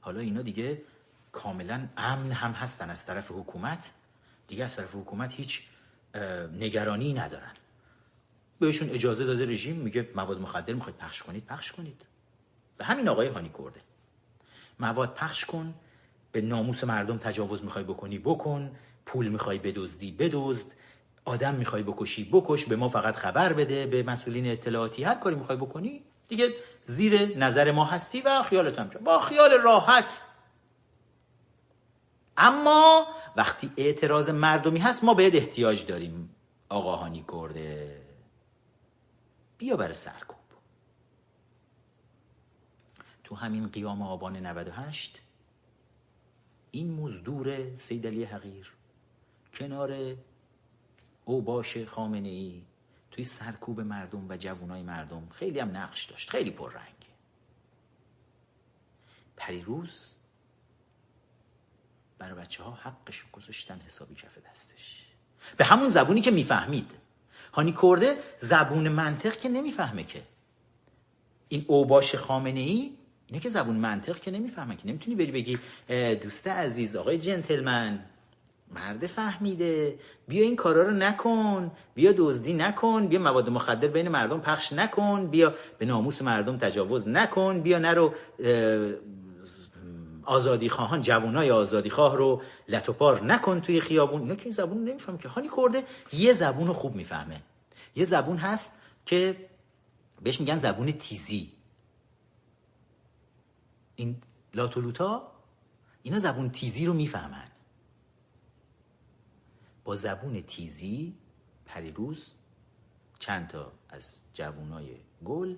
[0.01, 0.81] حالا اینا دیگه
[1.31, 3.91] کاملا امن هم هستن از طرف حکومت.
[4.47, 5.61] دیگه از طرف حکومت هیچ
[6.59, 7.51] نگرانی ندارن.
[8.59, 12.01] بهشون اجازه داده رژیم میگه مواد مخدر می‌خواید پخش کنید پخش کنید.
[12.77, 13.79] به همین آقای هانی کرده.
[14.79, 15.73] مواد پخش کن
[16.31, 18.71] به ناموس مردم تجاوز می‌خوای بکنی بکن.
[19.05, 20.65] پول می‌خوای بدزدی بدزد.
[21.25, 22.65] آدم می‌خوای بکشی بکش.
[22.65, 25.03] به ما فقط خبر بده به مسئولین اطلاعاتی.
[25.03, 26.53] هر کاری می‌خوای بکنی دیگه
[26.83, 30.21] زیر نظر ما هستی و خیالت هم با خیال راحت
[32.41, 36.35] اما وقتی اعتراض مردمی هست ما بهت احتیاج داریم
[36.69, 38.01] آقا هانی کرده.
[39.57, 40.37] بیا برای سرکوب.
[43.23, 45.21] تو همین قیام آبان 98
[46.71, 48.73] این مزدور سید علی حقیر
[49.53, 50.15] کنار
[51.25, 52.61] او باشه خامنه ای
[53.11, 55.29] توی سرکوب مردم و جوانای مردم.
[55.29, 56.95] خیلی هم نقش داشت خیلی پررنگ
[59.37, 60.15] پریروز
[62.21, 65.05] برای بچه ها حقش گذاشتن حسابی کف دستش.
[65.57, 66.91] به همون زبونی که می‌فهمید.
[67.53, 70.21] هانی کرده زبون منطق که نمی‌فهمه که.
[71.49, 72.91] این اوباش خامنه ای
[73.27, 74.87] اینه که زبون منطق که نمی‌فهمه که.
[74.87, 75.59] نمی‌تونی بری بگی
[76.15, 77.99] دوست عزیز آقای جنتلمن
[78.71, 79.99] مرد فهمیده.
[80.27, 81.71] بیا این کارا رو نکن.
[81.95, 83.07] بیا دزدی نکن.
[83.07, 85.27] بیا مواد مخدر بین مردم پخش نکن.
[85.27, 87.61] بیا به ناموس مردم تجاوز نکن.
[87.61, 88.13] بیا نرو
[90.23, 94.21] آزادی خواهان جوانای آزادی خواه رو لطوپار نکن توی خیابون.
[94.21, 97.41] اینا که این زبون نمیفهم که هانی کرده یه زبون رو خوب می‌فهمه.
[97.95, 99.49] یه زبون هست که
[100.21, 101.51] بهش میگن زبون تیزی.
[103.95, 104.21] این
[104.53, 105.31] لاتولوتا
[106.03, 107.51] اینا زبون تیزی رو می‌فهمن.
[109.83, 111.15] با زبون تیزی
[111.65, 112.31] پریروز
[113.19, 115.55] چند تا از جوانای گل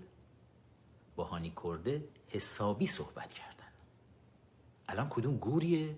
[1.15, 3.52] با هانی کرده حسابی صحبت کردن
[4.93, 5.89] الان کدوم گوریه؟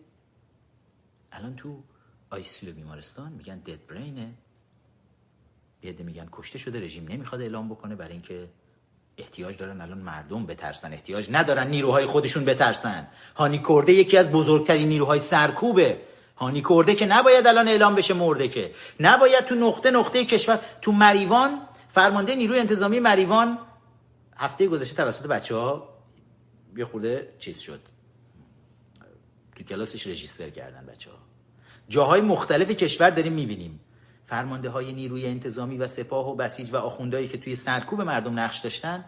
[1.32, 1.84] الان تو
[2.30, 4.34] آیسیو بیمارستان میگن دد برینه
[5.82, 8.50] بیاده میگن کشته شده رژیم نمی‌خواد اعلام بکنه برای اینکه
[9.18, 10.94] احتیاج دارن الان مردم بترسن.
[10.94, 13.08] احتیاج ندارن نیروهای خودشون بترسن.
[13.36, 16.02] هانی کرده یکی از بزرگترین نیروهای سرکوبه.
[16.36, 18.72] هانی کرده که نباید الان اعلام بشه مرده که.
[19.00, 23.58] نباید تو نقطه نقطه کشور تو مریوان فرمانده نیروی انتظامی مریوان
[24.38, 25.90] هفته گذشته توسط بچه ها
[26.78, 27.95] یه خورده چیز شد.
[29.56, 31.18] تو کلاسش رجیستر کردن بچه ها
[31.90, 33.80] جاهای مختلف کشور داریم می‌بینیم.
[34.26, 38.60] فرمانده های نیروی انتظامی و سپاه و بسیج و آخوندهایی که توی سرکوب مردم نقش
[38.60, 39.06] داشتن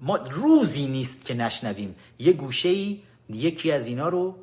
[0.00, 1.96] ما روزی نیست که نشنویم.
[2.18, 4.38] یه گوشه ای یکی از اینا رو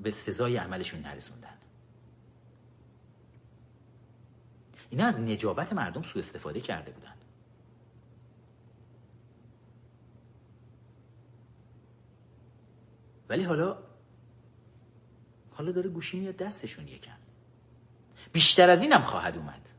[0.00, 1.48] به سزای عملشون نرسوندن.
[4.90, 7.14] اینا از نجابت مردم سوء استفاده کرده بودن.
[13.28, 13.78] ولی حالا
[15.50, 17.16] حالا داره گوشی میاد دستشون یکم.
[18.32, 19.70] بیشتر از اینم خواهد اومد.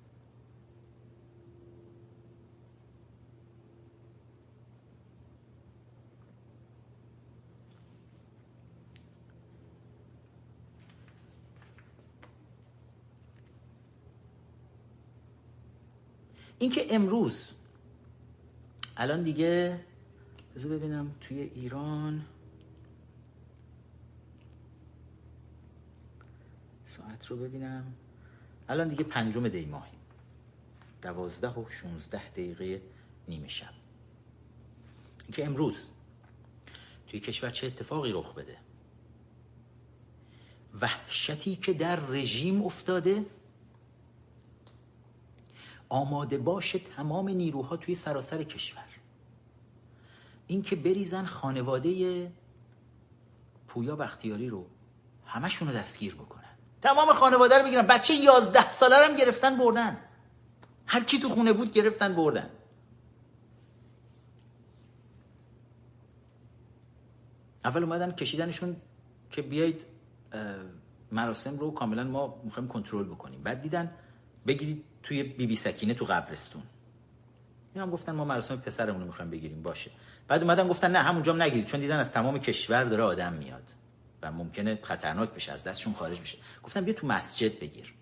[16.60, 17.54] اینکه امروز
[18.98, 19.80] الان دیگه
[20.56, 22.26] بذار ببینم توی ایران
[27.26, 27.94] رو ببینم.
[28.70, 29.98] الان دیگه پنجم دی ماهی
[31.02, 32.82] دوازده و شونزده دقیقه
[33.28, 33.74] نیمه شب.
[35.24, 35.90] اینکه امروز
[37.08, 38.58] توی کشور چه اتفاقی رخ بده؟
[40.82, 43.26] وحشتی که در رژیم افتاده؟
[45.90, 48.86] آماده باشه تمام نیروها توی سراسر کشور.
[50.48, 52.32] اینکه بریزن خانواده
[53.68, 54.68] پویا بختیاری رو
[55.26, 56.35] همشون رو دستگیر بکنن
[56.86, 59.98] تمام خانواده رو بگیرن بچه یازده ساله رو هم گرفتن بردن.
[60.88, 62.50] هر کی تو خونه بود گرفتن بردن.
[67.66, 68.76] اول اومدن کشیدنشون
[69.32, 69.82] که بیایید
[71.12, 73.44] مراسم رو کاملا ما می‌خوایم کنترل بکنیم.
[73.44, 73.92] بعد دیدن
[74.48, 76.64] بگیرید توی بی بی سکینه تو قبرستون.
[77.74, 79.92] این هم گفتن ما مراسم پسرمون رو می‌خوایم بگیریم باشه.
[80.28, 81.66] بعد اومدن گفتن نه همونجا هم نگیرید.
[81.66, 83.72] چون دیدن از تمام کشور داره آدم میاد.
[84.26, 86.38] و ممکنه خطرناک بشه از دستشون خارج بشه.
[86.64, 87.94] گفتن بیا تو مسجد بگیر.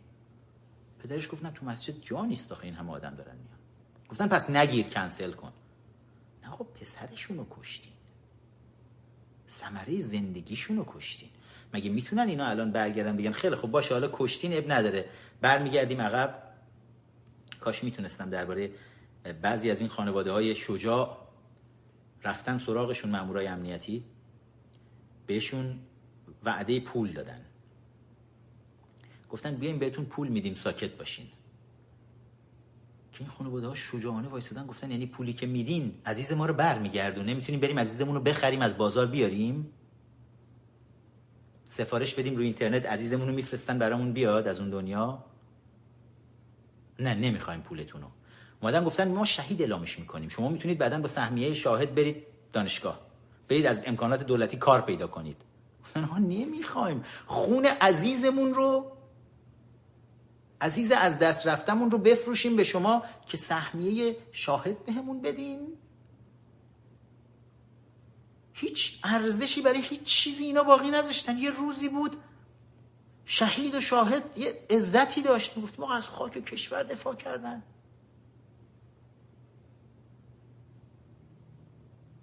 [0.99, 3.59] پدرش گفت نه تو مسجد جا نیست آخه این همه آدم دارن میاد
[4.09, 5.53] گفتن پس نگیر کنسل کن.
[6.43, 7.93] نه خب پسرشون رو کشتین.
[9.49, 11.29] ثمره زندگیشون رو کشتین.
[11.73, 15.09] مگه می‌تونن اینا الان برگردن بگن خیلی خب باشه حالا کشتین اب نداره.
[15.41, 16.43] برمیگردیم عقب.
[17.59, 18.71] کاش می‌تونستم درباره
[19.41, 21.27] بعضی از این خانواده های شجاع
[22.23, 24.03] رفتن سراغشون مامورای امنیتی.
[25.27, 25.79] بهشون
[26.45, 27.41] وعده پول دادن.
[29.29, 31.25] گفتن بیایم بهتون پول میدیم ساکت باشین.
[33.11, 37.33] که این خانواده ها شجاعانه وایسادن گفتن یعنی پولی که میدین عزیز ما رو برمیگردونه
[37.33, 39.69] می‌تونیم بریم عزیزمون رو بخریم از بازار بیاریم.
[41.63, 45.25] سفارش بدیم روی اینترنت عزیزمون رو میفرستن برامون بیاد از اون دنیا.
[46.99, 48.07] نه نمی‌خوایم پولتون رو.
[48.61, 50.29] اومدن گفتن ما شهید اعلامش می‌کنیم.
[50.29, 52.23] شما می‌تونید بعدا با سهمیه شاهد برید
[52.53, 52.99] دانشگاه.
[53.47, 55.37] برید از امکانات دولتی کار پیدا کنید.
[55.83, 57.03] گفتن ها نمی‌خوایم.
[57.25, 58.97] خون عزیزمون رو
[60.61, 65.77] عزیز از دست رفتمون رو بفروشیم به شما که سهمیه شاهد بهمون بدین.
[68.53, 71.37] هیچ ارزشی برای هیچ چیزی اینا باقی نذاشتن.
[71.37, 72.17] یه روزی بود
[73.25, 75.59] شهید و شاهد یه عزتی داشت.
[75.59, 77.63] گفت ما از خاک کشور دفاع کردن.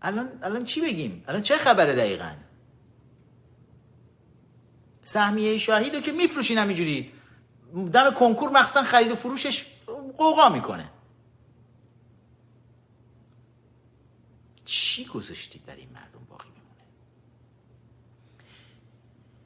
[0.02, 2.32] الان الان چی بگیم؟ الان چه خبره دقیقا؟
[5.10, 7.12] سهمیه شاهید رو که میفروشین همینجوری
[7.92, 9.66] دم کنکور مخصوصا خرید و فروشش
[10.16, 10.90] قوقا می‌کنه.
[14.64, 16.84] چی گذاشتید برای این مردم باقی میمونه؟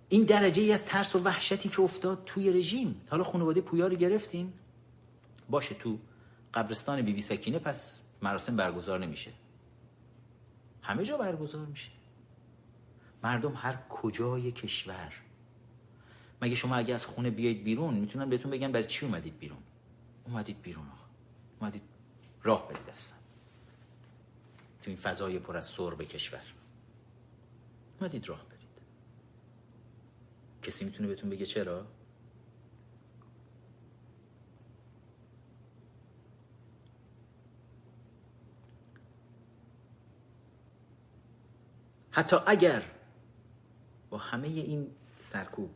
[0.08, 3.00] این درجه ای از ترس و وحشتی که افتاد توی رژیم.
[3.10, 4.52] حالا خانواده پویا رو گرفتیم.
[5.50, 5.98] باشه تو
[6.54, 9.32] قبرستان بی بی سکینه پس مراسم برگزار نمیشه.
[10.82, 11.90] همه جا برگزار میشه.
[13.22, 15.23] مردم هر کجای کشور
[16.44, 19.58] مگه شما اگه از خونه بیاید بیرون می‌تونن بهتون بگن برای چی اومدید بیرون؟
[20.24, 21.04] اومدید بیرون آخه
[21.60, 21.82] اومدید
[22.42, 23.16] راه بدید هستن
[24.82, 26.42] تو این فضای پر از به کشور.
[28.00, 28.68] اومدید راه برید
[30.62, 31.86] کسی می‌تونه بهتون بگه چرا؟
[42.10, 42.82] حتی اگر
[44.10, 44.90] با همه این
[45.20, 45.70] سرکوب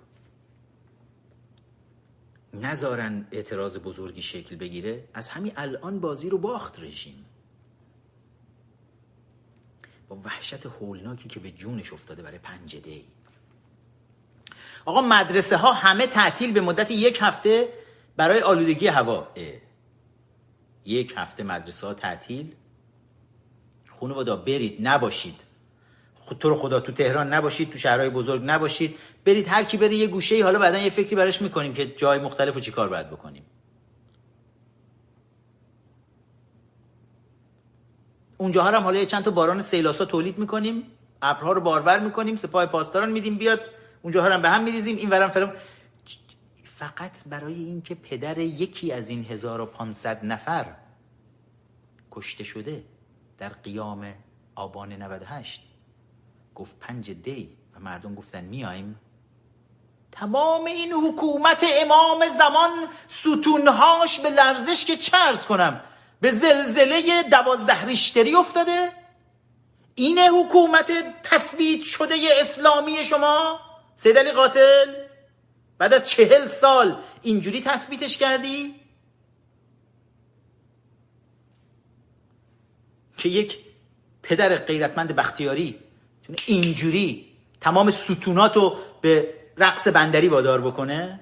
[2.54, 7.24] نذارن اعتراض بزرگی شکل بگیره از همین الان بازی رو باخت رژیم.
[10.08, 13.04] با وحشت هولناکی که به جونش افتاده برای پنجده ای
[14.84, 17.68] آقا مدرسه ها همه تعطیل به مدت یک هفته
[18.16, 19.28] برای آلودگی هوا.
[20.84, 22.54] یک هفته مدرسه ها تعطیل.
[24.00, 25.40] خانواده برید نباشید.
[26.40, 28.98] تو رو خدا تو تهران نباشید تو شهرهای بزرگ نباشید.
[29.28, 32.18] برید هر کی بره یه گوشه ای حالا بعدا یه فکری براش می‌کنیم که جای
[32.18, 33.42] مختلف رو چیکار باید بکنیم.
[38.38, 40.82] اونجا هم حالا چند تا باران سیلاسا تولید می‌کنیم.
[41.22, 43.60] ابرها رو بارور می‌کنیم سپاه پاسداران میدیم بیاد.
[44.02, 44.96] اونجا هم به هم میریزیم.
[44.96, 45.52] این ورم فرم
[46.64, 50.66] فقط برای اینکه پدر یکی از این 1500 نفر
[52.10, 52.84] کشته شده
[53.38, 54.14] در قیام
[54.54, 55.62] آبان 98
[56.54, 58.96] گفت پنج دی و مردم گفتن میایم
[60.12, 62.70] تمام این حکومت امام زمان
[63.08, 65.80] ستونهاش به لرزش که چرز کنم
[66.20, 68.92] به زلزله دوازده ریشتری افتاده؟
[69.94, 70.92] این حکومت
[71.22, 73.60] تثبیت شده اسلامی شما؟
[73.96, 74.94] سیدلی قاتل
[75.78, 78.74] بعد از چهل سال اینجوری تثبیتش کردی؟
[83.18, 83.58] که یک
[84.22, 85.78] پدر غیرتمند بختیاری
[86.46, 91.20] اینجوری تمام ستونات رو به رقص بندری وادار بکنه؟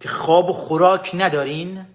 [0.00, 1.86] که خواب و خوراک ندارین؟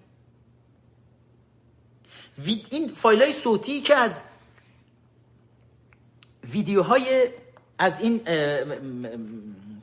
[2.70, 4.22] این فایل های صوتی که از
[6.52, 7.28] ویدیوهای
[7.78, 8.20] از این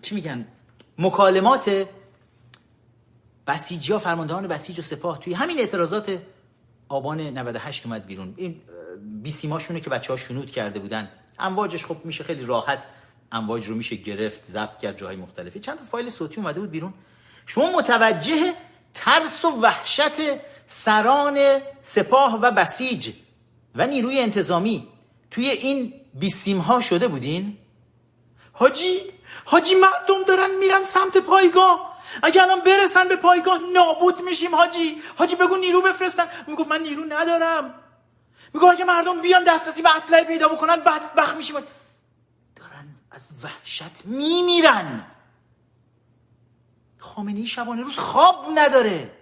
[0.01, 0.47] چی میگن؟
[0.97, 1.87] مکالمات
[3.47, 6.19] بسیجی ها فرماندهان بسیج و سپاه توی همین اعتراضات
[6.89, 8.33] آبان 98 اومد بیرون.
[8.37, 8.61] این
[9.21, 11.09] بیسیماشونه که بچه ها شنود کرده بودن.
[11.39, 12.85] امواجش خب میشه خیلی راحت
[13.31, 15.59] امواج رو میشه گرفت ضبط کرد جاهای مختلفی.
[15.59, 16.93] چند تا فایل صوتی اومده بود بیرون.
[17.45, 18.53] شما متوجه
[18.93, 20.11] ترس و وحشت
[20.67, 23.09] سران سپاه و بسیج
[23.75, 24.87] و نیروی انتظامی
[25.31, 27.57] توی این بیسیم ها شده بودین؟
[28.53, 28.99] حاجی
[29.45, 31.99] حاجی مردم دارن میرن سمت پایگاه.
[32.23, 35.01] اگه الان برسن به پایگاه نابود میشیم حاجی.
[35.17, 36.27] حاجی بگو نیرو بفرستن.
[36.47, 37.73] می‌گفت من نیرو ندارم.
[38.53, 41.55] میگو اگه مردم بیان دسترسی به اسلحه پیدا بکنن بعد بخ میشیم.
[43.11, 45.05] از وحشت میمیرن.
[46.97, 49.15] خامنه ای شبانه روز خواب نداره.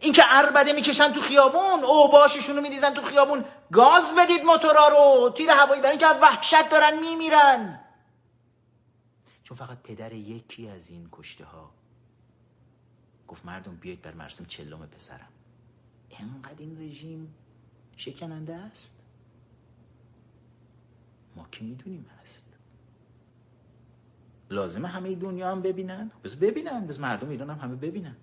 [0.00, 3.44] اینکه اربده می‌کشن تو خیابون او باششون رو میریزن تو خیابون.
[3.72, 5.30] گاز بدید موتورا رو.
[5.36, 7.80] تیر هوایی برای اینکه وحشت دارن میمیرن.
[9.44, 11.70] چون فقط پدر یکی از این کشته ها
[13.28, 15.28] گفت مردم بیایید بر مرسم چلم پسرم.
[16.10, 17.34] انقدر این رژیم
[17.96, 18.97] شکننده است؟
[21.38, 22.44] ما که می‌دونیم هست.
[24.50, 28.16] لازمه همه دنیا هم ببینن؟ بس ببینن بس مردم ایران هم همه ببینن.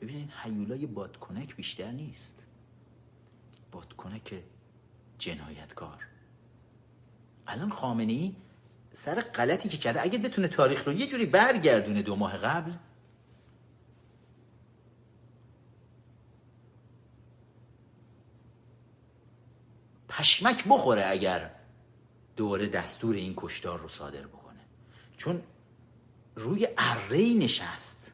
[0.00, 2.42] ببینین حیولای بادکنک بیشتر نیست.
[3.72, 4.42] بادکنک
[5.18, 6.06] جنایتکار.
[7.46, 8.36] الان خامنه ای
[8.92, 12.72] سر غلطی که کرده اگه بتونه تاریخ رو یه جوری برگردونه دو ماه قبل
[20.08, 21.59] پشمک بخوره اگر
[22.40, 24.60] دوباره دستور این کشتار رو صادر بکنه.
[25.16, 25.42] چون
[26.36, 28.12] روی اره نشست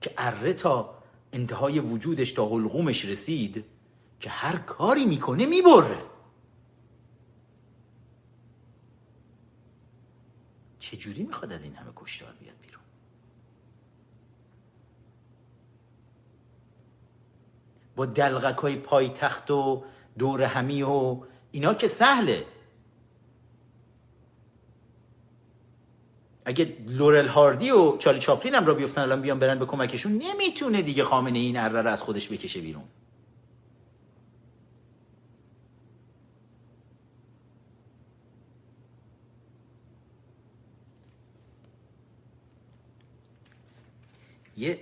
[0.00, 0.98] که اره تا
[1.32, 3.64] انتهای وجودش تا حلقومش رسید
[4.20, 6.02] که هر کاری می‌کنه می‌بره.
[10.78, 12.82] چجوری می‌خواد از این همه کشتار بیاد بیرون؟
[17.96, 19.84] با دلغک های پایتخت و
[20.18, 21.20] دور همی و
[21.52, 22.55] اینا که سهله.
[26.48, 30.82] اگه لورل هاردی و چالی چاپلین هم را بیفتن الان بیان برن به کمکشون نمی‌تونه
[30.82, 32.84] دیگه خامنه این اره رو از خودش بکشه بیرون.
[44.56, 44.80] یه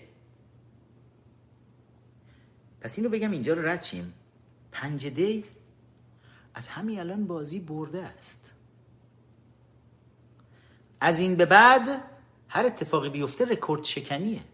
[2.81, 4.15] پس اینو بگم اینجا رو رد شیم.
[4.73, 5.45] پنجده
[6.55, 8.54] از همین الان بازی برده است.
[11.05, 11.89] از این به بعد
[12.49, 14.45] هر اتفاقی بیفته رکورد شکنیه.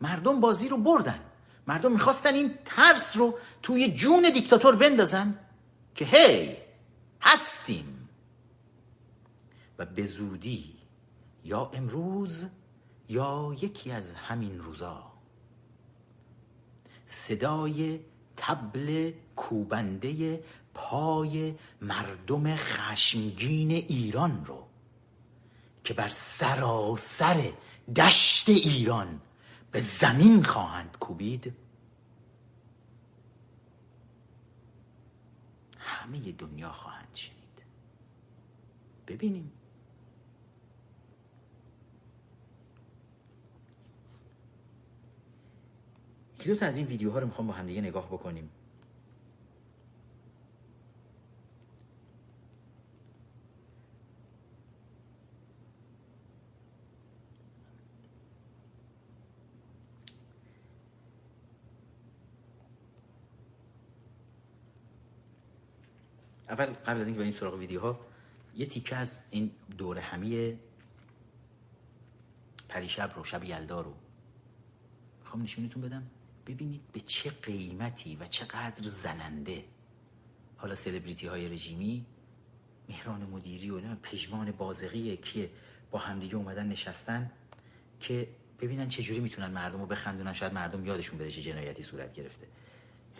[0.00, 1.20] مردم بازی رو بردن.
[1.66, 5.38] مردم می‌خواستن این ترس رو توی جون دیکتاتور بندازن
[5.94, 6.56] که هی
[7.20, 8.08] هستیم.
[9.78, 10.76] و به زودی
[11.44, 12.44] یا امروز
[13.08, 15.12] یا یکی از همین روزا.
[17.06, 18.00] صدای
[18.36, 20.42] تبل کوبنده
[20.74, 24.66] پای مردم خشمگین ایران رو
[25.84, 27.52] که بر سراسر
[27.96, 29.20] دشت ایران
[29.72, 31.54] به زمین خواهند کوبید.
[35.78, 37.64] همه دنیا خواهند شنید.
[39.06, 39.52] ببینیم.
[46.40, 48.50] یکی تا از این ویدیوها رو می‌خوام با هم دیگه نگاه بکنیم.
[66.48, 68.00] اول قبل از اینکه بریم سراغ ویدیوها
[68.56, 70.58] یه تیکه از این دور همی
[72.68, 73.94] پریشب رو شب یلدا رو.
[75.20, 76.06] می‌خوام نشونتون بدم.
[76.46, 79.64] ببینید به چه قیمتی و چقدر زننده.
[80.56, 82.06] حالا سلبریتی های رژیمی
[82.88, 85.50] مهران مدیری و پژمان بازقی که
[85.90, 87.30] با همدیگه اومدن نشستن
[88.00, 88.28] که
[88.60, 90.32] ببینن چه جوری می‌تونن مردم رو بخندونن.
[90.32, 92.46] شاید مردم یادشون بره چه جنایتی صورت گرفته.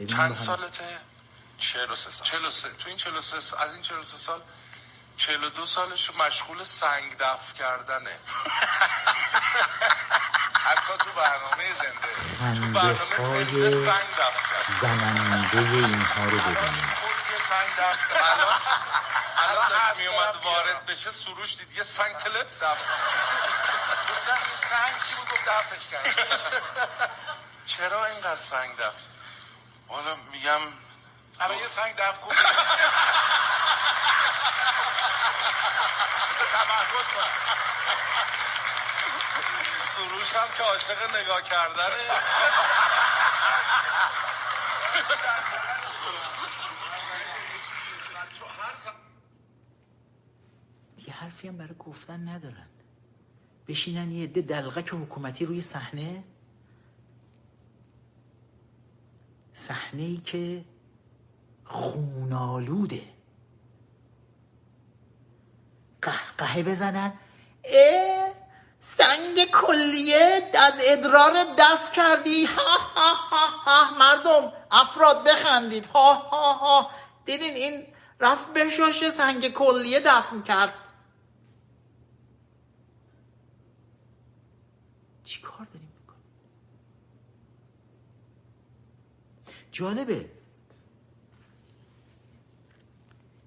[0.07, 0.83] چند سالته؟
[1.59, 2.27] 43 سال.
[2.27, 4.41] 43 تو این 43 سال از این 43 سال
[5.17, 8.19] 42 سالش مشغول سنگ دفع کردنه.
[10.67, 12.61] حتی تو برنامه زنده.
[12.61, 17.05] تو برنامه زنده سنگ دفع کرد زننده اینها رو ببینید
[17.49, 18.61] سنگ دفع الان
[19.37, 21.77] الان داشت می اومد وارد بشه سروش دید.
[21.77, 22.85] یه سنگ تلپ دفع
[24.11, 26.29] گفتن این سنگ کی بود؟ دفعش کرد
[27.67, 28.99] چرا اینقدر سنگ دفع
[29.89, 30.61] حالا میگم
[31.41, 32.35] الان یه سنگ دفع کن
[36.53, 37.29] تمرکز کن.
[39.97, 42.03] سروش هم که عاشق نگاه کردنه.
[51.07, 52.69] یه حرفی هم برای گفتن ندارن.
[53.69, 56.25] بشینن یه عده دلغک حکومتی روی صحنه.
[59.55, 60.65] صحنه ای که
[61.75, 63.03] خونالوده.
[66.03, 67.13] قهقهه بزنن.
[67.65, 68.33] اه
[68.81, 72.45] سنگ کلیه از ادرار دف کردی.
[72.45, 73.99] ها ها ها ها.
[73.99, 75.87] مردم افراد بخندید.
[75.87, 76.91] ها ها ها.
[77.25, 77.87] دیدین این
[78.21, 80.75] رفت بشاشه سنگ کلیه دفن کرد.
[85.25, 86.25] چی کار داریم می‌کنیم؟
[89.73, 90.44] جالبه.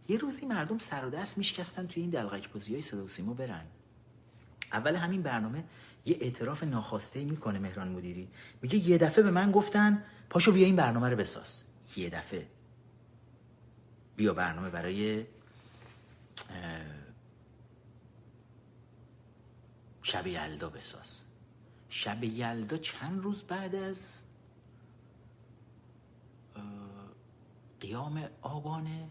[0.08, 3.34] یه روزی مردم سر و دست میشکستن توی این دلغک بازی های صدا و سیما
[3.34, 3.66] برن.
[4.72, 5.64] اول همین برنامه
[6.06, 8.28] یه اعتراف ناخواسته می‌کنه مهران مدیری.
[8.62, 11.62] میگه یه دفعه به من گفتن پاشو بیا این برنامه رو بساز.
[11.96, 12.48] یه دفعه.
[14.16, 15.26] بیا برنامه برای
[20.04, 21.20] شب یلدا بساز.
[21.90, 24.18] شب یلدا چند روز بعد از
[27.80, 29.08] قیام آبانه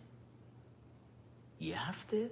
[1.61, 2.31] یه هفته؟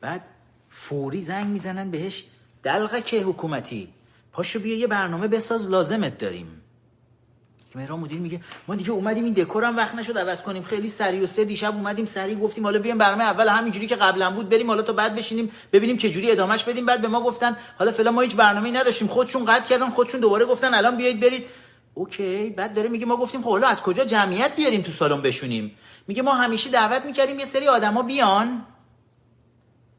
[0.00, 0.22] بعد
[0.70, 2.24] فوری زنگ می‌زنن بهش
[2.62, 3.88] دلغک حکومتی
[4.32, 6.56] پاشو بیا یه برنامه بساز لازمت داریم.
[7.74, 10.62] مهران مدیر میگه ما دیگه اومدیم این دکور هم وقت نشد عوض کنیم.
[10.62, 14.30] خیلی سری و سه دیشب اومدیم سری گفتیم حالا بیام برنامه اول همینجوری که قبلا
[14.30, 16.86] بود بریم حالا تو بعد بشینیم ببینیم چه جوری ادامش بدیم.
[16.86, 19.08] بعد به ما گفتن حالا فعلا ما هیچ برنامه‌ای نداشتیم.
[19.08, 21.44] خودشون قطع کردن خودشون دوباره گفتن الان بیایید برید.
[22.00, 25.76] اوکی بعد داره میگه ما گفتیم خب حالا از کجا جمعیت بیاریم تو سالن بشونیم؟
[26.06, 28.66] میگه ما همیشه دعوت می‌کردیم یه سری آدما بیان.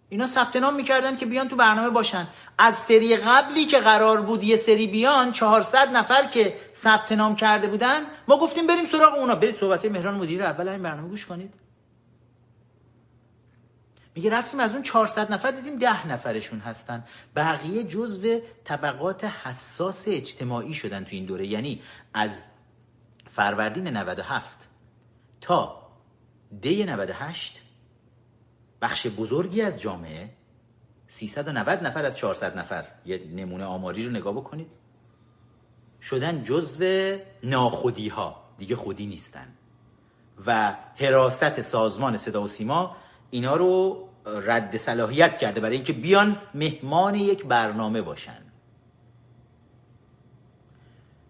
[0.10, 2.28] اینا ثبت نام می‌کردن که بیان تو برنامه باشن.
[2.58, 7.68] از سری قبلی که قرار بود یه سری بیان 400 نفر که ثبت نام کرده
[7.68, 9.36] بودن ما گفتیم بریم سراغ اونا.
[9.36, 11.61] برید صحبت مهران مدیر اول این برنامه گوش کنید.
[14.16, 17.04] میگه رفتیم از اون 400 نفر دیدیم ده نفرشون هستن.
[17.36, 21.48] بقیه جزو طبقات حساس اجتماعی شدن تو این دوره.
[21.48, 21.82] یعنی
[22.14, 22.48] از
[23.30, 24.68] فروردین 97
[25.42, 25.88] تا
[26.62, 27.62] دی 98
[28.82, 30.30] بخش بزرگی از جامعه
[31.08, 32.86] 390 نفر از 400 نفر.
[33.06, 34.68] یه نمونه آماری رو نگاه بکنید.
[36.02, 39.48] شدن جزو ناخودی ها دیگه خودی نیستن.
[40.46, 42.96] و حراست سازمان صدا و سیما
[43.32, 48.42] اینا رو رد صلاحیت کرده برای اینکه بیان مهمان یک برنامه باشن.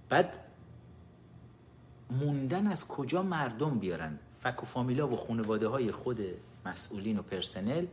[0.09, 0.37] بعد
[2.09, 6.19] موندن از کجا مردم بیارن؟ فک و فامیلا و خانواده های خود
[6.65, 7.85] مسئولین و پرسنل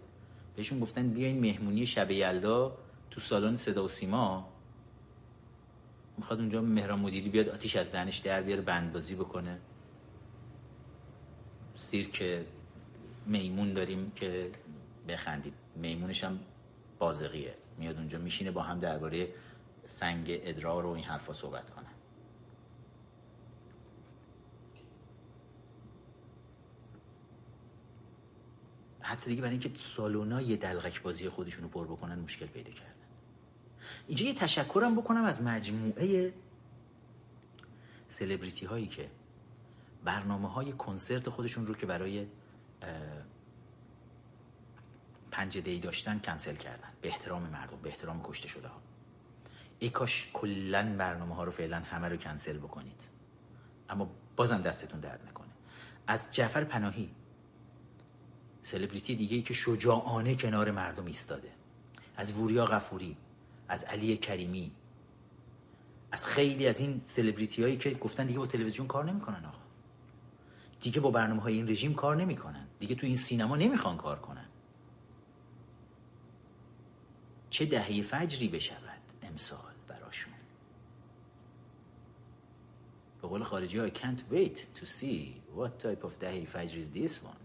[0.56, 2.78] بهشون گفتن بیاین مهمونی شب یلدا
[3.10, 4.48] تو سالن صدا و سیما.
[6.18, 9.58] می‌خواد اونجا مهران مدیری بیاد آتیش از دهنش در بیاره بندبازی بکنه.
[11.74, 12.44] سیرک
[13.28, 14.50] میمون داریم که
[15.08, 15.54] بخندید.
[15.76, 16.40] میمونش هم
[16.98, 19.28] بازقیه میاد اونجا میشینه با هم درباره
[19.86, 21.86] سنگ ادرار و این حرفا صحبت کنه.
[29.00, 32.92] حتی دیگه برای اینکه سالونا یه دلغک بازی خودشون رو پر بکنن مشکل پیدا کردن.
[34.06, 36.32] اینجا یه تشکرم بکنم از مجموعه
[38.08, 39.10] سلبریتی هایی که
[40.04, 42.26] برنامه های کنسرت خودشون رو که برای
[45.30, 46.88] پنج دی داشتن کنسل کردن.
[47.02, 48.80] به احترام مردم به احترام کشته شده ها.
[49.78, 53.02] ای کاش کلا برنامه ها رو فعلا همه رو کنسل بکنید.
[53.88, 55.48] اما بازم دستتون درد نکنه.
[56.06, 57.10] از جعفر پناهی
[58.62, 61.50] سلبریتی دیگه ای که شجاعانه کنار مردم ایستاده.
[62.16, 63.16] از وریا غفوری
[63.68, 64.72] از علی کریمی
[66.12, 69.58] از خیلی از این سلبریتی هایی که گفتن دیگه با تلویزیون کار نمی‌کنن آقا.
[70.80, 72.67] دیگه با برنامه های این رژیم کار نمی‌کنن.
[72.80, 74.48] دیگه تو این سینما نمی‌خوان کار کنن.
[77.50, 80.32] چه دهه فجری بشود امسال براشون.
[83.22, 86.84] به قول خارجی ها I can't wait to see what type of دهه فجر is
[86.98, 87.38] this one.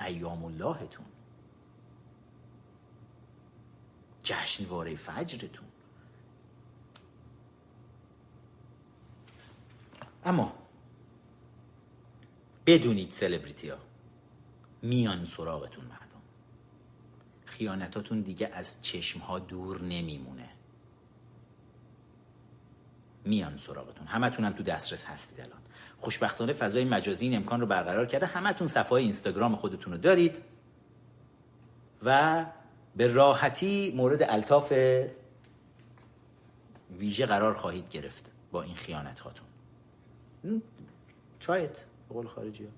[0.00, 1.06] ایام اللهتون.
[4.22, 5.68] جشنواره فجرتون.
[10.24, 10.63] اما
[12.66, 13.78] بدونید سلبریتی ها
[14.82, 16.22] میان سراغتون مردم.
[17.44, 20.48] خیانتاتون دیگه از چشم ها دور نمیمونه.
[23.24, 24.06] میان سراغتون.
[24.06, 25.60] همتون هم تو دسترس هستید الان.
[26.00, 28.26] خوشبختانه فضای مجازی این امکان رو برقرار کرده.
[28.26, 30.36] همتون صفحه اینستاگرام خودتون رو دارید
[32.02, 32.44] و
[32.96, 34.72] به راحتی مورد الطاف
[36.98, 39.46] ویژه قرار خواهید گرفت با این خیانت هاتون
[41.40, 42.70] چایت به قول خارجی ها.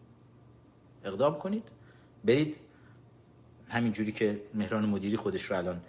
[1.05, 1.69] اقدام کنید.
[2.25, 2.57] برید
[3.69, 5.81] همین جوری که مهران مدیری خودش رو الان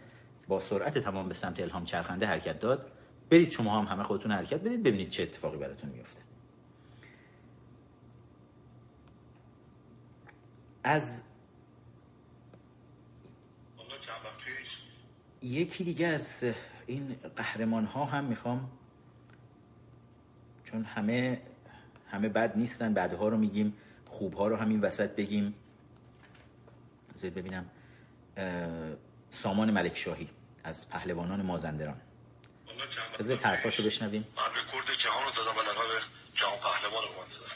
[0.48, 2.92] با سرعت تمام به سمت الهام چرخنده حرکت داد
[3.30, 6.22] برید شما هم همه خودتون حرکت بدید ببینید چه اتفاقی براتون میفته
[10.84, 11.22] از
[15.42, 16.44] یکی دیگه از
[16.88, 18.72] این قهرمان ها هم می‌خوام
[20.64, 21.42] چون همه
[22.12, 23.78] همه بد نیستن بعدها رو میگیم
[24.10, 25.56] خوبها رو همین وسط بگیم.
[27.16, 27.70] بذارید ببینم
[29.32, 30.30] سامان ملک شاهی
[30.64, 32.02] از پهلوانان مازندران.
[33.20, 34.28] بذارید حرفاشو بشنویم.
[34.38, 36.04] من رکورد جهان رو دادم به لقب
[36.34, 37.56] جهان پهلوان رو دادم.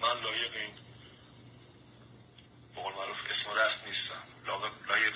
[0.00, 0.74] من لایق این
[2.76, 4.14] بقول معروف اسم رست نیستم.
[4.88, 5.12] لایق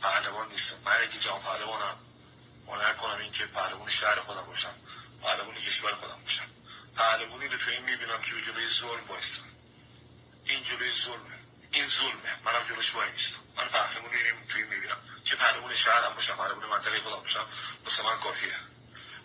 [0.00, 0.76] پهلوان نیستم.
[0.84, 1.96] من اگه جهان پهلوانم
[2.68, 4.74] هنر کنم این که پهلوان شهر خودم باشم.
[5.22, 6.44] پهلوان کشور خودم باشم.
[6.96, 9.44] پهلوانی رو تو این می‌بینم که جلوی ظلم بایستم
[10.44, 11.38] این جلوی ظلمه.
[11.72, 12.42] این ظلمه.
[12.44, 13.38] منم جلوش وای نیستم.
[13.56, 17.46] من پهلوانی رو توی می‌بینم که پهلوان شهرم باشم پهلوان منطقه خودم باشم.
[17.84, 18.56] واسه من کافیه.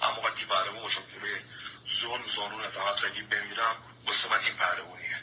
[0.01, 1.35] اما وقتی پهلوان باشم جلوی
[2.01, 3.75] ظلم زانون از عمل بمیرم
[4.05, 5.19] واسه من این پهلوانیه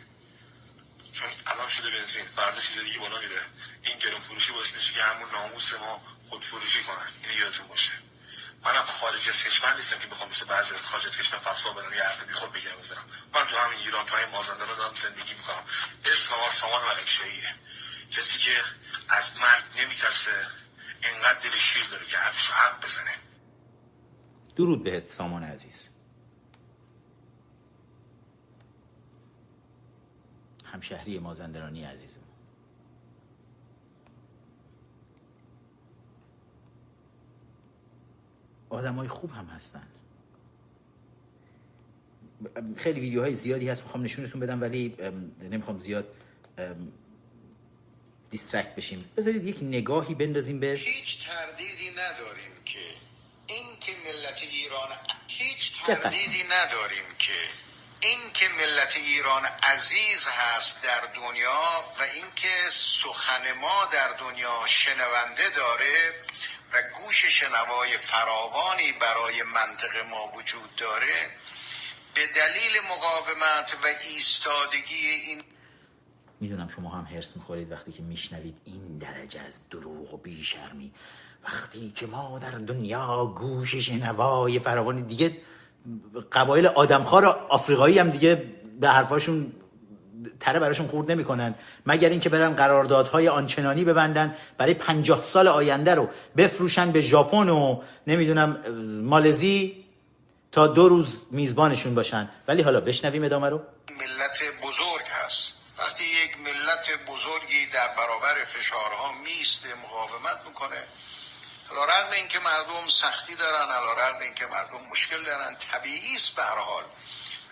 [1.12, 2.24] چون الان شده بنزین.
[2.36, 3.42] فردا چیز دیگه بالا میره.
[3.82, 7.12] این گرون فروشی باعث میشه که همون ناموس ما خود فروشی کنن.
[7.28, 7.92] این یادتون باشه.
[8.66, 11.92] منم خارج از کشور نیستم که بخوام مثل بعضی از خارج از کشور فتوا بدم
[11.92, 12.76] یه حرف بیخود بگیرم.
[12.82, 15.64] بزنم من تو همین ایران تو همین مازندران دارم زندگی می‌کنم.
[16.04, 17.54] اسم ما سامان ملکشاهیه.
[18.10, 18.50] کسی که
[19.08, 20.46] از مرگ نمیترسه
[21.02, 23.14] انقدر دل شیر داره که حرفش حق بزنه.
[24.56, 25.88] درود بهت سامان عزیز.
[30.64, 32.15] همشهری مازندرانی عزیزم
[38.76, 39.88] آدم های خوب هم هستن.
[42.76, 44.96] خیلی ویدیوهای زیادی هست می‌خوام نشونتون بدم ولی
[45.40, 46.04] نمی‌خوام زیاد
[48.30, 49.10] دیسترکت بشیم.
[49.16, 52.78] بذارید یک نگاهی بندازیم به هیچ تردیدی نداریم که.
[53.46, 54.88] این که ملت ایران
[55.28, 57.32] هیچ تردیدی نداریم که.
[58.00, 61.62] این که ملت ایران عزیز هست در دنیا
[61.98, 66.25] و اینکه سخن ما در دنیا شنونده داره
[66.72, 71.30] و گوش شنوای فراوانی برای منطق ما وجود داره
[72.14, 75.42] به دلیل مقاومت و ایستادگی این
[76.40, 80.92] می‌دونم شما هم هرس می‌خورید وقتی که میشنوید این درجه از دروغ و بیشرمی.
[81.44, 85.36] وقتی که ما در دنیا گوش شنوای فراوانی دیگه
[86.32, 88.34] قبایل آدمخوار آفریقایی هم دیگه
[88.80, 89.52] به حرفاشون
[90.40, 91.54] تره براشون خورد نمی‌کنن.
[91.86, 97.82] مگر اینکه برن قراردادهای آنچنانی ببندن برای پنجاه سال آینده رو بفروشن به ژاپن و
[98.06, 98.56] نمی‌دونم
[99.02, 99.84] مالزی
[100.52, 102.30] تا دو روز میزبانشون باشن.
[102.48, 103.62] ولی حالا بشنویم ادامه رو.
[103.90, 105.52] ملت بزرگ هست.
[105.78, 110.82] وقتی یک ملت بزرگی در برابر فشارها میسته مقاومت می‌کنه.
[111.70, 116.42] رقم این که مردم سختی دارن رقم این که مردم مشکل دارن طبیعی است به
[116.42, 116.84] حال.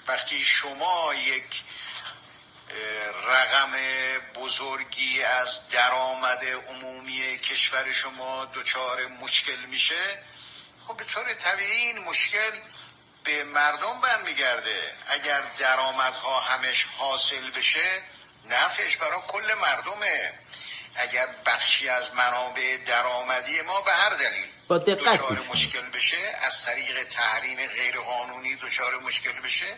[0.08, 1.62] وقتی شما یک
[3.26, 3.72] رقم
[4.34, 10.24] بزرگی از درآمد عمومی کشور شما دچار مشکل میشه؟
[10.86, 12.50] خب به طور طبیعی این مشکل
[13.24, 14.92] به مردم برمیگرده.
[15.08, 18.02] اگر درآمدها همش حاصل بشه
[18.44, 20.32] نفعش برای کل مردمه.
[20.94, 25.20] اگر بخشی از منابع درآمدی ما به هر دلیل با دقت
[25.50, 29.76] مشکل بشه از طریق تحریم غیر قانونی دچار مشکل بشه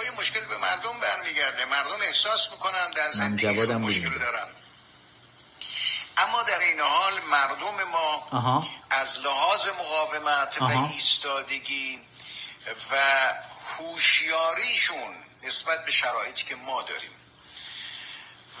[0.00, 1.64] خب مشکل به مردم برمیگرده.
[1.64, 4.46] مردم احساس می‌کنن در زندگی مشکل دارن.
[6.16, 8.28] اما در این حال مردم ما
[8.90, 11.98] از لحاظ مقاومت و ایستادگی
[12.90, 12.96] و
[13.78, 17.10] هوشیاریشون نسبت به شرایطی که ما داریم.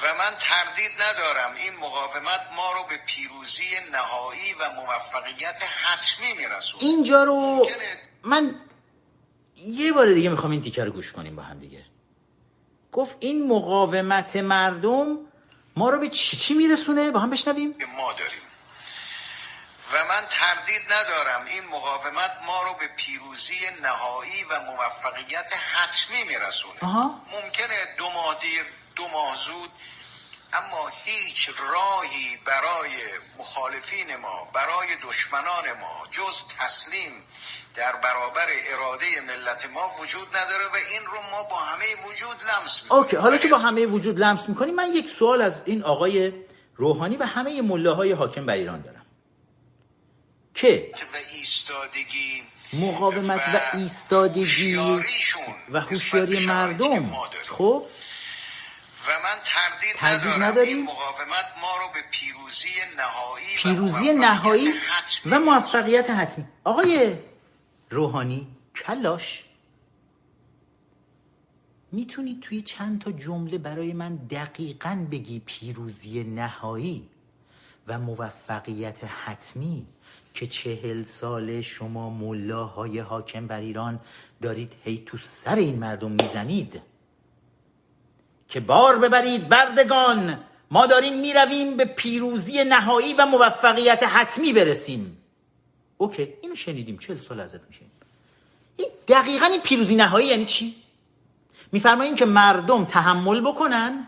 [0.02, 6.84] و من تردید ندارم این مقاومت ما رو به پیروزی نهایی و موفقیت حتمی میرسونه.
[6.84, 7.68] اینجا رو
[8.22, 8.60] من
[9.66, 11.84] یه بار دیگه می‌خوام این تیکه رو گوش کنیم با هم دیگه.
[12.92, 15.18] گفت این مقاومت مردم
[15.76, 17.74] ما رو به چی چی میرسونه؟ با هم بشنویم.
[17.96, 18.40] ما داریم.
[19.92, 21.46] و من تردید ندارم.
[21.46, 26.94] این مقاومت ما رو به پیروزی نهایی و موفقیت حتمی میرسونه.
[27.32, 28.64] ممکنه دو ماه دیر
[28.96, 29.70] دو ماه زود
[30.52, 32.90] اما هیچ راهی برای
[33.38, 37.12] مخالفین ما برای دشمنان ما جز تسلیم
[37.74, 42.82] در برابر اراده ملت ما وجود نداره و این رو ما با همه وجود لمس
[42.82, 43.02] می‌کنیم.
[43.02, 46.32] اوکی حالا که با همه وجود لمس می‌کنیم من یک سوال از این آقای
[46.76, 49.06] روحانی و همه مله های حاکم بر ایران دارم.
[50.54, 52.42] که و ایستادگی
[52.72, 54.76] مقاومت و, و ایستادگی
[55.70, 57.12] و هوشیاری مردم
[57.58, 57.86] خب؟
[59.06, 64.74] و من تردید تردید, نداریم این مقاومت ما رو به پیروزی نهایی پیروزی و نهایی
[65.26, 66.44] و موفقیت حتمی.
[66.64, 67.16] آقای
[67.90, 68.46] روحانی
[68.76, 69.44] کلاش.
[71.92, 77.08] می‌تونید توی چند تا جمله برای من دقیقا بگی پیروزی نهایی
[77.86, 79.86] و موفقیت حتمی
[80.34, 84.00] که چهل سال شما ملاهای حاکم بر ایران
[84.42, 86.82] دارید هی تو سر این مردم می‌زنید.
[88.48, 90.40] که بار ببرید بردگان
[90.70, 95.16] ما داریم می‌رویم به پیروزی نهایی و موفقیت حتمی برسیم.
[96.00, 97.80] اوکی اینو شنیدیم چهل سال ازت میشه
[98.76, 100.74] این دقیقا این پیروزی نهایی یعنی چی؟
[101.72, 104.06] میفرماییم که مردم تحمل بکنن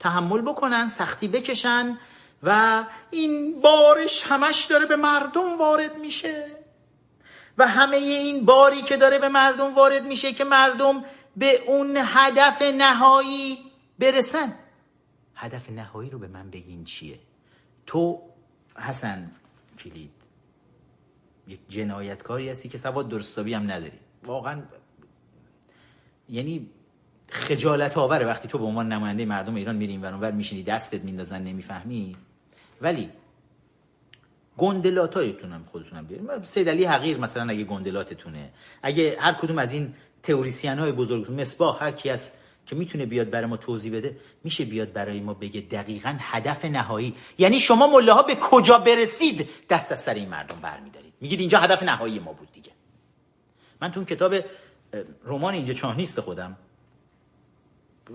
[0.00, 1.98] تحمل بکنن سختی بکشن
[2.42, 6.46] و این بارش همش داره به مردم وارد میشه.
[7.58, 11.04] و همه این باری که داره به مردم وارد میشه که مردم
[11.36, 13.58] به اون هدف نهایی
[13.98, 14.54] برسن.
[15.34, 17.18] هدف نهایی رو به من بگین چیه؟
[17.86, 18.22] تو
[18.76, 19.30] حسن
[19.78, 20.21] کلید
[21.48, 23.98] یک جنایتکاری هستی که سواد درستابی هم نداری.
[24.24, 24.62] واقعا
[26.28, 26.66] یعنی
[27.28, 31.42] خجالت آوره وقتی تو به عنوان نماینده مردم ایران میری این ور میشینی دستت میندازن
[31.42, 32.16] نمی‌فهمی.
[32.80, 33.10] ولی
[34.56, 38.50] گندلاتایتون خودتونم بیاریم سید علی حقیر مثلا اگه گندلاتتونه
[38.82, 42.32] اگه هر کدوم از این تئوریسین های بزرگتون مصباح هر کی از
[42.66, 47.14] که می‌تونه بیاد برای ما توضیح بده میشه بیاد برای ما بگه دقیقا هدف نهایی.
[47.38, 51.01] یعنی شما مله به کجا برسید؟ دست از سر این مردم برمیدارید.
[51.22, 52.70] میگید اینجا هدف نهایی ما بود دیگه.
[53.80, 54.34] من تو کتاب
[55.24, 56.56] رمان اینجا چاه نیست خودم.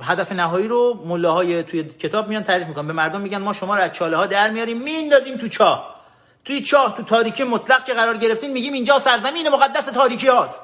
[0.01, 2.88] هدف نهایی رو مله توی کتاب میان تعریف می‌کنن.
[2.88, 6.01] به مردم میگن ما شما رو از چاله ها در میاریم میندازیم تو چاه.
[6.45, 10.61] توی چاه تو تاریکی مطلق که قرار گرفتیم میگیم اینجا سرزمین مقدس تاریکی هاست.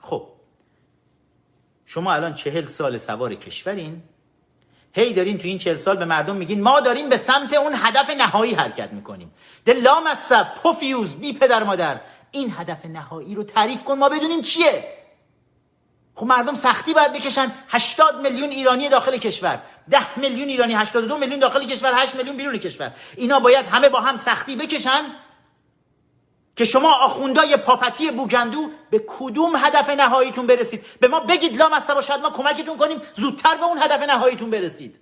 [0.00, 0.28] خب.
[1.86, 4.02] شما الان چهل سال سوار کشورین.
[4.96, 8.10] هی دارین تو این چهل سال به مردم میگین ما داریم به سمت اون هدف
[8.10, 9.32] نهایی حرکت می‌کنیم.
[9.64, 10.18] دلام از
[10.62, 12.00] پوفیوز بی پدر مادر.
[12.30, 14.84] این هدف نهایی رو تعریف کن ما بدونیم چیه.
[16.14, 17.52] خب مردم سختی باید بکشن.
[17.68, 19.58] 80 میلیون ایرانی داخل کشور.
[19.90, 22.90] 10 میلیون ایرانی 82 میلیون داخل کشور 8 میلیون بیرون کشور.
[23.16, 25.04] اینا باید همه با هم سختی بکشن.
[26.56, 31.86] که شما آخوندای پاپتی بوگندو به کدوم هدف نهاییتون برسید؟ به ما بگید لام از
[31.86, 35.00] باشد ما کمکتون کنیم زودتر به اون هدف نهاییتون برسید.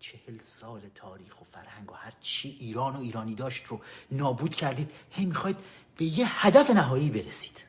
[0.00, 3.80] چهل سال تاریخ و فرهنگ و هر چی ایران و ایرانی داشت رو
[4.10, 5.56] نابود کردید هی می‌خواید
[5.96, 7.64] به یه هدف نهایی برسید.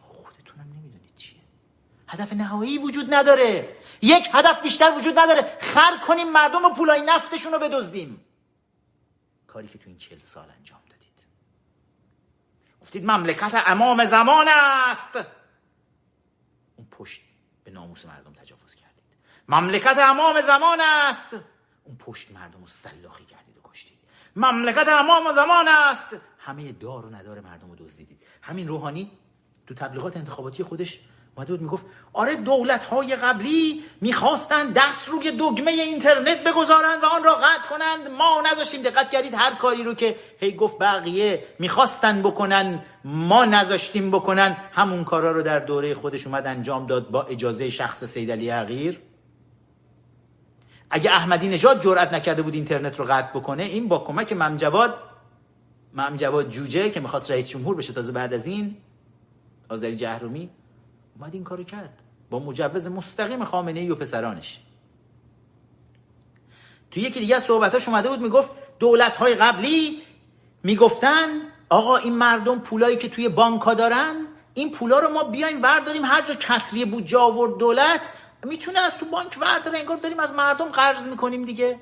[0.00, 1.40] خودتونم نمی‌دونید چیه.
[2.08, 3.73] هدف نهایی وجود نداره.
[4.04, 5.58] یک هدف بیشتر وجود نداره.
[5.60, 8.24] خر کنیم مردم و پولای نفتشون رو بدزدیم.
[9.46, 11.24] کاری که تو این چل سال انجام دادید.
[12.82, 15.16] گفتید مملکت امام زمان است.
[16.76, 17.22] اون پشت
[17.64, 19.04] به ناموس مردم تجاوز کردید.
[19.48, 21.36] مملکت امام زمان است.
[21.84, 23.98] اون پشت مردم رو سلاخی کردید و کشتید.
[24.36, 26.08] مملکت امام زمان است.
[26.38, 28.22] همه دار و ندار مردم رو دزدیدید.
[28.42, 29.18] همین روحانی
[29.66, 31.00] تو تبلیغات انتخاباتی خودش
[31.36, 37.24] اومده بود می‌گفت آره دولت های قبلی می‌خواستند دست روی دگمه اینترنت بگذارند و آن
[37.24, 38.10] را قطع کنند.
[38.10, 44.10] ما نذاشتیم دقت کردید هر کاری رو که هی گفت بقیه می‌خواستن بکنن ما نذاشتیم
[44.10, 44.56] بکنن.
[44.72, 49.00] همون کارا رو در دوره خودش اومد انجام داد با اجازه شخص سید علی حقیر.
[50.90, 54.98] اگه احمدی نژاد جرأت نکرده بود اینترنت رو قطع بکنه این با کمک ممجواد
[55.94, 58.76] ممجواد جوجه که می‌خواست رئیس جمهور بشه تازه بعد از این
[59.68, 60.50] آذری جهرومی
[61.16, 62.03] اومد این کارو کرد.
[62.30, 64.60] با مجوز مستقیم خامنه ای و پسرانش.
[66.90, 70.02] تو یکی دیگه از صحبتاش اومده بود می‌گفت دولت های قبلی
[70.62, 71.28] می‌گفتن
[71.68, 74.14] آقا این مردم پولایی که توی بانک ها دارن
[74.54, 78.00] این پولا رو ما بیایم ورداریم هر جا کسری بودجه آورد دولت
[78.44, 81.80] می‌تونه از تو بانک ورداره انگار داریم از مردم قرض می‌کنیم دیگه.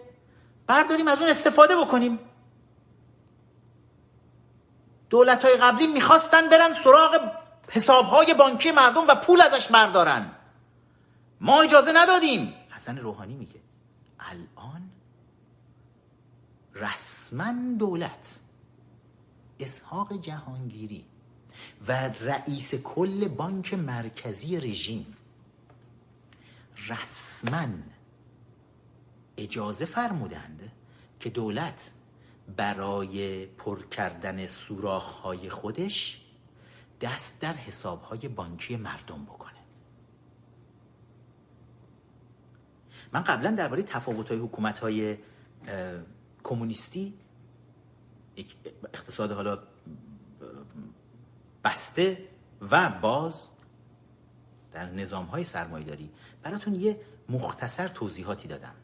[0.66, 2.18] برداریم از اون استفاده بکنیم.
[5.10, 7.41] دولت های قبلی می‌خواستن برن سراغ
[7.74, 10.30] حسابهای بانکی مردم و پول ازش بردارن.
[11.40, 12.54] ما اجازه ندادیم.
[12.70, 13.60] حسن روحانی میگه
[14.18, 14.90] الان
[16.74, 18.38] رسما دولت
[19.60, 21.04] اسحاق جهانگیری
[21.88, 25.16] و رئیس کل بانک مرکزی رژیم
[26.88, 27.68] رسما
[29.36, 30.72] اجازه فرمودند
[31.20, 31.90] که دولت
[32.56, 36.21] برای پر کردن سوراخ‌های خودش
[37.02, 39.58] دست در حسابهای بانکی مردم بکنه.
[43.12, 45.18] من قبلا درباره تفاوت‌های حکومت‌های
[46.42, 47.14] کمونیستی
[48.94, 49.58] اقتصاد حالا
[51.64, 52.28] بسته
[52.70, 53.48] و باز
[54.72, 56.10] در نظام های سرمایداری
[56.42, 58.74] براتون یه مختصر توضیحاتی دادم.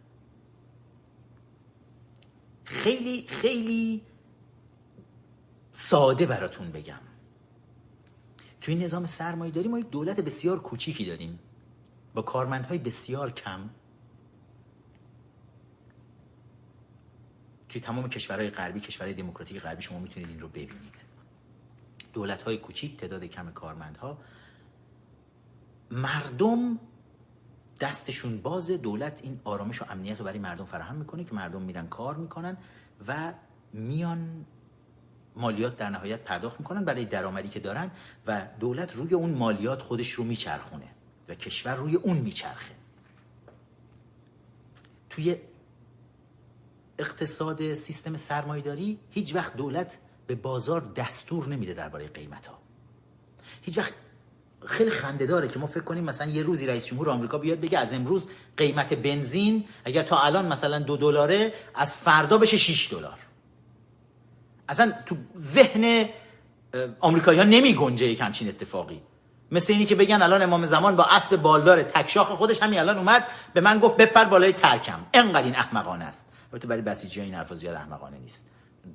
[2.65, 4.03] خیلی خیلی
[5.73, 7.08] ساده براتون بگم.
[8.69, 11.39] توی نظام سرمایه داری ما یک دولت بسیار کوچیکی داریم.
[12.15, 13.61] با کارمندهای بسیار کم.
[17.69, 20.95] توی تمام کشورهای غربی کشورهای دموکراتیک غربی شما می‌تونید این رو ببینید.
[22.13, 24.19] دولت های کوچیک تعداد کم کارمندها.
[25.91, 26.79] مردم
[27.81, 31.87] دستشون باز دولت این آرامش و امنیت رو برای مردم فراهم می‌کنه که مردم میرن
[31.87, 32.57] کار می‌کنن
[33.09, 33.33] و
[33.73, 34.45] میان
[35.39, 37.91] مالیات در نهایت پرداخت می‌کنن برای درآمدی که دارن
[38.27, 40.89] و دولت روی اون مالیات خودش رو میچرخونه
[41.29, 42.75] و کشور روی اون میچرخه.
[45.11, 45.37] توی
[46.99, 52.59] اقتصاد سیستم سرمایداری هیچ وقت دولت به بازار دستور نمیده درباره قیمت ها
[53.63, 53.93] هیچ وقت
[54.67, 57.79] خیلی خنده داره که ما فکر کنیم مثلا یه روزی رئیس جمهور آمریکا بیاد بگه
[57.79, 63.19] از امروز قیمت بنزین اگر تا الان مثلا دو دلاره از فردا بشه 6 دلار.
[64.69, 66.09] اصلا تو ذهن
[67.01, 69.03] آمریکایی ها نمی گنجه یک همچین اتفاقی.
[69.51, 73.25] مثل اینی که بگن الان امام زمان با اسب بالدار تکشاخ خودش همین الان اومد
[73.55, 75.07] به من گفت بپر بالای ترکم.
[75.15, 76.33] انقدر این احمقانه است.
[76.53, 78.47] البته برای بسیجی این حرفا زیاد احمقانه نیست.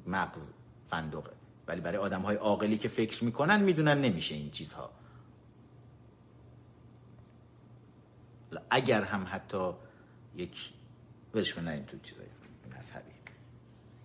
[0.08, 0.52] مغز
[0.88, 1.32] فندقه
[1.68, 4.90] ولی برای آدم های عاقلی که فکر می‌کنن می‌دونن نمیشه این چیزها.
[8.70, 9.72] اگر هم حتی
[10.36, 10.74] یک
[11.34, 12.33] ولش کن تو چیزای مذهبی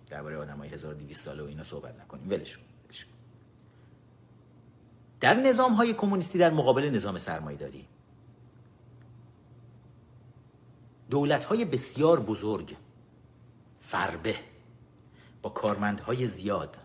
[0.09, 2.29] درباره آدمای 1200 ساله و اینا صحبت نکنیم.
[2.29, 2.57] ولش
[5.19, 7.87] در نظام های کمونیستی در مقابل نظام سرمایداری
[11.09, 12.77] دولت های بسیار بزرگ
[13.81, 14.35] فربه
[15.41, 16.77] با کارمندهای زیاد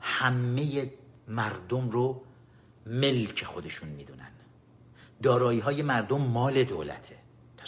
[0.00, 0.92] همه
[1.28, 2.22] مردم رو
[2.86, 4.30] ملک خودشون می‌دونن.
[5.22, 7.17] دارایی های مردم مال دولته.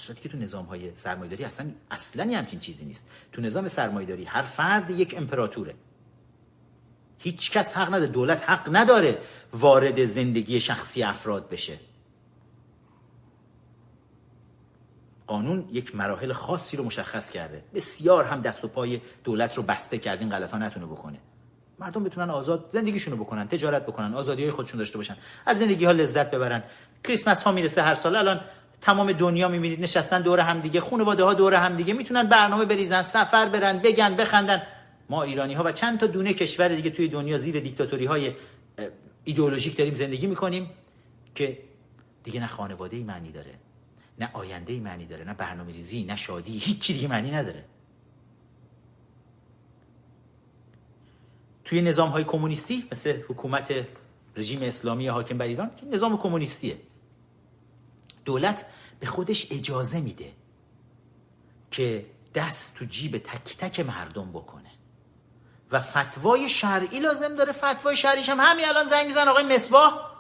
[0.01, 3.09] صورتی که تو نظام های سرمایداری اصلا اصلا همچین چیزی نیست.
[3.33, 5.75] تو نظام سرمایداری هر فرد یک امپراتوره.
[7.19, 9.19] هیچ کس حق نداره دولت حق نداره
[9.53, 11.79] وارد زندگی شخصی افراد بشه.
[15.27, 17.65] قانون یک مراحل خاصی رو مشخص کرده.
[17.75, 21.19] بسیار هم دست و پای دولت رو بسته که از این غلط ها نتونه بکنه.
[21.79, 25.17] مردم بتونن آزاد زندگیشونو بکنن تجارت بکنن آزادی های خودشون داشته باشن
[25.47, 26.63] از زندگی ها لذت ببرن.
[27.05, 28.17] کریسمس ها می‌رسه هر سال.
[28.17, 28.41] الان
[28.81, 33.03] تمام دنیا می‌بینید نشستن دور هم دیگه خانواده ها دور هم دیگه می‌تونن برنامه بریزن
[33.03, 34.63] سفر برن بگن بخندن.
[35.11, 38.33] ما ایرانی ها و چند تا دونه کشور دیگه توی دنیا زیر دیکتاتوری های
[39.25, 40.71] ایدئولوژیک داریم زندگی می‌کنیم
[41.35, 41.59] که
[42.25, 43.55] دیگه نه خانواده ای معنی داره
[44.19, 47.65] نه آینده ای معنی داره نه برنامه ریزی نه شادی هیچ دیگه معنی نداره.
[51.65, 53.87] توی نظام های کمونیستی مثل حکومت
[54.37, 56.77] رژیم اسلامی حاکم بر ایران که نظام کمونیستیه.
[58.25, 58.67] دولت
[59.01, 60.33] به خودش اجازه میده
[61.71, 64.71] که دست تو جیب تک تک مردم بکنه.
[65.73, 67.53] و فتوای شرعی لازم داره.
[67.53, 70.11] فتوای شرعیش هم همین الان زنگ میزن آقای مصباح.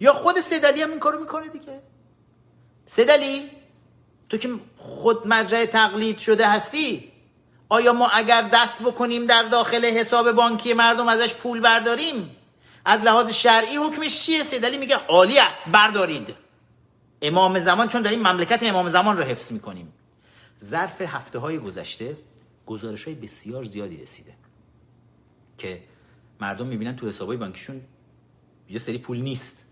[0.00, 1.82] یا خود سدلی هم این کارو می‌کنه دیگه.
[2.86, 3.50] سدلی
[4.28, 7.12] تو که خود مرجع تقلید شده هستی
[7.68, 12.36] آیا ما اگر دست بکنیم در داخل حساب بانکی مردم ازش پول برداریم؟
[12.84, 16.34] از لحاظ شرعی حکمش چیه؟ سیدلی میگه عالی است بردارید.
[17.22, 19.92] امام زمان چون داریم مملکت امام زمان رو حفظ می‌کنیم.
[20.64, 22.16] ظرف هفته های گذشته
[22.66, 24.34] گزارش های بسیار زیادی رسیده
[25.58, 25.82] که
[26.40, 27.80] مردم می‌بینن تو حسابای بانکیشون
[28.68, 29.64] یه سری پول نیست.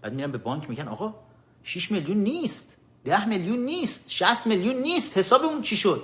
[0.00, 1.14] بعد میرن به بانک میگن آقا
[1.62, 6.02] 6 میلیون نیست 10 میلیون نیست 60 میلیون نیست حسابمون چی شد؟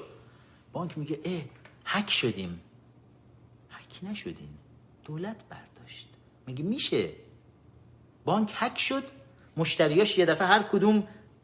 [0.73, 1.43] بانک میگه اه
[1.85, 2.61] هک شدیم.
[3.71, 4.59] هک نشدیم
[5.05, 6.09] دولت برداشت.
[6.47, 7.11] میگه میشه.
[8.25, 9.05] بانک هک شد
[9.61, 10.97] مشتریاش یه دفعه هر کدوم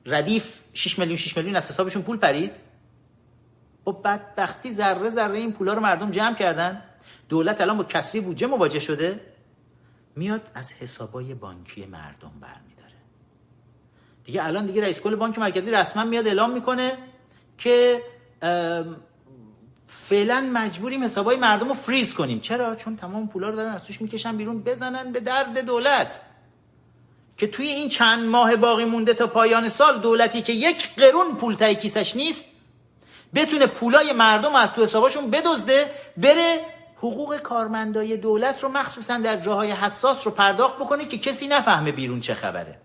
[0.06, 2.52] ردیف 6 میلیون 6 میلیون از حسابشون پول پرید.
[3.84, 6.82] با بدبختی ذره ذره این پولا رو مردم جمع کردن.
[7.28, 9.20] دولت الان با کسری بودجه مواجه شده.
[10.16, 12.98] میاد از حسابای بانکی مردم برمیداره.
[14.24, 16.98] دیگه الان دیگه رئیس کل بانک مرکزی رسما میاد اعلام می‌کنه
[17.59, 18.02] که
[19.88, 22.40] فعلا مجبوریم حسابای مردم رو فریز کنیم.
[22.40, 26.20] چرا؟ چون تمام پولا رو دارن از توش می‌کشن بیرون بزنن به درد دولت.
[27.37, 31.55] که توی این چند ماه باقی مونده تا پایان سال دولتی که یک قرون پول
[31.55, 32.45] تای کیسش نیست
[33.35, 36.61] بتونه پولای مردم از تو حساباشون بدزده بره
[36.97, 42.21] حقوق کارمندای دولت رو مخصوصا در جاهای حساس رو پرداخت بکنه که کسی نفهمه بیرون
[42.21, 42.79] چه خبره.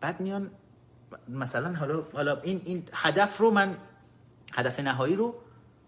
[0.00, 0.50] بعد میان
[1.28, 3.76] مثلا حالا حالا این این هدف رو من
[4.52, 5.34] هدف نهایی رو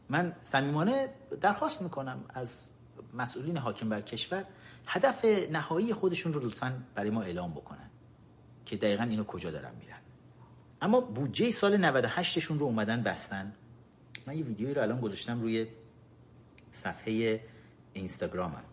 [0.09, 1.09] من صمیمانه
[1.40, 2.68] درخواست می‌کنم از
[3.14, 4.44] مسئولین حاکم بر کشور
[4.86, 7.90] هدف نهایی خودشون رو لطفا برای ما اعلام بکنن
[8.66, 9.98] که دقیقا اینو کجا دارن میرن.
[10.82, 13.52] اما بودجه سال 98شون رو اومدن بستن.
[14.26, 15.66] من یه ویدیویی رو الان گذاشتم روی
[16.72, 17.40] صفحه
[17.93, 18.64] اینستاگرامم.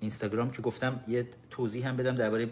[0.00, 2.50] اینستاگرام که گفتم یه توضیح هم بدم درباره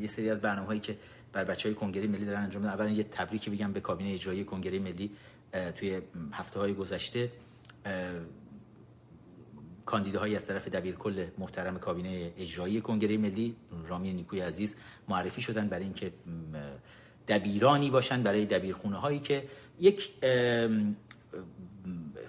[0.00, 0.98] یه سری از برنامه هایی که
[1.32, 2.74] بر بچه های کنگره ملی دارن انجام میدن.
[2.74, 5.10] اولا یه تبریک بگم به کابینه اجرایی کنگره ملی
[5.52, 6.00] توی
[6.32, 7.32] هفته های گذشته
[9.86, 13.56] کاندیداهایی از طرف دبیر کل محترم کابینه اجرایی کنگره ملی
[13.88, 14.76] رامی نیکوی عزیز
[15.08, 16.12] معرفی شدن برای اینکه
[17.28, 19.44] دبیرانی باشن برای دبیرخونه هایی که
[19.80, 20.10] یک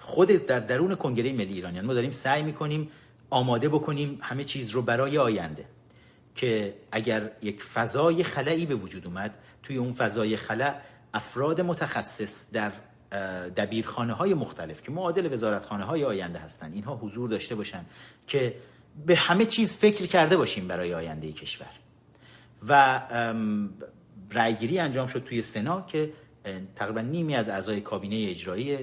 [0.00, 1.84] خود در درون کنگره ملی ایرانیان.
[1.84, 2.90] ما داریم سعی می‌کنیم
[3.30, 5.64] آماده بکنیم همه چیز رو برای آینده
[6.34, 10.74] که اگر یک فضای خلایی به وجود اومد توی اون فضای خلا
[11.14, 12.72] افراد متخصص در
[13.56, 17.84] دبیرخانه های مختلف که معادل وزارتخانه های آینده هستند اینها حضور داشته باشن
[18.26, 18.54] که
[19.06, 21.70] به همه چیز فکر کرده باشیم برای آینده کشور.
[22.68, 23.02] و
[24.30, 26.12] رأیگیری انجام شد توی سنا که
[26.76, 28.78] تقریبا نیمی از اعضای کابینه اجرایی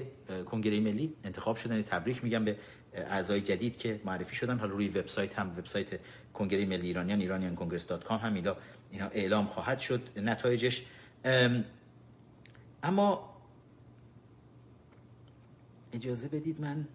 [0.50, 1.82] کنگره ملی انتخاب شدن.
[1.82, 2.56] تبریک میگم به
[2.94, 4.58] اعضای جدید که معرفی شدن.
[4.58, 5.86] حالا روی وبسایت هم وبسایت
[6.34, 8.56] کنگره ملی ایرانیان ایرانیان کنگرس دات کام هم اینا
[9.12, 10.84] اعلام خواهد شد نتایجش.
[12.82, 13.35] اما
[15.96, 16.88] اجازه بدید من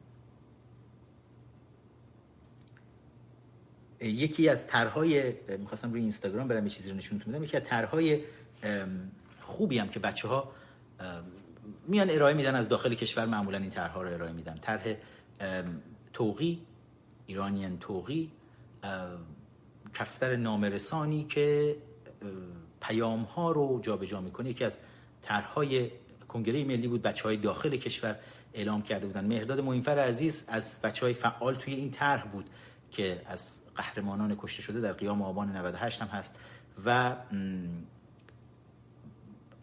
[4.01, 7.43] یکی از طرحهای می‌خواستم روی اینستاگرام برم یه چیزی رو نشونتون بدم.
[7.43, 8.21] یکی از طرحهای
[9.41, 10.51] خوبی هم که بچه ها
[11.87, 14.55] میان ارائه میدن از داخل کشور معمولا این طرحها رو ارائه میدن.
[14.61, 14.95] طرح
[16.13, 16.61] توقی
[17.27, 18.31] ایرانیان توقی
[19.93, 21.75] کفتر نامرسانی که
[22.81, 24.49] پیام ها رو جابجا جا می‌کنه.
[24.49, 24.77] یکی از
[25.21, 25.91] طرحهای
[26.27, 28.19] کنگره ملی بود بچه های داخل کشور
[28.53, 29.25] اعلام کرده بودن.
[29.25, 32.49] مهرداد موینفر عزیز از بچه های فعال توی این طرح بود
[32.91, 36.35] که از قهرمانان کشته شده در قیام آبان 98 هم هست.
[36.85, 37.15] و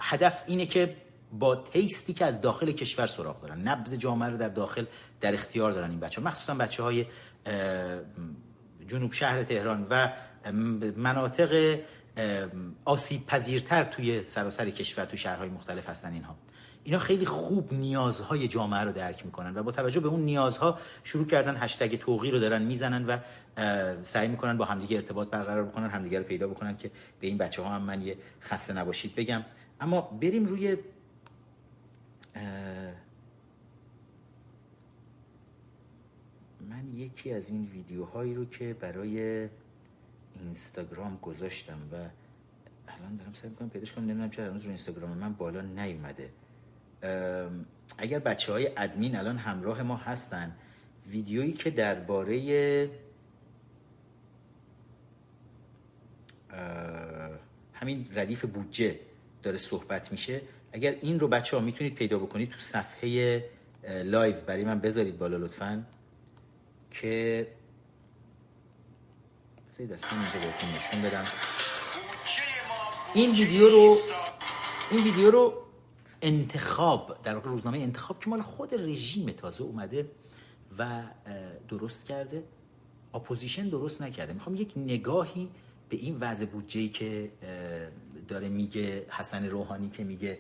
[0.01, 0.97] هدف اینه که
[1.33, 4.85] با تیستی که از داخل کشور سراغ دارن نبض جامعه رو در داخل
[5.21, 7.07] در اختیار دارن این بچه مخصوصا بچه های
[8.89, 10.13] جنوب شهر تهران و
[10.97, 11.79] مناطق
[12.85, 16.37] آسیب پذیرتر توی سراسر کشور توی شهرهای مختلف هستن اینها.
[16.89, 21.27] اینا خیلی خوب نیازهای جامعه رو درک می‌کنن و با توجه به اون نیازها شروع
[21.27, 23.19] کردن هشتگ توقی رو دارن می‌زنن و
[24.05, 26.91] سعی می‌کنن با همدیگه ارتباط برقرار بکنن همدیگه رو پیدا بکنن که
[27.21, 29.45] به این بچه ها هم من یه خسته نباشید بگم.
[29.81, 30.77] اما بریم روی
[36.71, 39.49] من یکی از این ویدیوهایی رو که برای
[40.41, 41.97] اینستاگرام گذاشتم و
[42.89, 46.31] الان دارم سعی می‌کنم پیداش کنم نمی‌دونم چرا هنوز رو اینستاگرام من بالا نیومده.
[47.99, 50.57] اگر بچه های ادمین الان همراه ما هستن
[51.07, 52.91] ویدیویی که درباره
[57.73, 59.01] همین ردیف بودجه
[59.43, 60.41] داره صحبت میشه
[60.73, 63.45] اگر این رو بچه ها می‌تونید پیدا بکنید تو صفحه
[63.85, 65.85] live برای من بذارید بالا لطفا
[66.91, 67.47] که
[69.73, 71.25] بذارید دست اینجا بهتون نشون بدم.
[73.15, 73.97] این ویدیو رو
[74.91, 75.68] این ویدیو رو
[76.23, 80.11] انتخاب در واقع روزنامه انتخاب که مال خود رژیم تازه اومده
[80.79, 81.03] و
[81.69, 82.43] درست کرده.
[83.15, 84.33] opposition درست نکرده.
[84.33, 85.51] می‌خوام یک نگاهی
[85.89, 87.31] به این وضع بودجه که
[88.29, 90.39] داره میگه حسن روحانی که میگه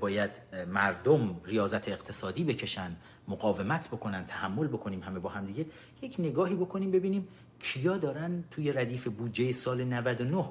[0.00, 0.30] باید
[0.68, 2.96] مردم ریاضت اقتصادی بکشن
[3.28, 5.66] مقاومت بکنن تحمل بکنیم همه با هم دیگه
[6.02, 7.28] یک نگاهی بکنیم ببینیم
[7.60, 10.44] کیا دارن توی ردیف بودجه سال 99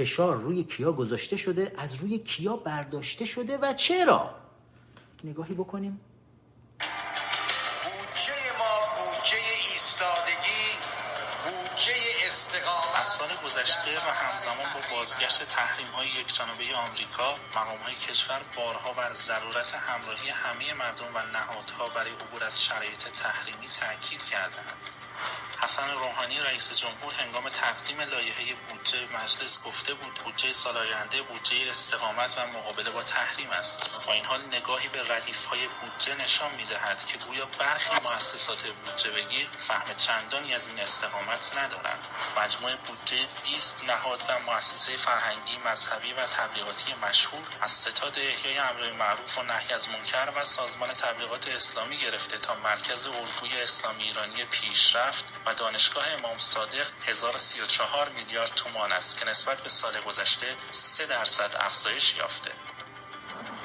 [0.00, 4.34] فشار روی کیا گذاشته شده از روی کیا برداشته شده و چرا؟
[5.24, 6.00] نگاهی بکنیم.
[7.84, 9.36] بودجه ما بودجه
[9.72, 10.64] ایستادگی
[11.44, 11.92] بودجه
[12.26, 12.98] استقامت.
[12.98, 18.40] از سال گذشته و همزمان با بازگشت تحریم های یک جانبه آمریکا مقام های کشور
[18.56, 24.82] بارها بر ضرورت همراهی همه مردم و نهادها برای عبور از شرایط تحریمی تاکید کردند
[25.62, 31.70] حسن روحانی رئیس جمهور هنگام تقدیم لایحه بودجه مجلس گفته بود بودجه سال آینده بودجه
[31.70, 34.06] استقامت و مقابله با تحریم است.
[34.06, 39.10] با این حال نگاهی به ردیف های بودجه نشان می‌دهد که گویا برخی مؤسسات بودجه
[39.10, 42.06] بگیر فهم چندانی از این استقامت ندارند.
[42.36, 48.92] مجموع بودجه 20 نهاد و مؤسسه فرهنگی مذهبی و تبلیغاتی مشهور از ستاد احیای امر
[48.92, 54.44] معروف و نهی از منکر و سازمان تبلیغات اسلامی گرفته تا مرکز الگوی اسلامی ایرانی
[54.44, 55.09] پیشرفت
[55.46, 61.50] و دانشگاه امام صادق 1034 میلیارد تومان است که نسبت به سال گذشته 3 درصد
[61.60, 62.50] افزایش یافته.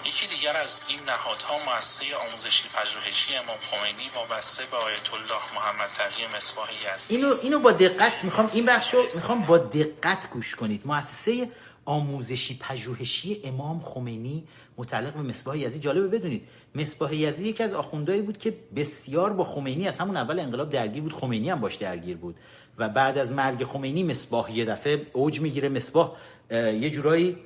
[0.06, 5.90] یکی دیگر از این نهادها مؤسسه آموزشی پژوهشی امام خمینی وابسته به آیت الله محمد
[5.94, 10.88] تقی مصباح یزدی اینو اینو با دقت می‌خوام این بخشو می‌خوام با دقت گوش کنید.
[10.88, 11.52] مؤسسه
[11.86, 14.48] آموزشی پژوهشی امام خمینی
[14.78, 15.80] متعلق به مصباح یزدی.
[15.80, 20.40] جالبه بدونید مصباح یزدی یکی از آخوندهایی بود که بسیار با خمینی از همون اول
[20.40, 22.36] انقلاب درگیر بود خمینی هم باش درگیر بود.
[22.78, 25.70] و بعد از مرگ خمینی مصباح یه دفعه اوج می‌گیره.
[25.70, 26.12] مصباح
[26.52, 27.38] یه جورایی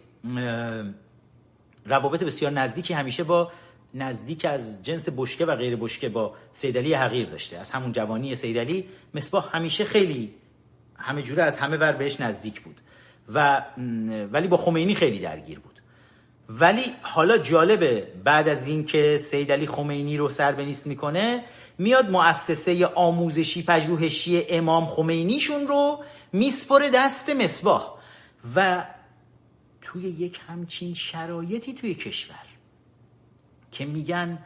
[1.85, 3.51] روابط بسیار نزدیکی همیشه با
[3.93, 7.57] نزدیک از جنس بشکه و غیر بشکه با سیدلی حقیر داشته.
[7.57, 10.33] از همون جوانی سیدلی مصباح همیشه خیلی
[10.95, 12.81] همه جوره از همه ور بهش نزدیک بود.
[13.33, 13.61] و
[14.31, 15.68] ولی با خمینی خیلی درگیر بود.
[16.49, 21.43] ولی حالا جالبه بعد از اینکه سید علی خمینی رو سر به نیست می‌کنه
[21.77, 26.03] میاد مؤسسه آموزشی پژوهشی امام خمینیشون رو
[26.33, 27.93] میسپره دست مصباح
[28.55, 28.85] و
[29.81, 32.35] توی یک همچین شرایطی توی کشور
[33.71, 34.39] که میگن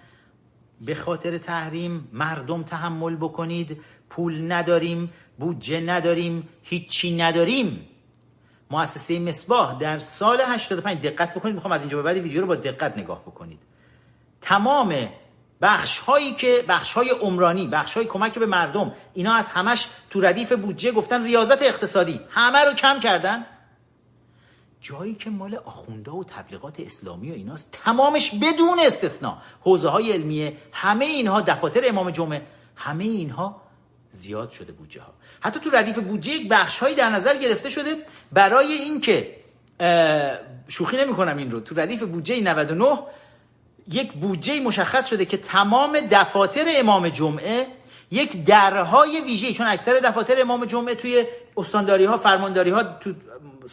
[0.82, 7.86] به خاطر تحریم مردم تحمل بکنید پول نداریم بودجه نداریم هیچی نداریم.
[8.74, 11.56] مؤسسه مصباح در سال 85 دقت بکنید.
[11.56, 13.60] می‌خوام از اینجا به بعد ویدیو رو با دقت نگاه بکنید.
[14.42, 15.10] تمام
[15.62, 20.22] بخش هایی که بخش های عمرانی بخش های کمک به مردم اینا از همش تو
[20.22, 22.20] ردیف بودجه گفتن ریاضت اقتصادی.
[22.30, 23.46] همه رو کم کردن.
[24.82, 29.38] جایی که مال آخونده و تبلیغات اسلامی و ایناست تمامش بدون استثنا.
[29.62, 32.42] حوزه های علمیه همه اینها دفاتر امام جمعه
[32.76, 33.62] همه اینها
[34.14, 37.96] زیاد شده بودجه ها حتی تو ردیف بودجه یک بخش هایی در نظر گرفته شده
[38.32, 39.36] برای اینکه
[40.68, 41.60] شوخی نمی کنم این رو.
[41.60, 43.00] تو ردیف بودجه 99
[43.92, 47.68] یک بودجه مشخص شده که تمام دفاتر امام جمعه
[48.12, 51.26] یک درهای ویژه چون اکثر دفاتر امام جمعه توی
[51.58, 53.14] استانداری ها فرمانداری ها تو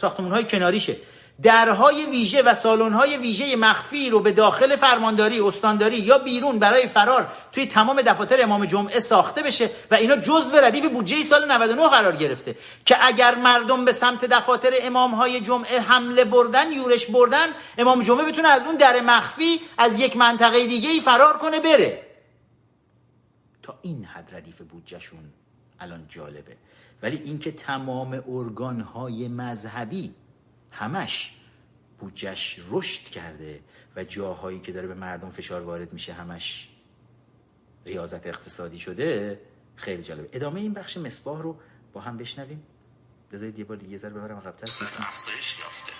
[0.00, 0.96] ساختمون های کناریشه.
[1.42, 7.28] درهای ویژه و سالن‌های ویژه مخفی رو به داخل فرمانداری استانداری یا بیرون برای فرار
[7.52, 12.16] توی تمام دفاتر امام جمعه ساخته بشه و اینا جزء ردیف بودجه سال 99 قرار
[12.16, 17.46] گرفته که اگر مردم به سمت دفاتر امام های جمعه حمله بردن یورش بردن
[17.78, 22.02] امام جمعه بتونه از اون در مخفی از یک منطقه دیگه ای فرار کنه بره.
[23.62, 25.32] تا این حد ردیف بودجهشون
[25.80, 26.56] الان جالبه.
[27.02, 30.14] ولی اینکه تمام ارگان های مذهبی
[30.70, 31.34] همش
[31.98, 33.60] بودجش رشد کرده
[33.96, 36.68] و جاهایی که داره به مردم فشار وارد میشه همش
[37.86, 39.40] ریاضت اقتصادی شده
[39.76, 40.28] خیلی جالبه.
[40.32, 41.60] ادامه این بخش مصباح رو
[41.92, 42.62] با هم بشنویم.
[43.32, 44.64] بذارید یه بار دیگه ذره ببرم عقب‌تر
[44.98, 45.92] افزایش یافته.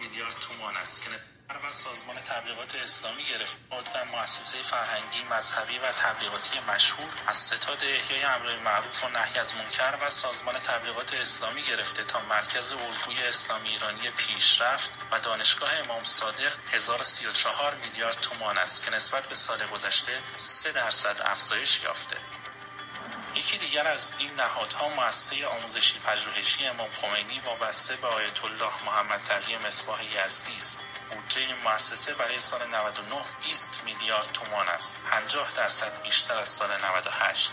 [0.00, 1.08] میلیارد تومان است
[1.56, 8.22] و سازمان تبلیغات اسلامی گرفت و مؤسسه فرهنگی مذهبی و تبلیغاتی مشهور از ستاد احیای
[8.22, 13.68] امر معروف و نهی از منکر و سازمان تبلیغات اسلامی گرفته تا مرکز الگوی اسلامی
[13.68, 20.22] ایرانی پیشرفت و دانشگاه امام صادق 1034 میلیارد تومان است که نسبت به سال گذشته
[20.36, 22.16] 3 درصد افزایش یافته.
[23.34, 29.22] یکی دیگر از این نهادها مؤسسه آموزشی پژوهشی امام خمینی وابسته به آیت الله محمد
[29.24, 30.80] تقی مصباح یزدی است.
[31.14, 34.96] بودجه مؤسسه برای سال 99 20 میلیارد تومان است.
[35.10, 37.52] 50 درصد بیشتر از سال 98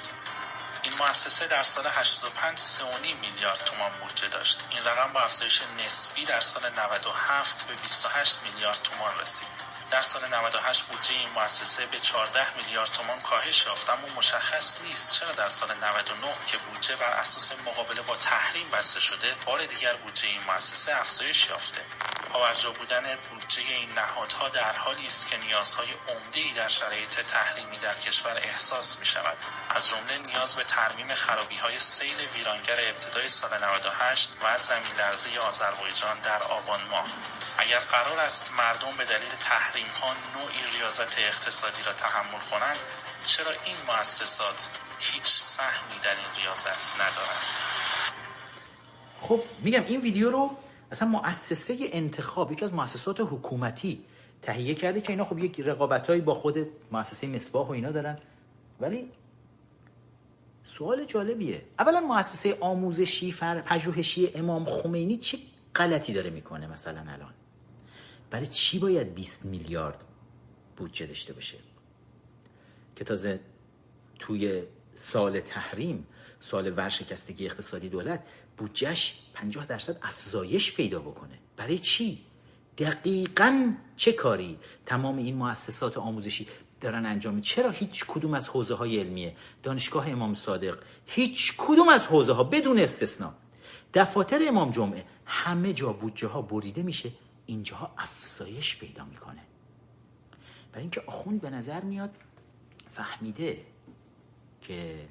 [0.84, 4.64] این مؤسسه در سال 85 3.5 میلیارد تومان بودجه داشت.
[4.70, 9.69] این رقم با افزایش نسبی در سال 97 به 28 میلیارد تومان رسید.
[9.92, 15.20] در سال 98 بودجه این مؤسسه به 14 میلیارد تومان کاهش یافت اما مشخص نیست
[15.20, 19.94] چرا در سال 99 که بودجه بر اساس مقابله با تحریم بسته شده بار دیگر
[19.94, 21.82] بودجه این مؤسسه افزایش یافته.
[22.30, 27.96] پابرجا بودن بودجه این نهادها در حالی است که نیازهای عمده‌ای در شرایط تحریمی در
[27.96, 29.38] کشور احساس می شود
[29.70, 35.40] از جمله نیاز به ترمیم خرابی های سیل ویرانگر ابتدای سال 98 و زمین لرزه
[35.40, 37.08] آذربایجان در آبان ماه
[37.58, 42.78] اگر قرار است مردم به دلیل تحریم ها نوعی ریاضت اقتصادی را تحمل کنند
[43.26, 44.70] چرا این مؤسسات
[45.00, 47.60] هیچ سهمی در این ریاضت ندارند؟
[49.22, 50.58] خب میگم این ویدیو رو
[50.92, 54.06] اصلا مؤسسه انتخاب یکی از مؤسسات حکومتی
[54.42, 58.18] تهیه کرده که اینا خب یک رقابتهایی با خود مؤسسه مصباح و اینا دارن.
[58.80, 59.12] ولی
[60.64, 61.66] سوال جالبیه.
[61.80, 65.38] اولا مؤسسه آموزشی فر پژوهشی امام خمینی چه
[65.76, 67.34] غلطی داره می‌کنه مثلا الان؟
[68.30, 70.04] برای چی باید 20 میلیارد
[70.78, 71.58] بودجه داشته باشه؟
[72.96, 73.40] که تازه
[74.20, 74.64] توی
[74.96, 76.08] سال تحریم
[76.40, 78.24] سال ورشکستگی اقتصادی دولت
[78.58, 81.40] بودجهش 50 درصد افزایش پیدا بکنه.
[81.58, 82.26] برای چی؟
[82.78, 86.48] دقیقا چه کاری؟ تمام این مؤسسات آموزشی
[86.82, 92.06] دارن انجام چرا هیچ کدوم از حوزه های علمیه دانشگاه امام صادق هیچ کدوم از
[92.06, 93.34] حوزه ها بدون استثنا؟
[93.94, 97.12] دفاتر امام جمعه همه جا بودجه ها بریده میشه.
[97.50, 99.42] اینجاها افزایش پیدا می‌کنه.
[100.72, 102.10] برای اینکه آخوند به نظر میاد
[102.92, 103.58] فهمیده
[104.62, 105.08] که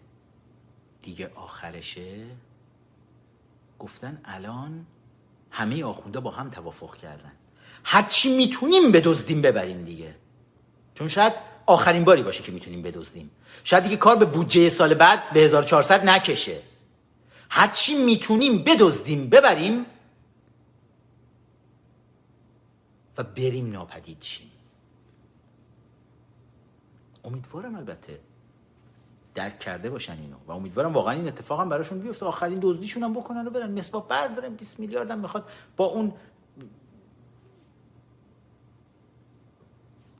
[1.02, 2.26] دیگه آخرشه
[3.78, 4.86] گفتن الان
[5.50, 7.32] همه آخونده با هم توافق کردن.
[7.84, 10.14] هرچی می‌تونیم بدزدیم ببریم دیگه.
[10.94, 11.32] چون شاید
[11.66, 13.30] آخرین باری باشه که می‌تونیم بدزدیم.
[13.64, 16.60] شاید دیگه کار به بودجه سال بعد به 1400 نکشه.
[17.48, 19.86] هرچی می‌تونیم بدزدیم ببریم
[23.18, 24.50] و بریم ناپدید شیم.
[27.24, 28.20] امیدوارم البته
[29.34, 32.26] درک کرده باشن اینو و امیدوارم واقعا این اتفاق هم براشون بیفته.
[32.26, 33.78] آخرین دزدیشون هم بکنن و برن.
[33.78, 36.12] مسواک بردارن 20 میلیارد هم می‌خواد با اون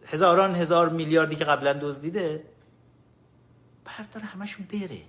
[0.07, 2.45] هزاران هزار میلیاردی که قبلا دزدیده
[3.85, 5.03] برداره همشون بره.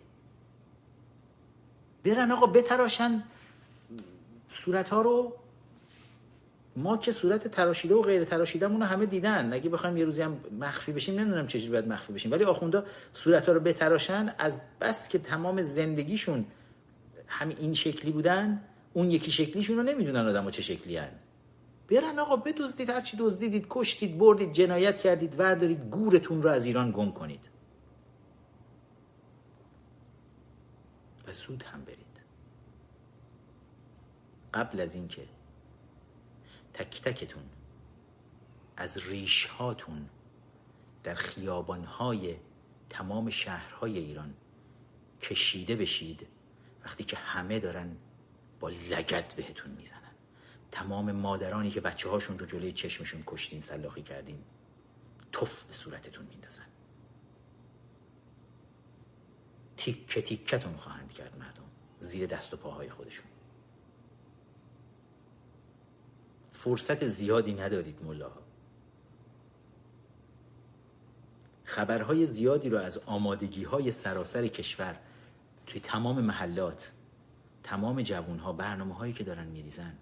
[2.03, 3.23] برن آقا بتراشن.
[4.65, 5.33] صورت ها رو
[6.75, 9.53] ما که صورت تراشیده و غیر تراشیدمون همه دیدن.
[9.53, 12.31] اگه بخوایم یه روزی هم مخفی بشیم نمی‌دونم چجوری باید مخفی بشیم.
[12.31, 16.45] ولی آخوندا صورت ها رو بتراشن از بس که تمام زندگیشون
[17.27, 18.61] همین این شکلی بودن
[18.93, 21.11] اون یکی شکلیشون رو نمی‌دونن آدم چه شکلی هن.
[21.91, 27.11] برن آقا بدزدید هرچی دزدیدید کشتید بردید جنایت کردید وردارید گورتون رو از ایران گم
[27.11, 27.49] کنید.
[31.27, 31.99] و سود هم برید.
[34.53, 35.21] قبل از اینکه
[36.79, 37.43] تک تکتون
[38.77, 40.09] از ریش هاتون
[41.03, 42.35] در خیابانهای
[42.89, 44.33] تمام شهرهای ایران
[45.21, 46.27] کشیده بشید
[46.85, 47.97] وقتی که همه دارن
[48.59, 49.99] با لگت بهتون می‌زنن.
[50.71, 54.43] تمام مادرانی که بچه هاشون رو جلوی چشمشون کشتین سلاخی کردین
[55.31, 56.65] توف به صورتتون میندازن.
[59.77, 61.69] تیکه تیکتون خواهند کرد مردم
[61.99, 63.28] زیر دست و پاهای خودشون.
[66.59, 68.41] فرصت زیادی ندارید ملاها.
[71.63, 74.99] خبرهای زیادی رو از آمادگی های سراسر کشور
[75.67, 76.91] توی تمام محلات
[77.63, 79.93] تمام جوانها برنامه هایی که دارن میریزن.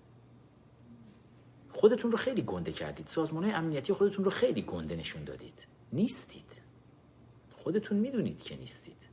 [1.74, 3.08] خودتون رو خیلی گنده کردید.
[3.08, 5.66] سازمان های امنیتی خودتون رو خیلی گنده نشون دادید.
[5.94, 6.52] نیستید.
[7.58, 9.04] خودتون می‌دونید که نیستید.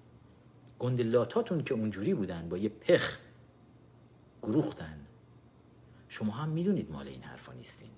[0.78, 3.18] گنده لاتاتون که اونجوری بودن با یه پخ
[4.42, 5.03] گروختن.
[6.14, 7.90] شما هم می‌دونید مال این حرفا نیستین.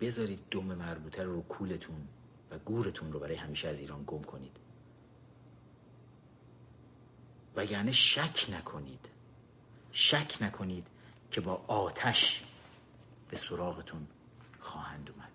[0.00, 2.08] بذارید دم مربوطه رو کولتون
[2.50, 4.56] و گورتون رو برای همیشه از ایران گم کنید.
[7.56, 9.08] وگرنه شک نکنید.
[9.92, 10.86] شک نکنید
[11.30, 12.44] که با آتش
[13.28, 14.06] به سراغتون
[14.60, 15.32] خواهند اومد.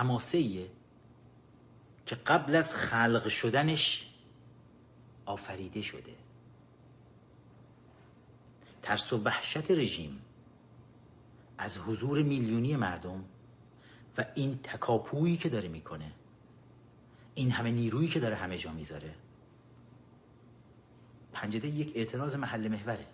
[0.00, 0.66] هماسه
[2.06, 4.06] که قبل از خلق شدنش
[5.26, 6.14] آفریده شده.
[8.82, 10.20] ترس و وحشت رژیم
[11.58, 13.24] از حضور میلیونی مردم
[14.18, 16.12] و این تکاپویی که داره می‌کنه
[17.34, 19.14] این همه نیرویی که داره همه جا می‌ذاره
[21.32, 23.06] پنجده یک اعتراض محل محوره.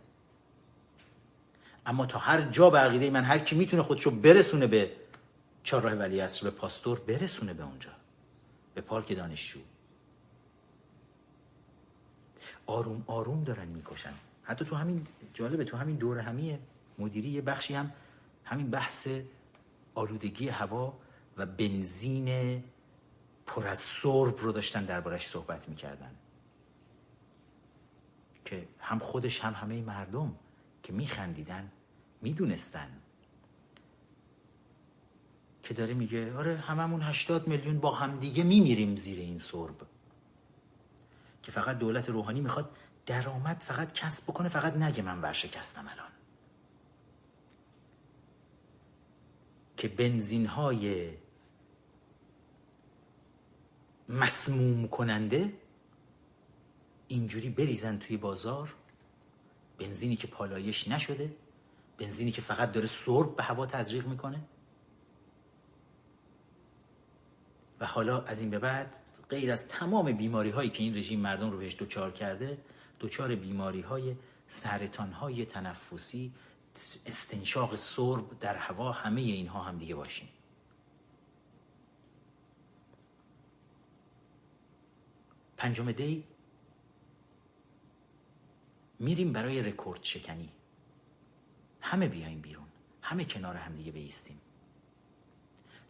[1.87, 5.06] اما تا هر جا به عقیده من هر کی می‌تونه خودشو برسونه به
[5.67, 7.91] چهارراه ولی اصر به پاستور برسونه به اونجا.
[8.75, 9.61] به پارک دانشجو.
[12.67, 14.15] آروم آروم دارن می‌کشن.
[14.43, 16.59] حتی تو همین جالبه تو همین دور همی
[16.99, 17.93] مدیری یه بخشی هم
[18.45, 19.09] همین بحث
[19.95, 20.99] آلودگی هوا
[21.37, 22.65] و بنزین
[23.47, 26.15] پر از سرب رو داشتن دربارش صحبت می‌کردن.
[28.45, 30.37] که هم خودش هم همه مردم
[30.83, 31.73] که میخندیدن
[32.23, 32.89] می‌دونستن
[35.67, 39.87] که داره میگه آره هممون هشتاد میلیون با هم دیگه میمیریم زیر این سرب.
[41.43, 42.77] که فقط دولت روحانی می‌خواد
[43.07, 46.11] درآمد فقط کسب بکنه فقط نگه من ورشکستم الان.
[49.77, 51.11] که بنزین های
[54.09, 55.53] مسموم کننده
[57.09, 58.75] اینجوری بریزن توی بازار
[59.79, 61.37] بنزینی که پالایش نشده
[61.99, 64.41] بنزینی که فقط داره سرب به هوا تزریق می‌کنه.
[67.81, 68.97] و حالا از این به بعد
[69.29, 72.59] غیر از تمام بیماری هایی که این رژیم مردم رو بهش دوچار کرده
[72.99, 74.17] دوچار بیماری های
[74.49, 76.33] سرطان های تنفسی
[77.07, 80.29] استنشاق سرب در هوا همه اینها هم دیگه باشیم
[85.57, 86.25] پنجم دی
[88.99, 90.53] میریم برای رکورد شکنی.
[91.81, 92.67] همه بیایم بیرون.
[93.03, 94.41] همه کنار هم دیگه بیستیم.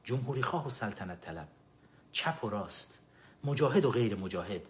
[0.05, 1.49] جمهوری خواه و سلطنت طلب.
[2.17, 2.99] چپ و راست
[3.45, 4.63] مجاهد و غیر مجاهد.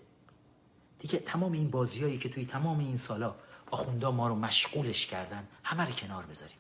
[0.99, 3.35] دیگه تمام این بازیایی که توی تمام این سالا
[3.71, 6.57] آخوندا ما رو مشغولش کردن همه رو کنار بذاریم.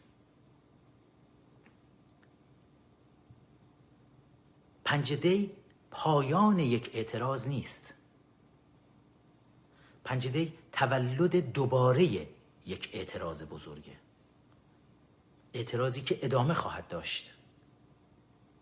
[4.85, 5.51] پنجده
[5.91, 7.95] پایان یک اعتراض نیست.
[10.05, 12.05] پنجده تولد دوباره
[12.67, 13.97] یک اعتراض بزرگه.
[15.55, 17.33] اعتراضی که ادامه خواهد داشت.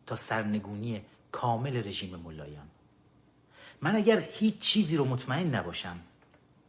[0.07, 2.69] تا سرنگونی کامل رژیم ملایان.
[3.81, 6.01] من اگر هیچ چیزی رو مطمئن نباشم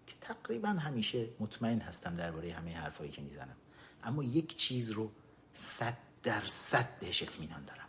[0.07, 3.55] که تقریبا همیشه مطمئن هستم درباره همه حرفایی که می‌زنم
[4.03, 5.11] اما یک چیز رو
[5.53, 7.87] صد درصد بهش اطمینان دارم.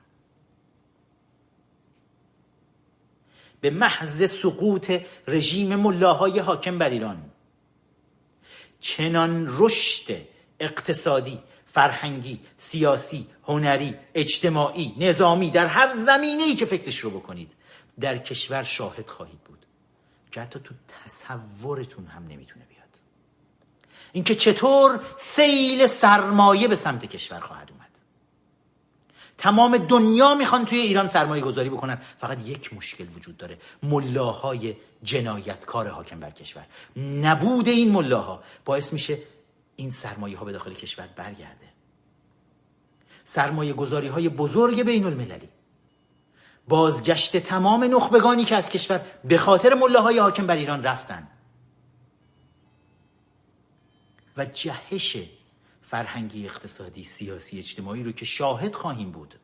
[3.61, 4.93] به محض سقوط
[5.29, 7.31] رژیم ملاهای حاکم بر ایران
[8.81, 10.17] چنان رشد
[10.61, 11.39] اقتصادی
[11.77, 17.53] فرهنگی سیاسی هنری اجتماعی نظامی در هر زمینه‌ای که فکرش رو بکنید
[18.01, 19.67] در کشور شاهد خواهید بود
[20.31, 20.75] که حتی تو
[21.05, 22.89] تصورتون هم نمی‌تونه بیاد.
[24.13, 27.91] اینکه چطور سیل سرمایه به سمت کشور خواهد اومد.
[29.39, 31.99] تمام دنیا می‌خوان توی ایران سرمایه گذاری بکنن.
[32.19, 33.59] فقط یک مشکل وجود داره.
[33.83, 36.67] ملاهای جنایتکار حاکم بر کشور.
[36.97, 38.43] نبود این ملاها.
[38.65, 39.19] باعث میشه
[39.77, 41.66] این سرمایه ها به داخل کشور برگرده.
[43.29, 45.49] سرمایه گذاری های بزرگ بین المللی
[46.69, 51.29] بازگشت تمام نخبگانی که از کشور به خاطر ملاهای حاکم بر ایران رفتن.
[54.37, 55.17] و جهش
[55.83, 59.35] فرهنگی اقتصادی سیاسی اجتماعی رو که شاهد خواهیم بود.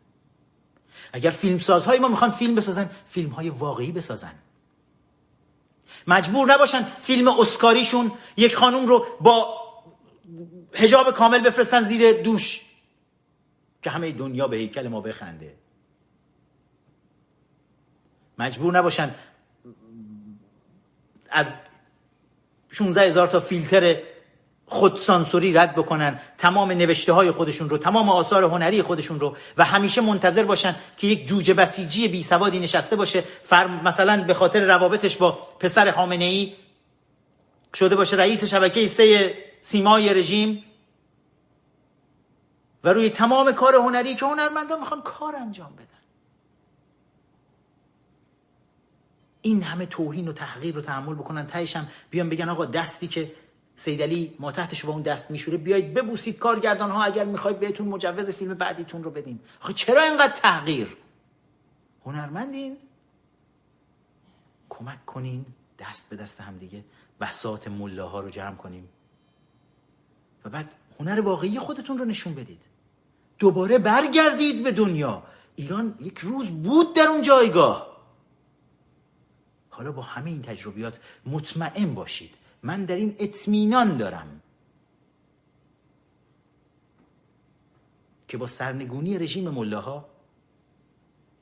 [1.12, 4.34] اگر فیلمسازهای ما می‌خوان فیلم بسازن فیلم های واقعی بسازن.
[6.06, 9.62] مجبور نباشن فیلم اسکاریشون یک خانوم رو با
[10.74, 12.72] هجاب کامل بفرستن زیر دوش.
[13.82, 15.54] که همه دنیا به هیکل ما بخنده.
[18.38, 19.14] مجبور نباشن
[21.30, 21.56] از
[22.70, 23.96] 16 هزار تا فیلتر
[24.66, 30.00] خودسانسوری رد بکنن تمام نوشته های خودشون رو تمام آثار هنری خودشون رو و همیشه
[30.00, 33.20] منتظر باشن که یک جوجه بسیجی بی سوادی نشسته باشه.
[33.42, 36.52] فرم مثلا به خاطر روابطش با پسر خامنه ای
[37.74, 40.64] شده باشه رئیس شبکه سه سیمای رژیم.
[42.84, 45.86] و روی تمام کار هنری که هنرمندان می‌خوان کار انجام بدن.
[49.42, 53.32] این همه توهین و تحقیر رو تحمل بکنن تهش هم بیان بگن آقا دستی که
[53.76, 58.30] سیدلی ما تحتش با اون دست میشوره بیایید ببوسید کارگردان ها اگر می‌خواید بهتون مجوز
[58.30, 60.96] فیلم بعدیتون رو بدیم آخه چرا اینقدر تحقیر؟
[62.06, 62.76] هنرمندین؟
[64.68, 65.46] کمک کنین
[65.78, 66.84] دست به دست هم دیگه
[67.66, 68.88] ملاها رو جمع کنیم.
[70.44, 72.72] و بعد هنر واقعی خودتون رو نشون بدید.
[73.43, 75.23] دوباره برگردید به دنیا.
[75.56, 77.97] ایران یک روز بود در اون جایگاه.
[79.70, 82.35] حالا با همه این تجربیات مطمئن باشید.
[82.62, 84.40] من در این اطمینان دارم.
[88.28, 90.09] که با سرنگونی رژیم ملاها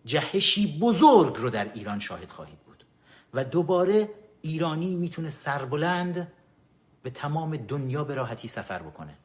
[0.05, 2.85] جهشی بزرگ رو در ایران شاهد خواهید بود.
[3.35, 4.11] و دوباره
[4.43, 6.33] ایرانی می‌تونه سربلند
[7.03, 9.20] به تمام دنیا به راحتی سفر بکنه.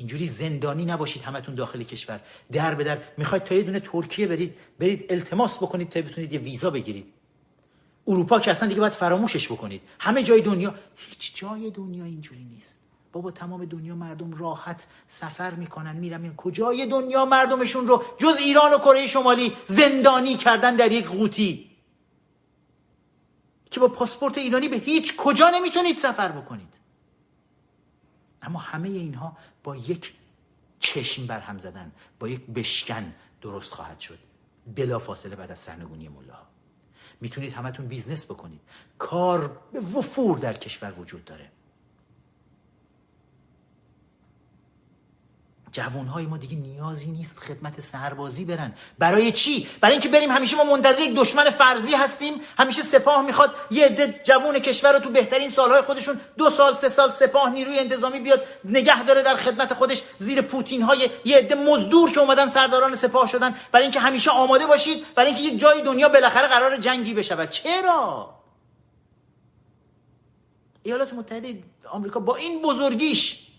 [0.00, 2.20] اینجوری زندانی نباشید همتون داخل کشور.
[2.52, 6.40] در به در می‌خواید تا یه دونه ترکیه برید برید التماس بکنید تا بتونید یه
[6.40, 7.12] ویزا بگیرید.
[8.06, 9.82] اروپا که اصلا دیگه باید فراموشش بکنید.
[9.98, 12.80] همه جای دنیا هیچ جای دنیا اینجوری نیست.
[13.12, 18.72] بابا تمام دنیا مردم راحت سفر می‌کنن میرن این کجای دنیا مردمشون رو؟ جز ایران
[18.72, 21.70] و کره شمالی زندانی کردن در یک قوطی.
[23.70, 26.70] که با پاسپورت ایرانی به هیچ کجا نمی‌تونید سفر بکنید.
[28.42, 30.14] اما همه اینها با یک
[30.80, 34.18] چشم بر هم زدن با یک بشکن درست خواهد شد.
[34.76, 36.46] بلا فاصله بعد از سرنگونی ملاها.
[37.20, 38.60] می‌تونید همتون business بکنید.
[38.98, 41.50] کار به وفور در کشور وجود داره.
[45.72, 48.74] جوانهای ما دیگه نیازی نیست خدمت سربازی برن.
[48.98, 52.34] برای چی؟ برای اینکه بریم همیشه ما منتظر یک دشمن فرضی هستیم.
[52.58, 56.88] همیشه سپاه می‌خواد یه عده جوان کشور رو تو بهترین سالهای خودشون دو سال سه
[56.88, 61.54] سال سپاه نیروی انتظامی بیاد نگه داره در خدمت خودش زیر پوتین های یه عده
[61.54, 63.54] مزدور که اومدن سرداران سپاه شدن.
[63.72, 67.50] برای اینکه همیشه آماده باشید برای اینکه یک جای دنیا بالاخره قرار جنگی بشود.
[67.50, 68.34] چرا؟
[70.82, 73.49] ایالات متحده آمریکا با این بزرگیش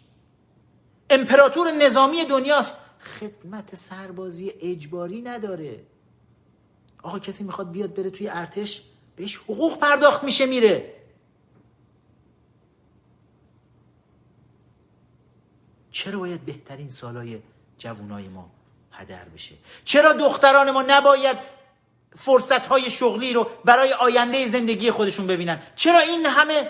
[1.11, 2.77] امپراتور نظامی دنیاست.
[3.19, 5.83] خدمت سربازی اجباری نداره.
[7.03, 8.81] آقا کسی می‌خواد بیاد بره توی ارتش
[9.15, 10.93] بهش حقوق پرداخت میشه میره.
[15.91, 17.39] چرا باید بهترین سالای
[17.77, 18.51] جوانای ما
[18.91, 19.55] هدر بشه؟
[19.85, 21.37] چرا دختران ما نباید
[22.15, 26.69] فرصت های شغلی رو برای آینده زندگی خودشون ببینن؟ چرا این همه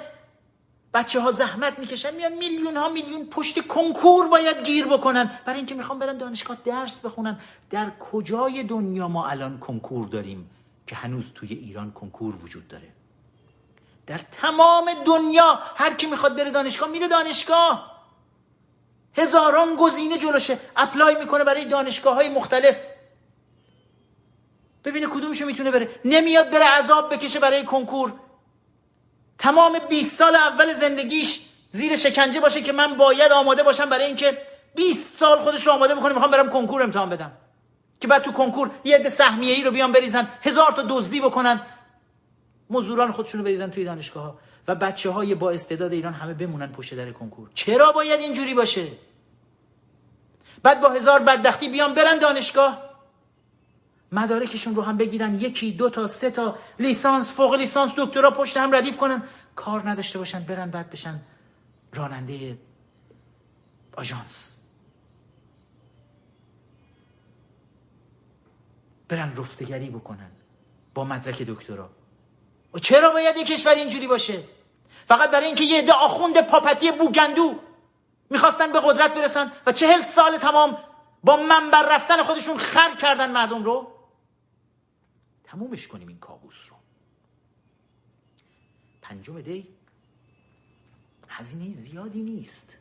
[0.93, 5.39] بچه ها زحمت می‌کشن میان میلیون ها میلیون پشت کنکور باید گیر بکنن.
[5.45, 7.39] برای اینکه می‌خوام برن دانشگاه درس بخونن.
[7.69, 10.49] در کجای دنیا ما الان کنکور داریم
[10.87, 12.87] که هنوز توی ایران کنکور وجود داره؟
[14.07, 17.91] در تمام دنیا هر کی می‌خواد بره دانشگاه میره دانشگاه.
[19.17, 20.59] هزاران گزینه جلوشه.
[20.75, 22.77] اپلای می‌کنه برای دانشگاه های مختلف.
[24.85, 25.89] ببینه کدومشو می‌تونه بره.
[26.05, 28.13] نمیاد بره عذاب بکشه برای کنکور.
[29.41, 31.39] تمام 20 سال اول زندگیش
[31.71, 34.37] زیر شکنجه باشه که من باید آماده باشم برای اینکه
[34.75, 37.31] 20 سال خودش رو آماده بکنه می‌خوام برم کنکور امتحان بدم.
[37.99, 41.61] که بعد تو کنکور یه عده سهمیه ای رو بیان بریزن هزار تا دزدی بکنن.
[42.69, 44.37] مزدوران خودشون رو بریزن توی دانشگاه ها
[44.67, 47.49] و بچه های با استعداد ایران همه بمونن پشت در کنکور.
[47.53, 48.87] چرا باید اینجوری باشه؟
[50.63, 52.90] بعد با هزار بدبختی بیان برن دانشگاه.
[54.11, 58.75] مدارکشون رو هم بگیرن یکی دو تا سه تا لیسانس فوق لیسانس دکترا پشت هم
[58.75, 59.23] ردیف کنن.
[59.55, 61.19] کار نداشته باشن برن بعد بشن
[61.93, 62.57] راننده
[63.97, 64.51] آژانس.
[69.07, 70.31] برن رفتگری بکنن
[70.93, 71.89] با مدرک دکترا.
[72.73, 74.43] و چرا باید یک کشور اینجوری باشه؟
[75.07, 77.59] فقط برای اینکه یه عده آخوند پاپتی بوگندو
[78.29, 80.77] می‌خواستن به قدرت برسن و چهل سال تمام
[81.23, 83.90] با منبر رفتن خودشون خر کردن مردم رو؟
[85.51, 86.75] تمومش کنیم این کابوس رو.
[89.01, 89.67] پنجم دی.
[91.27, 92.77] هزینه زیادی نیست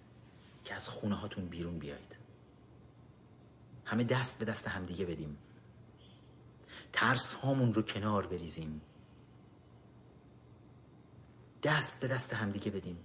[0.65, 2.17] که از خونه هاتون بیرون بیایید.
[3.85, 5.39] همه دست به دست همدیگه بدیم.
[6.93, 8.81] ترس هامون رو کنار بریزیم.
[11.63, 12.99] دست به دست همدیگه بدیم.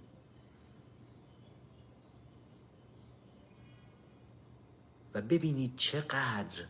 [5.14, 6.66] و ببینید چقدر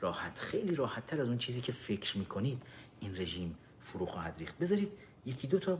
[0.00, 2.62] راحت خیلی راحت تر از اون چیزی که فکر می‌کنید
[3.00, 4.58] این رژیم فرو خواهد ریخت.
[4.58, 4.92] بذارید
[5.26, 5.78] یکی دو تا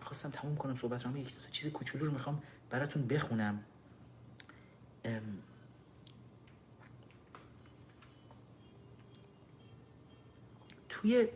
[0.00, 3.64] خواستم تموم کنم صحبت رو یکی دو تا چیز کوچولو رو می‌خوام براتون بخونم.
[10.88, 11.28] توی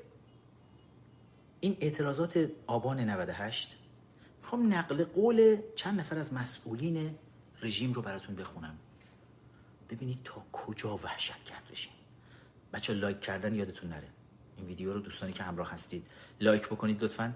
[1.61, 3.77] این اعتراضات آبان 98
[4.43, 7.15] می‌خوام نقل قول چند نفر از مسئولین
[7.63, 8.79] رژیم رو براتون بخونم.
[9.93, 11.93] ببینید تا کجا وحشت کرد رژیم.
[12.73, 14.09] بچه لایک کردن یادتون نره.
[14.57, 16.07] این ویدیو رو دوستانی که همراه هستید
[16.41, 17.35] لایک بکنید لطفا.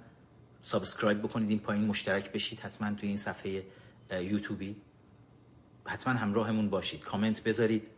[0.63, 3.67] subscribe بکنید این پایین مشترک بشید حتما توی این صفحه
[4.11, 4.77] یوتیوبی.
[5.85, 7.01] حتما همراهمون باشید.
[7.01, 7.89] کامنت بذارید.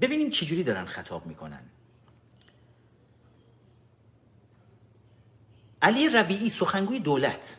[0.00, 1.62] ببینیم چجوری دارن خطاب می‌کنن.
[5.82, 7.56] علی ربیعی سخنگوی دولت.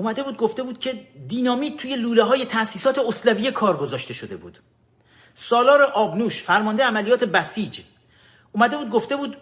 [0.00, 4.58] اومده بود گفته بود که دینامیت توی لوله های تاسیسات اصلویه کار گذاشته شده بود.
[5.34, 7.80] سالار آبنوش فرمانده عملیات بسیج.
[8.52, 9.36] اومده بود گفته بود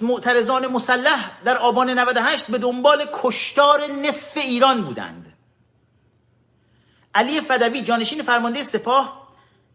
[0.00, 5.32] معترضان مسلح در آبان 98 به دنبال کشتار نصف ایران بودند.
[7.14, 9.28] علی فدوی جانشین فرمانده سپاه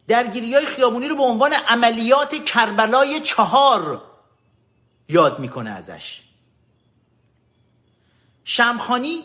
[0.07, 4.01] درگیری های خیابونی رو به عنوان عملیات کربلای چهار
[5.09, 6.21] یاد می‌کنه ازش.
[8.43, 9.23] شمخانی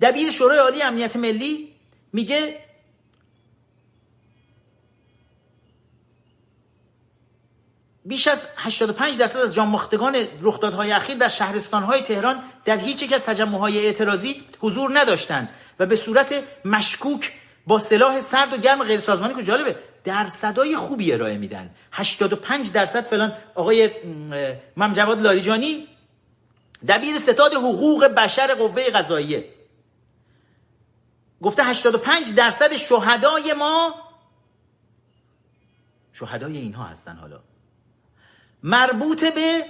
[0.00, 1.68] دبیر شورای عالی امنیت ملی
[2.12, 2.66] میگه
[8.04, 13.20] بیش از 85 درصد از جانباختگان رخدادهای اخیر در شهرستانهای تهران در هیچ یک از
[13.20, 15.48] تجمعهای اعتراضی حضور نداشتند
[15.78, 17.32] و به صورت مشکوک
[17.66, 21.70] با سلاح سرد و گرم غیر سازمانی که جالبه درصدای خوبی ارائه میدن.
[21.92, 23.90] 85 درصد فلان آقای
[24.76, 25.86] مم جواد لاریجانی
[26.88, 29.55] دبیر ستاد حقوق بشر قوه قضاییه.
[31.42, 33.94] گفته 85 درصد شهدای ما
[36.12, 37.40] شهدای اینها هستن حالا.
[38.62, 39.64] مربوط به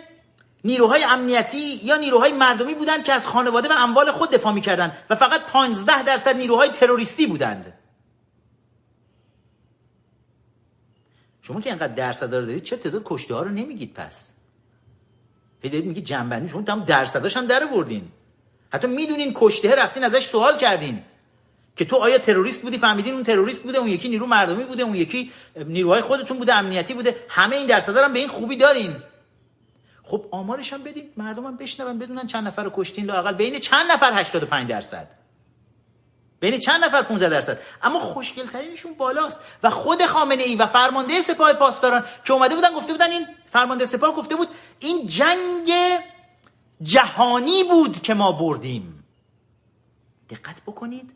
[0.65, 5.15] نیروهای امنیتی یا نیروهای مردمی بودند که از خانواده و اموال خود دفاع می‌کردند و
[5.15, 7.73] فقط 15 درصد نیروهای تروریستی بودند.
[11.43, 14.33] شما که اینقدر درصد رو دارید چه تعداد کشته ها رو نمیگید پس؟
[15.61, 18.13] هی دارید میگید جنبندی شما تمام درصداش هم در وردین
[18.73, 21.05] حتی می‌دونین کشته رفتین ازش سوال کردین.
[21.77, 24.95] که تو آیا تروریست بودی؟ فهمیدین اون تروریست بوده اون یکی نیرو مردمی بوده اون
[24.95, 27.17] یکی نیروهای خودتون بوده امنیتی بوده.
[27.29, 28.97] همه این درصدا هم به این خوبی دارین.
[30.03, 33.93] خب آمارش هم بدین مردم هم بشنون بدونن چند نفر رو کشتین لاقل بین چند
[33.93, 35.09] نفر 85 درصد؟
[36.41, 41.23] بین چند نفر 15 درصد؟ اما خوشگل ترینشون بالاست و خود خامنه ای و فرمانده
[41.23, 44.49] سپاه پاسداران که اومده بودن گفته بودن این فرمانده سپاه گفته بود
[44.79, 45.73] این جنگ
[46.83, 49.05] جهانی بود که ما بردیم.
[50.31, 51.16] دقت بکنید.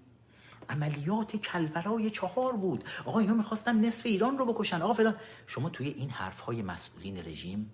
[0.70, 2.84] عملیات کلبرای چهار بود.
[3.04, 4.82] آقا اینا می‌خواستن نصف ایران رو بکشن.
[4.82, 5.16] آقا فلان.
[5.46, 7.72] شما توی این حرف های مسئولین رژیم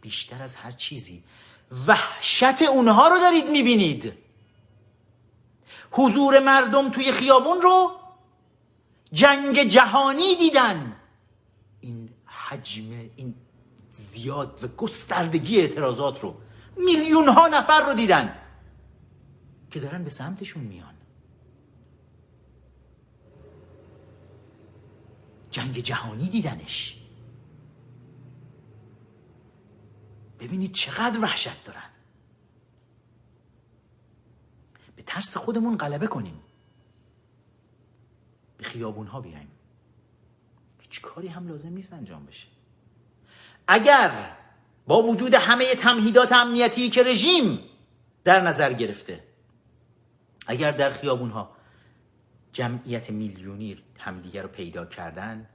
[0.00, 1.24] بیشتر از هر چیزی
[1.86, 4.12] وحشت اونها رو دارید می‌بینید.
[5.90, 7.90] حضور مردم توی خیابون رو
[9.12, 10.96] جنگ جهانی دیدن.
[11.80, 13.34] این حجم این
[13.90, 16.36] زیاد و گستردگی اعتراضات رو
[16.76, 18.38] میلیون ها نفر رو دیدن
[19.70, 20.94] که دارن به سمتشون میان.
[25.58, 26.96] جنگ جهانی دیدنش.
[30.40, 31.90] ببینید چقدر وحشت دارن.
[34.96, 36.40] به ترس خودمون غلبه کنیم.
[38.58, 39.50] به خیابون ها بیایم.
[40.80, 42.46] هیچ کاری هم لازم نیست انجام بشه.
[43.66, 44.36] اگر
[44.86, 47.60] با وجود همه تمهیدات امنیتی که رژیم
[48.24, 49.24] در نظر گرفته
[50.46, 51.57] اگر در خیابون ها
[52.52, 55.46] جمعیت میلیونی همدیگر رو پیدا کردن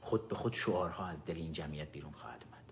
[0.00, 2.64] خود به خود شعارها از دل این جمعیت بیرون خواهد اومد.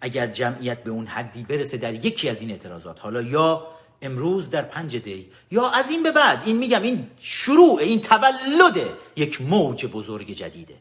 [0.00, 3.66] اگر جمعیت به اون حدی برسه در یکی از این اعتراضات حالا یا
[4.02, 8.88] امروز در پنج دی یا از این به بعد این میگم این شروع این تولد
[9.16, 10.76] یک موج بزرگ جدیده.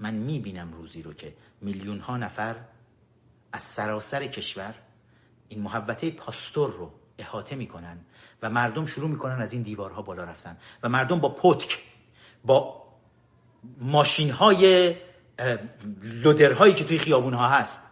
[0.00, 2.56] من می‌بینم روزی رو که میلیون ها نفر
[3.52, 4.74] از سراسر کشور
[5.48, 7.98] این محوطه پاستور رو احاطه می‌کنن
[8.42, 11.78] و مردم شروع می‌کنن از این دیوارها بالا رفتن و مردم با پتک
[12.44, 12.84] با
[13.80, 14.94] ماشین های
[16.02, 17.82] لودرهایی که توی خیابون ها هست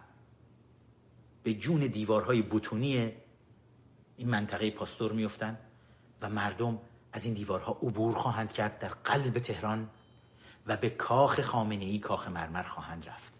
[1.43, 3.11] به جون دیوارهای بتونی
[4.17, 5.57] این منطقه پاستور میفتن
[6.21, 6.79] و مردم
[7.13, 9.89] از این دیوارها عبور خواهند کرد در قلب تهران
[10.67, 13.36] و به کاخ خامنه ای کاخ مرمر خواهند رفت.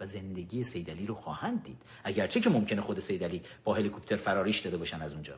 [0.00, 1.82] و زندگی سیدلی رو خواهند دید.
[2.04, 5.34] اگرچه که ممکنه خود سیدلی با هلیکوپتر فراریش داده باشن از اونجا.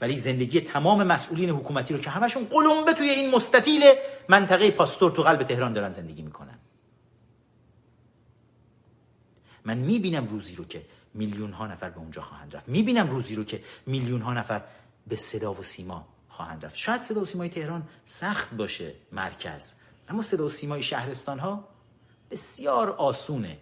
[0.00, 3.82] ولی زندگی تمام مسئولین حکومتی رو که همشون قلمبه توی این مستطیل
[4.28, 6.58] منطقه پاستور تو قلب تهران دارن زندگی می‌کنن.
[9.64, 12.68] من می‌بینم روزی رو که میلیون ها نفر به اونجا خواهند رفت.
[12.68, 14.62] می‌بینم روزی رو که میلیون ها نفر
[15.06, 16.76] به صدا و سیما خواهند رفت.
[16.76, 19.72] شاید صدا و سیمای تهران سخت باشه مرکز
[20.08, 21.68] اما صدا و سیمای شهرستان ها
[22.34, 23.58] بسیار آسونه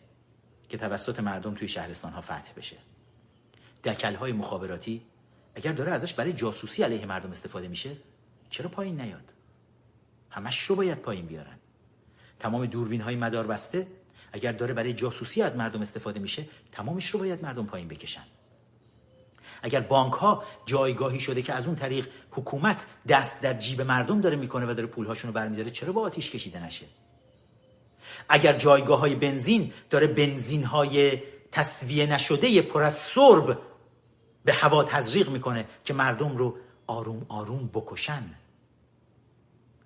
[0.68, 2.76] که توسط مردم توی شهرستان ها فتح بشه.
[3.84, 5.02] دکل های مخابراتی
[5.54, 7.96] اگر داره ازش برای جاسوسی علیه مردم استفاده میشه
[8.50, 9.32] چرا پایین نیاد؟
[10.30, 11.58] همش رو باید پایین بیارن.
[12.38, 13.86] تمام دوربین های مدار بسته
[14.32, 18.24] اگر داره برای جاسوسی از مردم استفاده میشه تمامش رو باید مردم پایین بکشن.
[19.62, 24.36] اگر بانک ها جایگاهی شده که از اون طریق حکومت دست در جیب مردم داره
[24.36, 26.86] می‌کنه و داره پولهاشون رو برمیداره چرا با آتیش کشیده نشه؟
[28.28, 31.22] اگر جایگاه های بنزین داره بنزین های
[31.52, 33.58] تصویه نشده پر از سرب
[34.44, 36.56] به هوا تزریق می‌کنه که مردم رو
[36.86, 38.34] آروم آروم بکشن.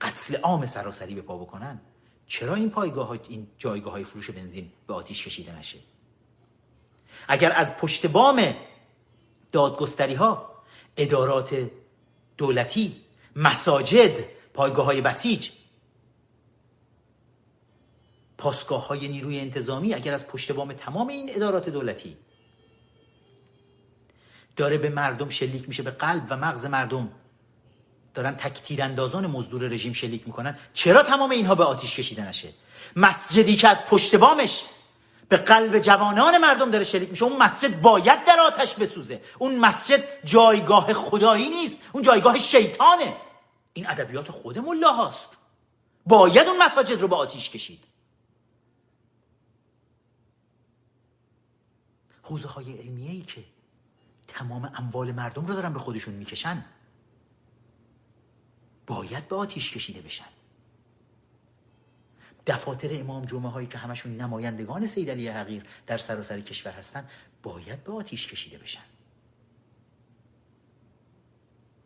[0.00, 1.80] قتل عام سراسری به پا بکنن.
[2.26, 5.78] چرا این پایگاه این جایگاه های فروش بنزین به آتیش کشیده نشه؟
[7.28, 8.54] اگر از پشت بام
[9.52, 10.50] دادگستری ها
[10.96, 11.70] ادارات
[12.36, 12.96] دولتی
[13.36, 14.24] مساجد
[14.54, 15.50] پایگاه های بسیج
[18.38, 22.16] پاسگاه های نیروی انتظامی اگر از پشت بام تمام این ادارات دولتی
[24.56, 27.08] داره به مردم شلیک میشه به قلب و مغز مردم
[28.14, 32.48] دارن تک اندازان مزدور رژیم شلیک می‌کنن چرا تمام اینها به آتیش کشیده نشه؟
[32.96, 34.64] مسجدی که از پشت بامش
[35.28, 39.20] به قلب جوانان مردم داره شلیک میشه اون مسجد باید در آتش بسوزه.
[39.38, 43.16] اون مسجد جایگاه خدایی نیست اون جایگاه شیطانه.
[43.72, 45.36] این ادبیات خود ملا هاست
[46.06, 47.85] باید اون مساجد رو به آتیش کشید.
[52.26, 53.44] حوزه های علمیه ای که
[54.28, 56.64] تمام اموال مردم رو دارن به خودشون می‌کشن
[58.86, 60.24] باید به آتیش کشیده بشن.
[62.46, 67.08] دفاتر امام جمعه هایی که همشون نمایندگان سید علی حقیر در سراسر کشور هستن
[67.42, 68.84] باید به آتیش کشیده بشن.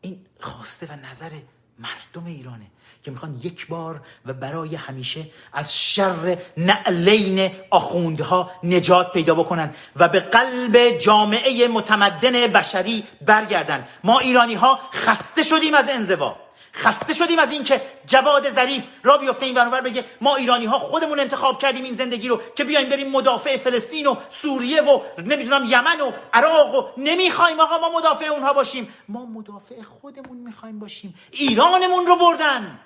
[0.01, 1.41] این خواسته و نظر
[1.81, 2.67] مردم ایرانه
[3.03, 10.09] که می‌خوان یک بار و برای همیشه از شر نعلین آخوندها نجات پیدا بکنن و
[10.09, 13.89] به قلب جامعه متمدن بشری برگردن.
[14.05, 16.37] ما ایرانی ها خسته شدیم از انزوا.
[16.75, 21.21] خسته شدیم از اینکه جواد ظریف را بیفته این برابر بگه ما ایرانی ها خودمون
[21.21, 26.01] انتخاب کردیم این زندگی رو که بیایم بریم مدافع فلسطین و سوریه و نمی‌دونم یمن
[26.01, 28.95] و عراق و نمی‌خوایم آقا ما مدافع اونها باشیم.
[29.09, 31.15] ما مدافع خودمون می‌خوایم باشیم.
[31.31, 32.81] ایرانمون رو بردن.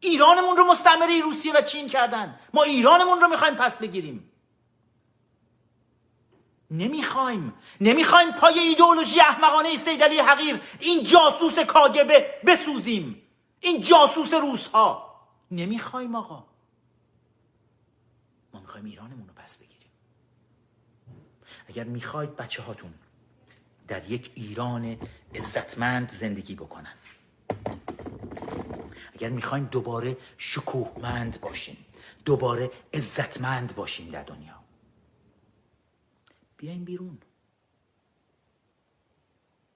[0.00, 2.38] ایرانمون رو مستعمره روسیه و چین کردن.
[2.54, 4.30] ما ایرانمون رو می‌خوایم پس بگیریم.
[6.78, 7.54] نمی‌خوایم.
[7.80, 13.22] نمی‌خوایم پای ایدئولوژی احمقانه سیدلی حقیر این جاسوس کاگبه بسوزیم.
[13.60, 15.20] این جاسوس روسها.
[15.50, 16.44] نمی‌خوایم آقا.
[18.54, 19.90] ما می‌خوایم ایرانمون رو پس بگیریم.
[21.68, 22.94] اگر می‌خواید بچه هاتون
[23.88, 24.96] در یک ایران
[25.34, 26.94] عزتمند زندگی بکنن.
[29.14, 31.76] اگر می‌خوایم دوباره شکوهمند باشیم
[32.24, 34.63] دوباره عزتمند باشیم در دنیا.
[36.56, 37.18] بیایم بیرون.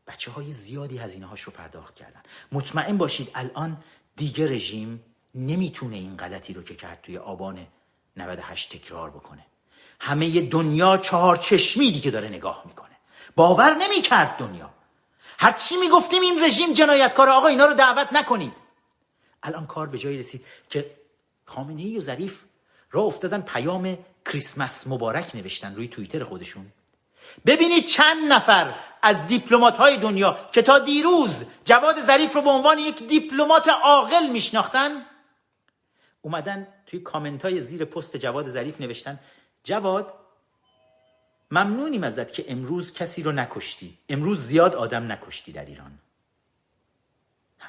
[0.06, 2.22] بچه های زیادی هزینه هاش رو پرداخت کردن.
[2.52, 3.82] مطمئن باشید الان
[4.16, 7.66] دیگه رژیم نمی‌تونه این غلطی رو که کرد توی آبان
[8.16, 9.46] 98 تکرار بکنه.
[10.00, 12.96] همه دنیا چهار چشمی دیگه داره نگاه می‌کنه.
[13.36, 14.70] باور نمی‌کرد دنیا.
[15.38, 18.52] هرچی می‌گفتیم این رژیم جنایتکار آقا اینا رو دعوت نکنید.
[19.42, 20.96] الان کار به جایی رسید که
[21.44, 22.44] خامنه ای و ظریف
[22.90, 23.98] را افتادن پیام
[24.28, 26.66] کریسمس مبارک نوشتن روی توییتر خودشون.
[27.46, 32.78] ببینید چند نفر از دیپلمات های دنیا که تا دیروز جواد ظریف رو به عنوان
[32.78, 35.06] یک دیپلمات عاقل میشناختن
[36.22, 39.20] اومدن توی کامنت های زیر پست جواد ظریف نوشتن
[39.64, 40.14] جواد
[41.50, 43.98] ممنونیم ازت که امروز کسی رو نکشتی.
[44.08, 45.98] امروز زیاد آدم نکشتی در ایران.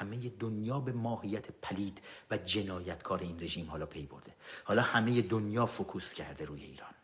[0.00, 4.34] همه دنیا به ماهیت پلید و جنایتکار این رژیم حالا پی برده.
[4.64, 6.94] حالا همه دنیا focus کرده روی ایران.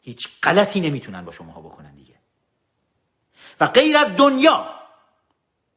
[0.00, 2.14] هیچ غلطی نمی‌تونن با شماها بکنن دیگه.
[3.60, 4.74] و غیر از دنیا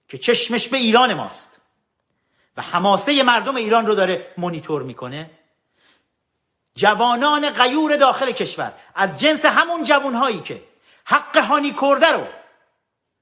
[0.08, 1.62] که چشمش به ایران ماست
[2.58, 5.32] و حماسه مردم ایران رو داره مونیتور می‌کنه
[6.76, 10.64] جوانان غیور داخل کشور از جنس همون جوانهایی که
[11.06, 12.28] حق هانی کرده رو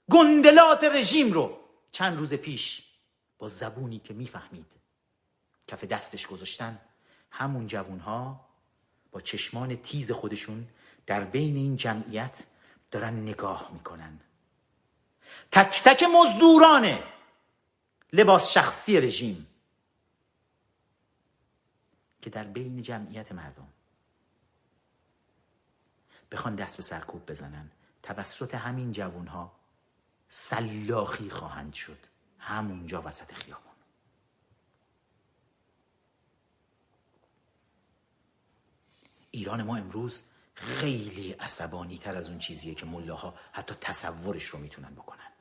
[0.09, 1.60] گندلات رژیم رو
[1.91, 2.83] چند روز پیش
[3.37, 4.71] با زبونی که می‌فهمید
[5.67, 6.79] کف دستش گذاشتن
[7.31, 8.47] همون جوانها
[9.11, 10.67] با چشمان تیز خودشون
[11.05, 12.43] در بین این جمعیت
[12.91, 14.19] دارن نگاه می‌کنن.
[15.51, 16.99] تک تک مزدوران
[18.13, 19.47] لباس شخصی رژیم
[22.21, 23.67] که در بین جمعیت مردم
[26.31, 27.71] بخوان دست به سرکوب بزنن.
[28.03, 29.60] توسط همین جوانها
[30.33, 31.97] سلاخی خواهند شد.
[32.39, 33.75] همونجا وسط خیابان.
[39.31, 40.21] ایران ما امروز
[40.53, 45.31] خیلی عصبانی تر از اون چیزیه که ملاها حتی تصورش رو می‌تونن بکنن.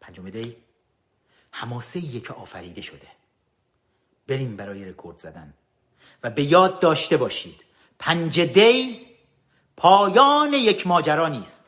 [0.00, 0.56] پنجم دی
[1.50, 3.08] حماسه که آفریده شده.
[4.26, 5.54] بریم برای رکورد زدن.
[6.22, 7.64] و به یاد داشته باشید
[7.98, 9.06] پنج دی
[9.76, 11.64] پایان یک ماجرا نیست.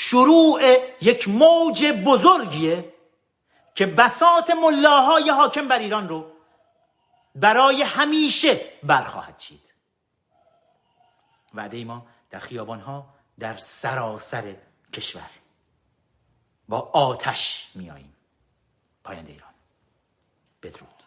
[0.00, 0.60] شروع
[1.00, 2.94] یک موج بزرگیه
[3.74, 6.32] که بسات ملاهای حاکم بر ایران رو
[7.34, 9.74] برای همیشه برخواهد چید.
[11.54, 13.06] وعده ما در خیابان ها
[13.38, 14.56] در سراسر
[14.92, 15.30] کشور.
[16.68, 18.16] با آتش میاییم
[19.04, 19.54] پاینده ایران.
[20.62, 20.97] بدرود.